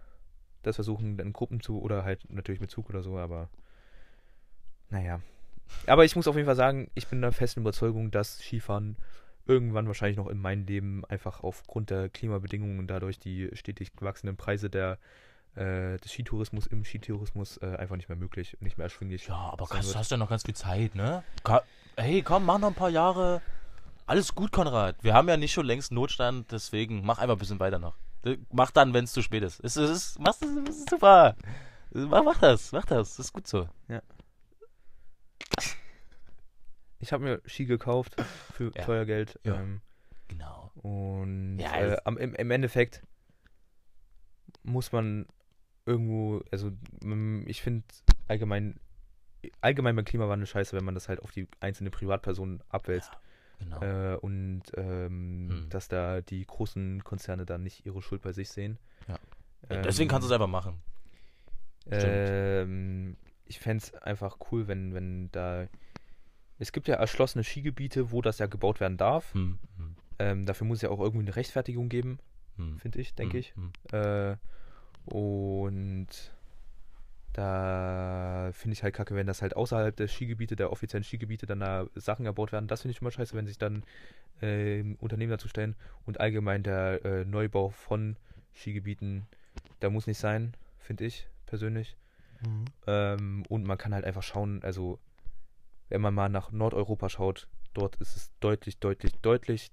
[0.62, 3.48] das versuchen dann Gruppen zu oder halt natürlich mit Zug oder so, aber
[4.90, 5.20] naja.
[5.86, 8.96] Aber ich muss auf jeden Fall sagen, ich bin der festen Überzeugung, dass Skifahren
[9.46, 14.36] irgendwann wahrscheinlich noch in meinem Leben einfach aufgrund der Klimabedingungen und dadurch die stetig wachsenden
[14.36, 14.98] Preise der,
[15.56, 19.26] äh, des Skitourismus im Skitourismus äh, einfach nicht mehr möglich und nicht mehr erschwinglich.
[19.26, 21.24] Ja, aber sein hast, ja noch ganz viel Zeit, ne?
[21.42, 21.62] Ka
[21.96, 23.42] hey, komm, mach noch ein paar Jahre.
[24.06, 24.96] Alles gut, Konrad.
[25.02, 27.96] Wir haben ja nicht schon längst Notstand, deswegen mach einfach ein bisschen weiter noch.
[28.24, 29.60] Äh, Mach dann, wenn es zu spät ist.
[29.64, 31.36] Es ist, es ist, mach's, ist super.
[31.92, 33.16] Mach, mach das, mach das.
[33.16, 33.68] Das ist gut so.
[36.98, 38.20] Ich habe mir Ski gekauft
[38.52, 38.84] für Ja.
[38.84, 39.38] teuer Geld.
[39.44, 39.60] Ja.
[39.60, 39.80] Ähm,
[40.28, 40.70] Genau.
[40.76, 43.02] Und Ja, äh, es- am, im, im Endeffekt
[44.62, 45.26] muss man
[45.86, 46.70] irgendwo, also
[47.46, 47.84] ich finde
[48.28, 48.78] allgemein,
[49.60, 53.10] allgemein beim Klimawandel scheiße, wenn man das halt auf die einzelne Privatperson abwälzt.
[53.58, 53.80] Genau.
[53.82, 55.68] Äh, und ähm, Hm.
[55.68, 58.78] dass da die großen Konzerne dann nicht ihre Schuld bei sich sehen.
[59.08, 59.18] Ja.
[59.68, 60.80] Ähm, Deswegen kannst du es einfach machen.
[61.88, 63.16] stimmt.
[63.50, 65.66] Ich fände es einfach cool, wenn, wenn da.
[66.58, 69.34] Es gibt ja erschlossene Skigebiete, wo das ja gebaut werden darf.
[69.34, 72.20] Hm, hm, Ähm, dafür muss es ja auch irgendwie eine Rechtfertigung geben,
[72.56, 73.54] hm, finde ich, denke hm, ich.
[73.56, 73.72] hm.
[73.92, 74.36] Äh,
[75.12, 76.06] und
[77.32, 81.60] da finde ich halt kacke, wenn das halt außerhalb der Skigebiete, der offiziellen Skigebiete, dann
[81.60, 82.68] da Sachen erbaut werden.
[82.68, 83.82] Das finde ich immer scheiße, wenn sich dann
[84.42, 85.74] ähm, Unternehmen dazu stellen.
[86.06, 88.16] Und allgemein der äh, Neubau von
[88.54, 89.26] Skigebieten,
[89.80, 91.96] da muss nicht sein, finde ich persönlich.
[92.86, 94.98] Ähm, und man kann halt einfach schauen, also
[95.88, 99.70] wenn man mal nach Nordeuropa schaut, dort ist es deutlich, deutlich, deutlich,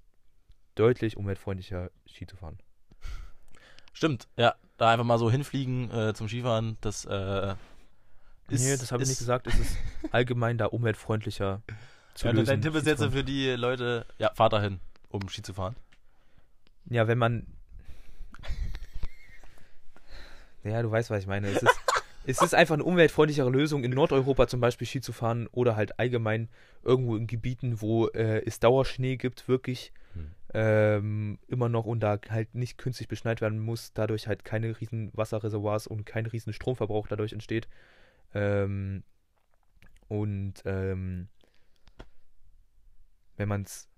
[0.74, 2.58] deutlich umweltfreundlicher Ski zu fahren.
[3.92, 4.54] Stimmt, ja.
[4.76, 7.56] Da einfach mal so hinfliegen äh, zum Skifahren, das äh,
[8.48, 8.64] ist.
[8.64, 9.46] nee, das habe ich nicht ist- gesagt.
[9.48, 9.76] Es ist
[10.12, 11.62] allgemein da umweltfreundlicher
[12.14, 12.46] zu Ja, lösen.
[12.46, 15.74] dein Tipp ist jetzt für die Leute, ja, fahr dahin, um Ski zu fahren.
[16.90, 17.46] Ja, wenn man.
[20.64, 21.48] Ja, du weißt, was ich meine.
[21.48, 21.80] Es ist,
[22.30, 25.98] es ist einfach eine umweltfreundlichere Lösung, in Nordeuropa zum Beispiel Ski zu fahren oder halt
[25.98, 26.48] allgemein
[26.82, 30.34] irgendwo in Gebieten, wo äh, es Dauerschnee gibt, wirklich Hm.
[30.54, 35.10] ähm, immer noch und da halt nicht künstlich beschneit werden muss, dadurch halt keine riesen
[35.14, 37.68] Wasserreservoirs und kein riesen Stromverbrauch dadurch entsteht.
[38.34, 39.04] Ähm,
[40.08, 41.28] und ähm,
[43.36, 43.88] wenn man es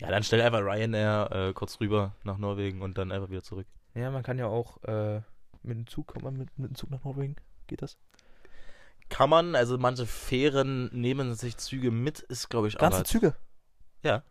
[0.00, 3.66] Ja, dann stell einfach Ryanair äh, kurz rüber nach Norwegen und dann einfach wieder zurück.
[3.94, 5.22] Ja, man kann ja auch äh,
[5.62, 7.36] mit dem Zug, kommt man mit, mit dem Zug nach Norwegen?
[7.70, 7.96] Geht das?
[9.08, 13.34] Kann man, also manche Fähren nehmen sich Züge mit, ist glaube ich Ganze aber- Züge?
[14.02, 14.22] Ja.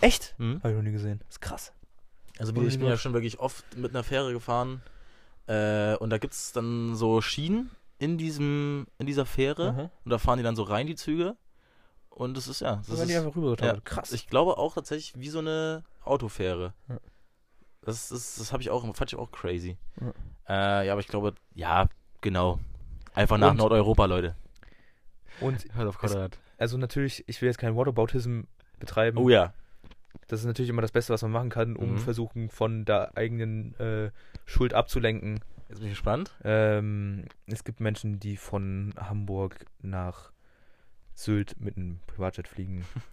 [0.00, 0.34] Echt?
[0.38, 0.58] Hm?
[0.62, 1.22] Habe ich noch nie gesehen.
[1.28, 1.72] ist krass.
[2.38, 4.82] Also Oder ich bin ja schon wirklich oft mit einer Fähre gefahren
[5.46, 9.90] äh, und da gibt es dann so Schienen in diesem in dieser Fähre Mhm.
[10.04, 11.36] und da fahren die dann so rein die Züge
[12.08, 14.12] und das ist ja, das werden die ist, einfach rüber ja, Krass.
[14.12, 16.72] Ich glaube auch tatsächlich wie so eine Autofähre.
[16.88, 16.98] Ja.
[17.82, 19.76] Das das, das habe ich auch fand ich auch crazy.
[20.00, 20.12] Ja.
[20.82, 21.86] Äh, ja, aber ich glaube ja
[22.22, 22.58] genau
[23.14, 24.34] einfach nach Und- Nordeuropa Leute.
[25.40, 26.38] Und Hört auf Konrad.
[26.58, 28.42] also natürlich, ich will jetzt keinen Whataboutism
[28.78, 29.18] betreiben.
[29.18, 29.52] Oh ja.
[30.28, 31.98] Das ist natürlich immer das Beste, was man machen kann, um Mhm.
[31.98, 34.10] versuchen, von der eigenen äh,
[34.46, 35.40] Schuld abzulenken.
[35.68, 36.32] Jetzt bin ich gespannt.
[36.44, 40.32] Ähm, es gibt Menschen, die von Hamburg nach
[41.14, 42.84] Sylt mit einem Privatjet fliegen.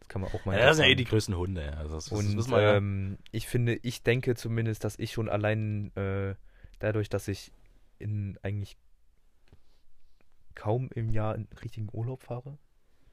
[0.00, 1.66] Das kann man auch mal Ja, das sind ja eh die größten Hunde.
[1.66, 1.72] Ja.
[1.72, 2.74] Also das, das Und wissen wir ja.
[2.76, 6.34] ähm, ich finde, ich denke zumindest, dass ich schon allein äh,
[6.78, 7.52] dadurch, dass ich
[7.98, 8.76] in eigentlich
[10.54, 12.58] kaum im Jahr in richtigen Urlaub fahre,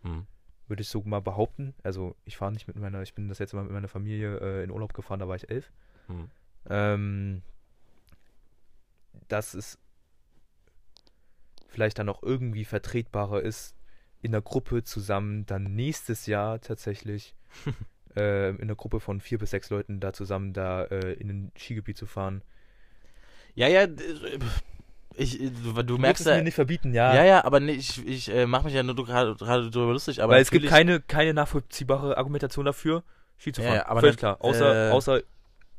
[0.01, 0.25] Hm.
[0.67, 1.75] würde ich so mal behaupten.
[1.83, 4.63] Also ich fahre nicht mit meiner, ich bin das letzte Mal mit meiner Familie äh,
[4.63, 5.71] in Urlaub gefahren, da war ich elf.
[6.07, 6.29] Hm.
[6.69, 7.41] Ähm,
[9.27, 9.77] dass es
[11.67, 13.75] vielleicht dann auch irgendwie vertretbarer ist,
[14.21, 17.36] in der Gruppe zusammen dann nächstes Jahr tatsächlich
[18.15, 21.51] äh, in einer Gruppe von vier bis sechs Leuten da zusammen da äh, in ein
[21.57, 22.41] Skigebiet zu fahren.
[23.53, 24.39] Ja, ja, d-
[25.18, 27.13] ich, du, du Du merkst es mir ja, nicht verbieten, ja.
[27.16, 30.34] ja, ja, aber nee, ich, ich äh, mache mich ja nur gerade drüber lustig, aber
[30.34, 33.03] weil es gibt keine, keine nachvollziehbare Argumentation dafür,
[33.38, 33.78] Ski zu Ja, fahren.
[33.78, 34.38] ja, aber Völlig klar.
[34.39, 35.22] Außer, äh, außer,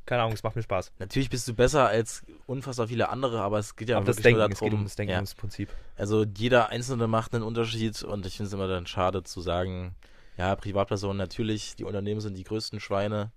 [0.07, 0.93] keine Ahnung, es macht mir Spaß.
[0.99, 4.35] Natürlich bist du besser als unfassbar viele andere, aber es geht ja Aber das wirklich
[4.35, 5.69] Denken, nur es geht darum, um das Denken, ja, Prinzip.
[5.97, 9.95] also jeder Einzelne macht einen Unterschied und ich finde es immer dann schade zu sagen,
[10.39, 13.33] ja, Privatpersonen natürlich, die Unternehmen sind die größten Schweine,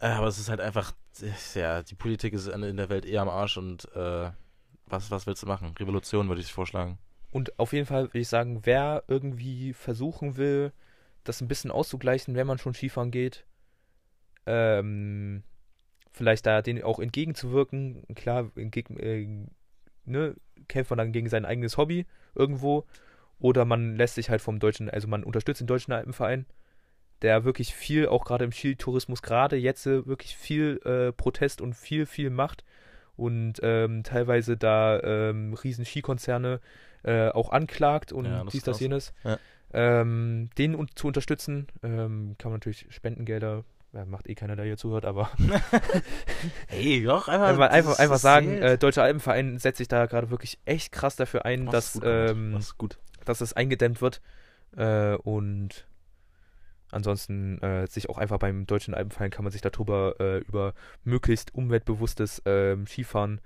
[0.00, 0.92] äh, aber es ist halt einfach,
[1.22, 4.30] äh, ja, die Politik ist in in der Welt eher am Arsch und äh,
[4.90, 5.74] was, was willst du machen?
[5.78, 6.98] Revolution würde ich vorschlagen.
[7.30, 10.72] Und auf jeden Fall würde ich sagen, wer irgendwie versuchen will,
[11.24, 13.44] das ein bisschen auszugleichen, wenn man schon Skifahren geht,
[14.46, 15.42] ähm,
[16.10, 18.04] vielleicht da denen auch entgegenzuwirken.
[18.14, 19.46] Klar, entgegen, äh,
[20.04, 20.34] ne,
[20.68, 22.86] kämpft man dann gegen sein eigenes Hobby irgendwo.
[23.38, 26.46] Oder man lässt sich halt vom deutschen, also man unterstützt den deutschen Alpenverein,
[27.22, 31.74] der wirklich viel, auch gerade im Skitourismus, gerade jetzt äh, wirklich viel äh, Protest und
[31.74, 32.64] viel, viel macht.
[33.20, 36.60] Und ähm, teilweise da ähm, riesen Skikonzerne
[37.02, 38.80] äh, auch anklagt und Ja, das dies, das, krass.
[38.80, 39.12] jenes.
[39.24, 39.38] Ja.
[39.72, 44.64] Ähm, den un zu unterstützen, ähm, kann man natürlich Spendengelder, ja, macht eh keiner, der
[44.64, 45.30] hier zuhört, aber
[46.68, 50.92] Ey, doch, einfach, einfach, einfach, sagen, äh, Deutscher Alpenverein setzt sich da gerade wirklich echt
[50.92, 54.22] krass dafür ein, Mach's dass, gut, ähm, dass das eingedämmt wird
[54.76, 55.86] äh, und
[56.90, 60.74] ansonsten äh, sich auch einfach beim Deutschen Alpenverein kann man sich darüber äh, über
[61.04, 63.40] möglichst umweltbewusstes ähm, Skifahren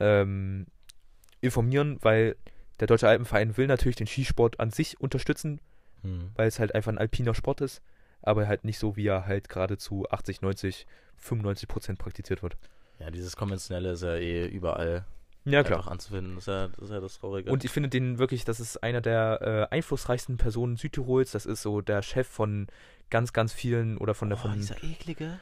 [0.00, 0.66] ähm,
[1.40, 2.36] informieren, weil
[2.80, 5.60] der Deutsche Alpenverein will natürlich den Skisport an sich unterstützen,
[6.02, 6.30] Hm.
[6.34, 7.80] weil es halt einfach ein alpiner Sport ist,
[8.22, 10.86] aber halt nicht so, wie er halt gerade zu 80, 90,
[11.16, 12.56] 95 Prozent praktiziert wird.
[12.98, 15.04] Ja, dieses Konventionelle ist ja eh überall
[15.44, 16.34] Ja, einfach anzufinden.
[16.36, 17.50] Das ist ja das, ist ja das Traurige.
[17.50, 21.32] Und ich finde den wirklich, das ist einer der äh, einflussreichsten Personen Südtirols.
[21.32, 22.68] Das ist so der Chef von
[23.10, 24.54] ganz, ganz vielen oder von der oh, von.
[24.54, 25.38] dieser eklige.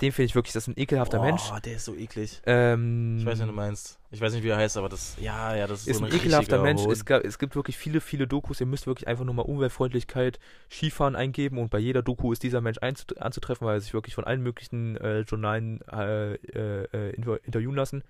[0.00, 1.42] Den finde ich wirklich, das ist ein ekelhafter oh, Mensch.
[1.64, 2.42] der ist so eklig.
[2.44, 4.00] Ähm, Ich weiß, wen du meinst.
[4.10, 6.10] Ich weiß nicht, wie er heißt, aber das, ja, ja, das ist, ist so ein
[6.10, 6.84] ein ekelhafter Mensch.
[6.86, 8.58] Es, gab, es gibt wirklich viele, viele Dokus.
[8.58, 12.60] Ihr müsst wirklich einfach nur mal Umweltfreundlichkeit, Skifahren eingeben und bei jeder Doku ist dieser
[12.60, 17.38] Mensch anzutreffen, weil er sich wirklich von allen möglichen äh, Journalen äh, äh, äh, inter
[17.44, 18.02] interviewen lassen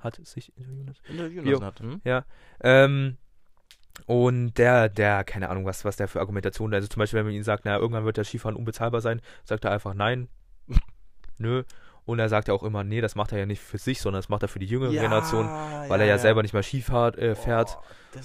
[0.00, 0.20] hat.
[0.26, 1.00] Sich interviewen lassen?
[1.08, 1.80] Interviewen Wie lassen hat.
[1.80, 2.00] Hm?
[2.62, 3.16] Ähm,
[4.06, 7.34] und der, der, keine Ahnung, was, was der für Argumentationen, also zum Beispiel, wenn man
[7.34, 10.28] ihn sagt, naja, irgendwann wird der Skifahren unbezahlbar sein, sagt er einfach nein,
[11.38, 11.62] nö.
[12.04, 14.20] Und er sagt ja auch immer, nee, das macht er ja nicht für sich, sondern
[14.20, 15.46] das macht er für die jüngere Generation,
[15.88, 17.78] weil er ja, selber nicht mal Skifahrt äh, fährt.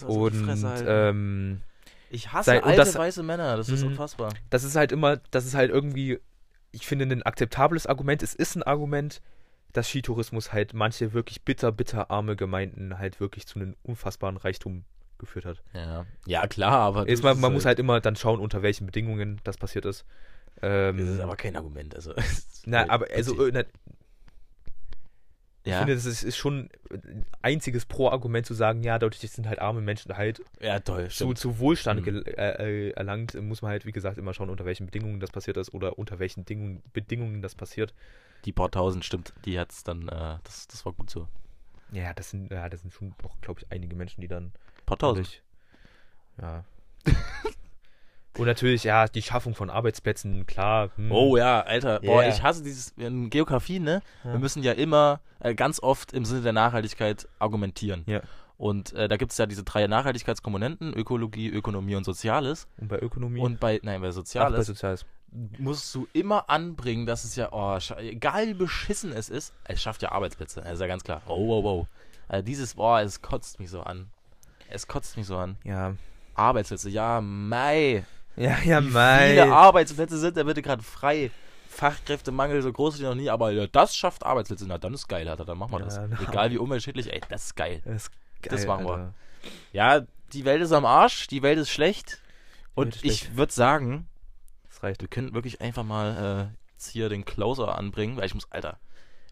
[0.06, 1.62] Oh, und Fresse ähm,
[2.12, 3.88] ich hasse sein- alte das- weiße Männer, das ist Mhm.
[3.92, 4.34] unfassbar.
[4.52, 6.20] das ist halt immer, das ist halt irgendwie,
[6.72, 8.22] ich finde, ein akzeptables Argument.
[8.22, 9.20] Es ist ein Argument,
[9.74, 14.86] dass Skitourismus halt manche wirklich bitter, bitter arme Gemeinden halt wirklich zu einem unfassbaren Reichtum
[15.18, 15.62] geführt hat.
[15.74, 18.86] Ja, ja klar, aber das man, ist man muss halt immer dann schauen, unter welchen
[18.88, 20.06] Bedingungen das passiert ist.
[20.62, 22.14] Ähm, Das ist aber kein Argument, also.
[22.66, 23.64] na, aber also, äh, na,
[25.64, 29.48] ich ja, finde, das ist, ist schon ein einziges Pro-Argument zu sagen, ja, dadurch sind
[29.48, 32.24] halt arme Menschen halt ja, toll, zu, zu Wohlstand Mhm.
[32.26, 32.32] äh,
[32.90, 35.72] äh, erlangt, muss man halt, wie gesagt, immer schauen, unter welchen Bedingungen das passiert ist
[35.74, 37.94] oder unter welchen Dingung, Bedingungen das passiert.
[38.46, 41.28] Die paar tausend, stimmt, die hat's dann, äh, das, das war gut so.
[41.92, 44.52] Ja, das sind, ja, das sind schon auch, glaube ich, einige Menschen, die dann
[44.86, 45.42] Paar tausend.
[46.42, 46.64] Ja.
[48.38, 50.90] Und natürlich, ja, die Schaffung von Arbeitsplätzen, klar.
[50.96, 51.12] hm.
[51.12, 52.30] Oh ja, Alter, boah, Yeah.
[52.30, 54.02] ich hasse dieses, in Geografie, ne?
[54.24, 54.32] Ja.
[54.32, 58.04] Wir müssen ja immer äh, ganz oft im Sinne der Nachhaltigkeit argumentieren.
[58.08, 58.22] Ja.
[58.58, 62.68] Und äh, da gibt es ja diese drei Nachhaltigkeitskomponenten, Ökologie, Ökonomie und Soziales.
[62.78, 65.06] Und bei Ökonomie Und bei, nein, bei Ach, bei Soziales, Soziales.
[65.58, 70.02] Musst du immer anbringen, dass es ja, oh, egal wie beschissen es ist, es schafft
[70.02, 70.62] ja Arbeitsplätze.
[70.62, 71.22] Das ist ja ganz klar.
[71.28, 71.88] Oh, wow, wow.
[72.28, 74.10] Also dieses, boah, es kotzt mich so an.
[74.70, 75.58] Es kotzt mich so an.
[75.64, 75.96] Ja.
[76.36, 78.06] Arbeitsplätze, ja, mei.
[78.36, 79.30] Ja, ja, Wie mei.
[79.30, 81.32] viele Arbeitsplätze sind da bitte gerade frei?
[81.68, 84.66] Fachkräftemangel so groß wie noch nie, aber ja, das schafft Arbeitsplätze.
[84.68, 86.00] Na, dann ist geil, Alter, dann machen wir Ja, das.
[86.10, 86.20] na.
[86.30, 87.82] Egal wie umweltschädlich, ey, das ist geil.
[87.86, 88.12] Das, ist
[88.44, 88.92] Das machen wir.
[88.94, 89.14] Alter.
[89.72, 90.02] Ja,
[90.34, 92.22] die Welt ist am Arsch, die Welt ist schlecht.
[92.76, 94.08] Und ich würde sagen,
[94.82, 95.02] Das reicht.
[95.02, 98.80] wir können wirklich einfach mal äh, jetzt hier den Closer anbringen, weil ich muss, Alter,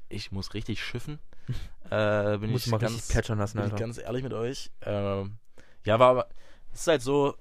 [0.07, 1.19] ich muss richtig schiffen.
[1.89, 3.75] äh, bin Muss ich mal ganz, plätschern lassen, Alter.
[3.75, 4.71] ganz ehrlich mit euch.
[4.81, 5.37] Ähm,
[5.85, 6.29] ja, war aber,
[6.73, 7.35] es ist halt so,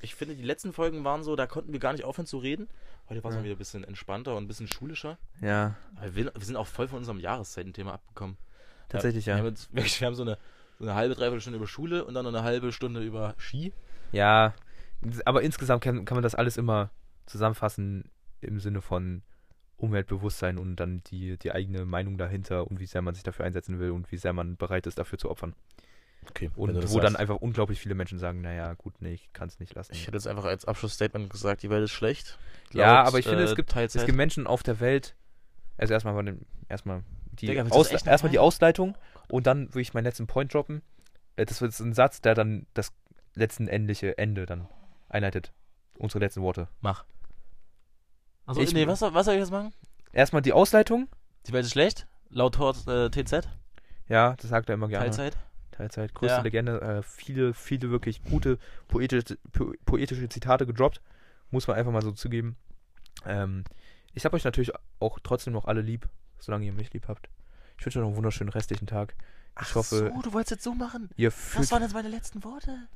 [0.00, 2.68] ich finde, die letzten Folgen waren so, da konnten wir gar nicht aufhören zu reden.
[3.08, 3.40] Heute war es Ja.
[3.40, 5.18] mal wieder ein bisschen entspannter und ein bisschen schulischer.
[5.40, 8.36] Ja, Aber wir, wir sind auch voll von unserem Jahreszeitenthema abgekommen.
[8.88, 9.38] tatsächlich, Wir ja.
[9.38, 9.68] haben, jetzt,
[10.00, 10.38] wir haben so eine,
[10.78, 13.72] so eine halbe, dreiviertel Stunde über Schule und dann noch eine halbe Stunde über Ski.
[14.10, 14.54] Ja,
[15.24, 16.90] aber insgesamt kann, kann man das alles immer
[17.32, 18.10] zusammenfassen
[18.40, 19.22] im Sinne von
[19.76, 23.80] Umweltbewusstsein und dann die, die eigene Meinung dahinter und wie sehr man sich dafür einsetzen
[23.80, 25.54] will und wie sehr man bereit ist, dafür zu opfern.
[26.30, 29.58] Okay, Und wo dann einfach unglaublich viele Menschen sagen, naja, gut, nee, ich kann es
[29.58, 29.92] nicht lassen.
[29.92, 32.38] Ich hätte jetzt einfach als Abschlussstatement gesagt, die Welt ist schlecht.
[32.72, 34.02] ja, Laut, aber ich finde, äh, es gibt, Teilzeit.
[34.02, 35.16] es gibt Menschen auf der Welt,
[35.78, 37.02] also erstmal dem, erstmal
[37.32, 38.38] die, Digga, erstmal die?
[38.38, 38.96] Ausleitung
[39.28, 40.82] und dann will ich meinen letzten Point droppen.
[41.34, 42.92] Äh, Das wird ein Satz, der dann das
[43.34, 44.68] letztendliche Ende dann
[45.08, 45.52] einleitet.
[45.98, 46.68] Unsere letzten Worte.
[46.80, 47.04] Mach.
[48.60, 49.72] Also, Ich- nee, was, soll- was soll ich jetzt machen?
[50.12, 51.08] Erstmal die Ausleitung.
[51.46, 52.06] Die Welt ist schlecht?
[52.28, 53.48] Laut Hort äh, TZ?
[54.08, 55.06] Ja, das sagt er immer gerne.
[55.06, 55.36] Teilzeit?
[55.70, 56.42] Teilzeit, größte Ja.
[56.42, 56.80] Legende.
[56.80, 58.58] Äh, viele, viele wirklich gute
[58.88, 61.00] poetische, po poetische Zitate gedroppt.
[61.50, 62.56] Muss man einfach mal so zugeben.
[63.26, 63.64] Ähm,
[64.14, 66.08] ich habe euch natürlich auch trotzdem noch alle lieb,
[66.38, 67.28] solange ihr mich lieb habt.
[67.78, 69.14] Ich wünsche euch noch einen wunderschönen restlichen Tag.
[69.60, 71.10] Ich hoffe, so, du wolltest jetzt so machen.
[71.30, 71.70] fühlt.
[71.72, 72.88] waren jetzt meine letzten Worte.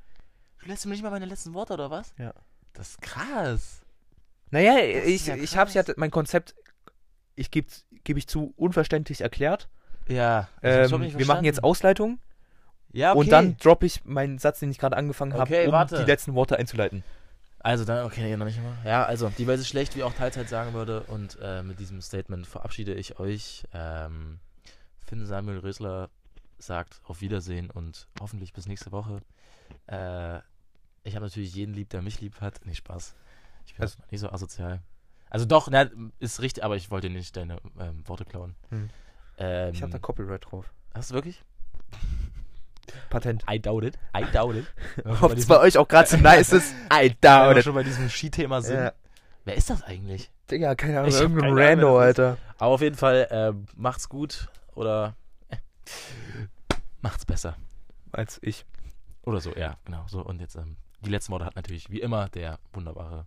[0.60, 2.14] Du lässt mir nicht mal meine letzten Worte, oder was?
[2.18, 2.32] Ja.
[2.72, 3.82] Das ist krass.
[4.51, 6.55] Naja, ich, ja ich hab's ja, mein Konzept,
[7.35, 7.68] ich gebe
[8.05, 9.68] geb ich zu, unverständlich erklärt.
[10.09, 10.48] Ja.
[10.62, 12.20] Ähm, wir machen jetzt Ausleitung
[12.93, 13.20] Ja, okay.
[13.20, 15.98] und dann droppe ich meinen Satz, den ich gerade angefangen habe, Okay, um warte.
[15.98, 17.02] die letzten Worte einzuleiten.
[17.59, 18.77] Also dann, okay, nee, noch nicht immer.
[18.85, 21.01] Ja, also, die Welt ist schlecht, wie auch Teilzeit sagen würde.
[21.09, 23.64] Und äh, mit diesem Statement verabschiede ich euch.
[23.74, 24.39] Ähm,
[25.05, 26.09] Finn Samuel Rösler
[26.59, 29.20] sagt auf Wiedersehen und hoffentlich bis nächste Woche.
[29.89, 30.39] Äh,
[31.02, 32.60] ich habe natürlich jeden lieb, der mich lieb hat.
[32.64, 33.16] Nee, Spaß.
[33.66, 34.80] Ich bin Also- nicht so asozial.
[35.28, 35.86] Also doch, na,
[36.20, 38.55] ist richtig, aber ich wollte nicht deine ähm, Worte klauen.
[38.70, 38.90] Hm.
[39.38, 40.72] Ähm, Ich habe da Copyright drauf.
[40.94, 41.43] Hast du wirklich?
[43.10, 43.44] Patent.
[43.51, 43.98] I doubt it.
[44.16, 44.66] I doubt it.
[45.22, 47.64] Ob es bei euch auch gerade so nice ist, I Wenn wir doubt it.
[47.64, 48.76] schon bei diesem Skithema sind.
[48.76, 48.93] Ja.
[49.44, 50.30] Wer ist das eigentlich?
[50.51, 52.38] Digga, keine Ahnung, Ich irgendein Ahnung, Rando, Alter.
[52.59, 55.16] Aber auf jeden Fall, äh, macht's gut oder
[55.51, 55.56] äh,
[57.02, 57.56] macht's besser.
[58.12, 58.64] Als ich.
[59.22, 60.05] Oder so, ja, genau.
[60.06, 63.26] So, und jetzt, ähm, die letzten Worte hat natürlich wie immer der wunderbare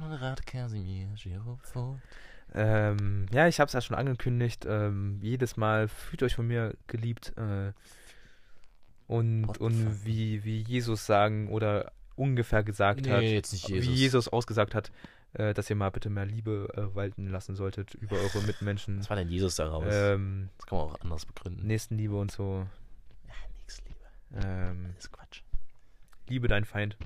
[0.00, 2.00] Konrad Casimir Girofort.
[2.52, 4.66] Ähm, ja, ich habe es ja schon angekündigt.
[4.68, 7.32] Ähm, jedes Mal fühlt euch von mir geliebt.
[7.36, 7.72] Äh,
[9.06, 14.28] und What und wie, wie Jesus sagen oder ungefähr gesagt hat, jetzt nicht wie Jesus
[14.28, 14.90] ausgesagt hat,
[15.34, 18.98] äh, dass ihr mal bitte mehr Liebe äh, walten lassen solltet über eure Mitmenschen.
[19.00, 19.84] Was war denn Jesus daraus?
[19.88, 21.66] ähm, das kann man auch anders begründen.
[21.66, 22.66] Nächstenliebe und so.
[23.26, 24.46] Ja, nix, Liebe.
[24.46, 25.42] Ähm, Das ist Quatsch.
[26.28, 26.96] liebe deinen Feind.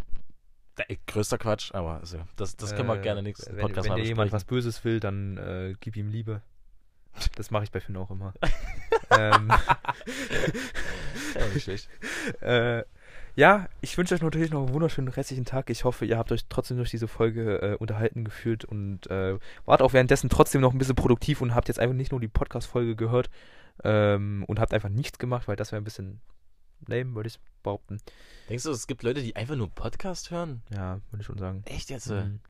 [0.86, 3.96] Ey, größter Quatsch, aber also, das, das können wir Äh, gerne nächsten Wenn, Podcast wenn
[3.96, 4.44] dir jemand was.
[4.44, 6.42] Böses will, dann äh, gib ihm Liebe.
[7.34, 8.32] Das mache ich bei Finn auch immer.
[9.10, 9.50] ähm,
[11.34, 11.88] Ja, schlecht.
[12.40, 12.84] äh,
[13.34, 15.70] ja, ich wünsche euch natürlich noch einen wunderschönen restlichen Tag.
[15.70, 19.82] Ich hoffe, ihr habt euch trotzdem durch diese Folge äh, unterhalten gefühlt und äh, wart
[19.82, 22.96] auch währenddessen trotzdem noch ein bisschen produktiv und habt jetzt einfach nicht nur die Podcast-Folge
[22.96, 23.30] gehört
[23.84, 26.20] ähm, und habt einfach nichts gemacht, weil das wäre ein bisschen
[26.86, 27.98] lame, würde ich behaupten.
[28.48, 30.62] Denkst du, es gibt Leute, die einfach nur Podcast hören?
[30.72, 31.62] Ja, würde ich schon sagen.
[31.66, 32.09] Echt jetzt?
[32.09, 32.40] Mhm.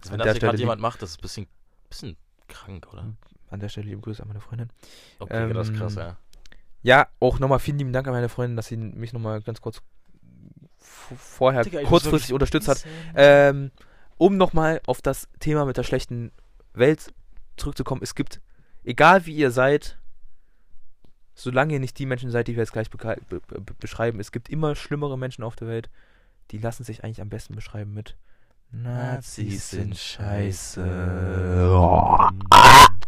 [0.00, 1.46] Also, wenn das gerade jemand macht, das ist ein bisschen,
[1.88, 2.16] bisschen
[2.48, 3.12] krank, oder?
[3.50, 4.70] An der Stelle liebe Grüße an meine Freundin.
[5.18, 6.16] Okay, das ist krass, Ähm, ja.
[6.82, 9.82] Ja, auch nochmal vielen lieben Dank an meine Freundin, dass sie mich nochmal ganz kurz
[10.78, 12.84] vorher Digga, kurzfristig unterstützt hat.
[13.14, 13.72] Ähm,
[14.16, 16.32] um nochmal auf das Thema mit der schlechten
[16.74, 17.12] Welt
[17.56, 18.40] zurückzukommen, es gibt,
[18.84, 19.98] egal wie ihr seid,
[21.38, 23.40] solange ihr nicht die Menschen seid, die wir jetzt gleich be be
[23.78, 25.88] beschreiben, es gibt immer schlimmere Menschen auf der Welt,
[26.50, 28.16] die lassen sich eigentlich am besten beschreiben mit
[28.70, 30.82] Nazis sind scheiße.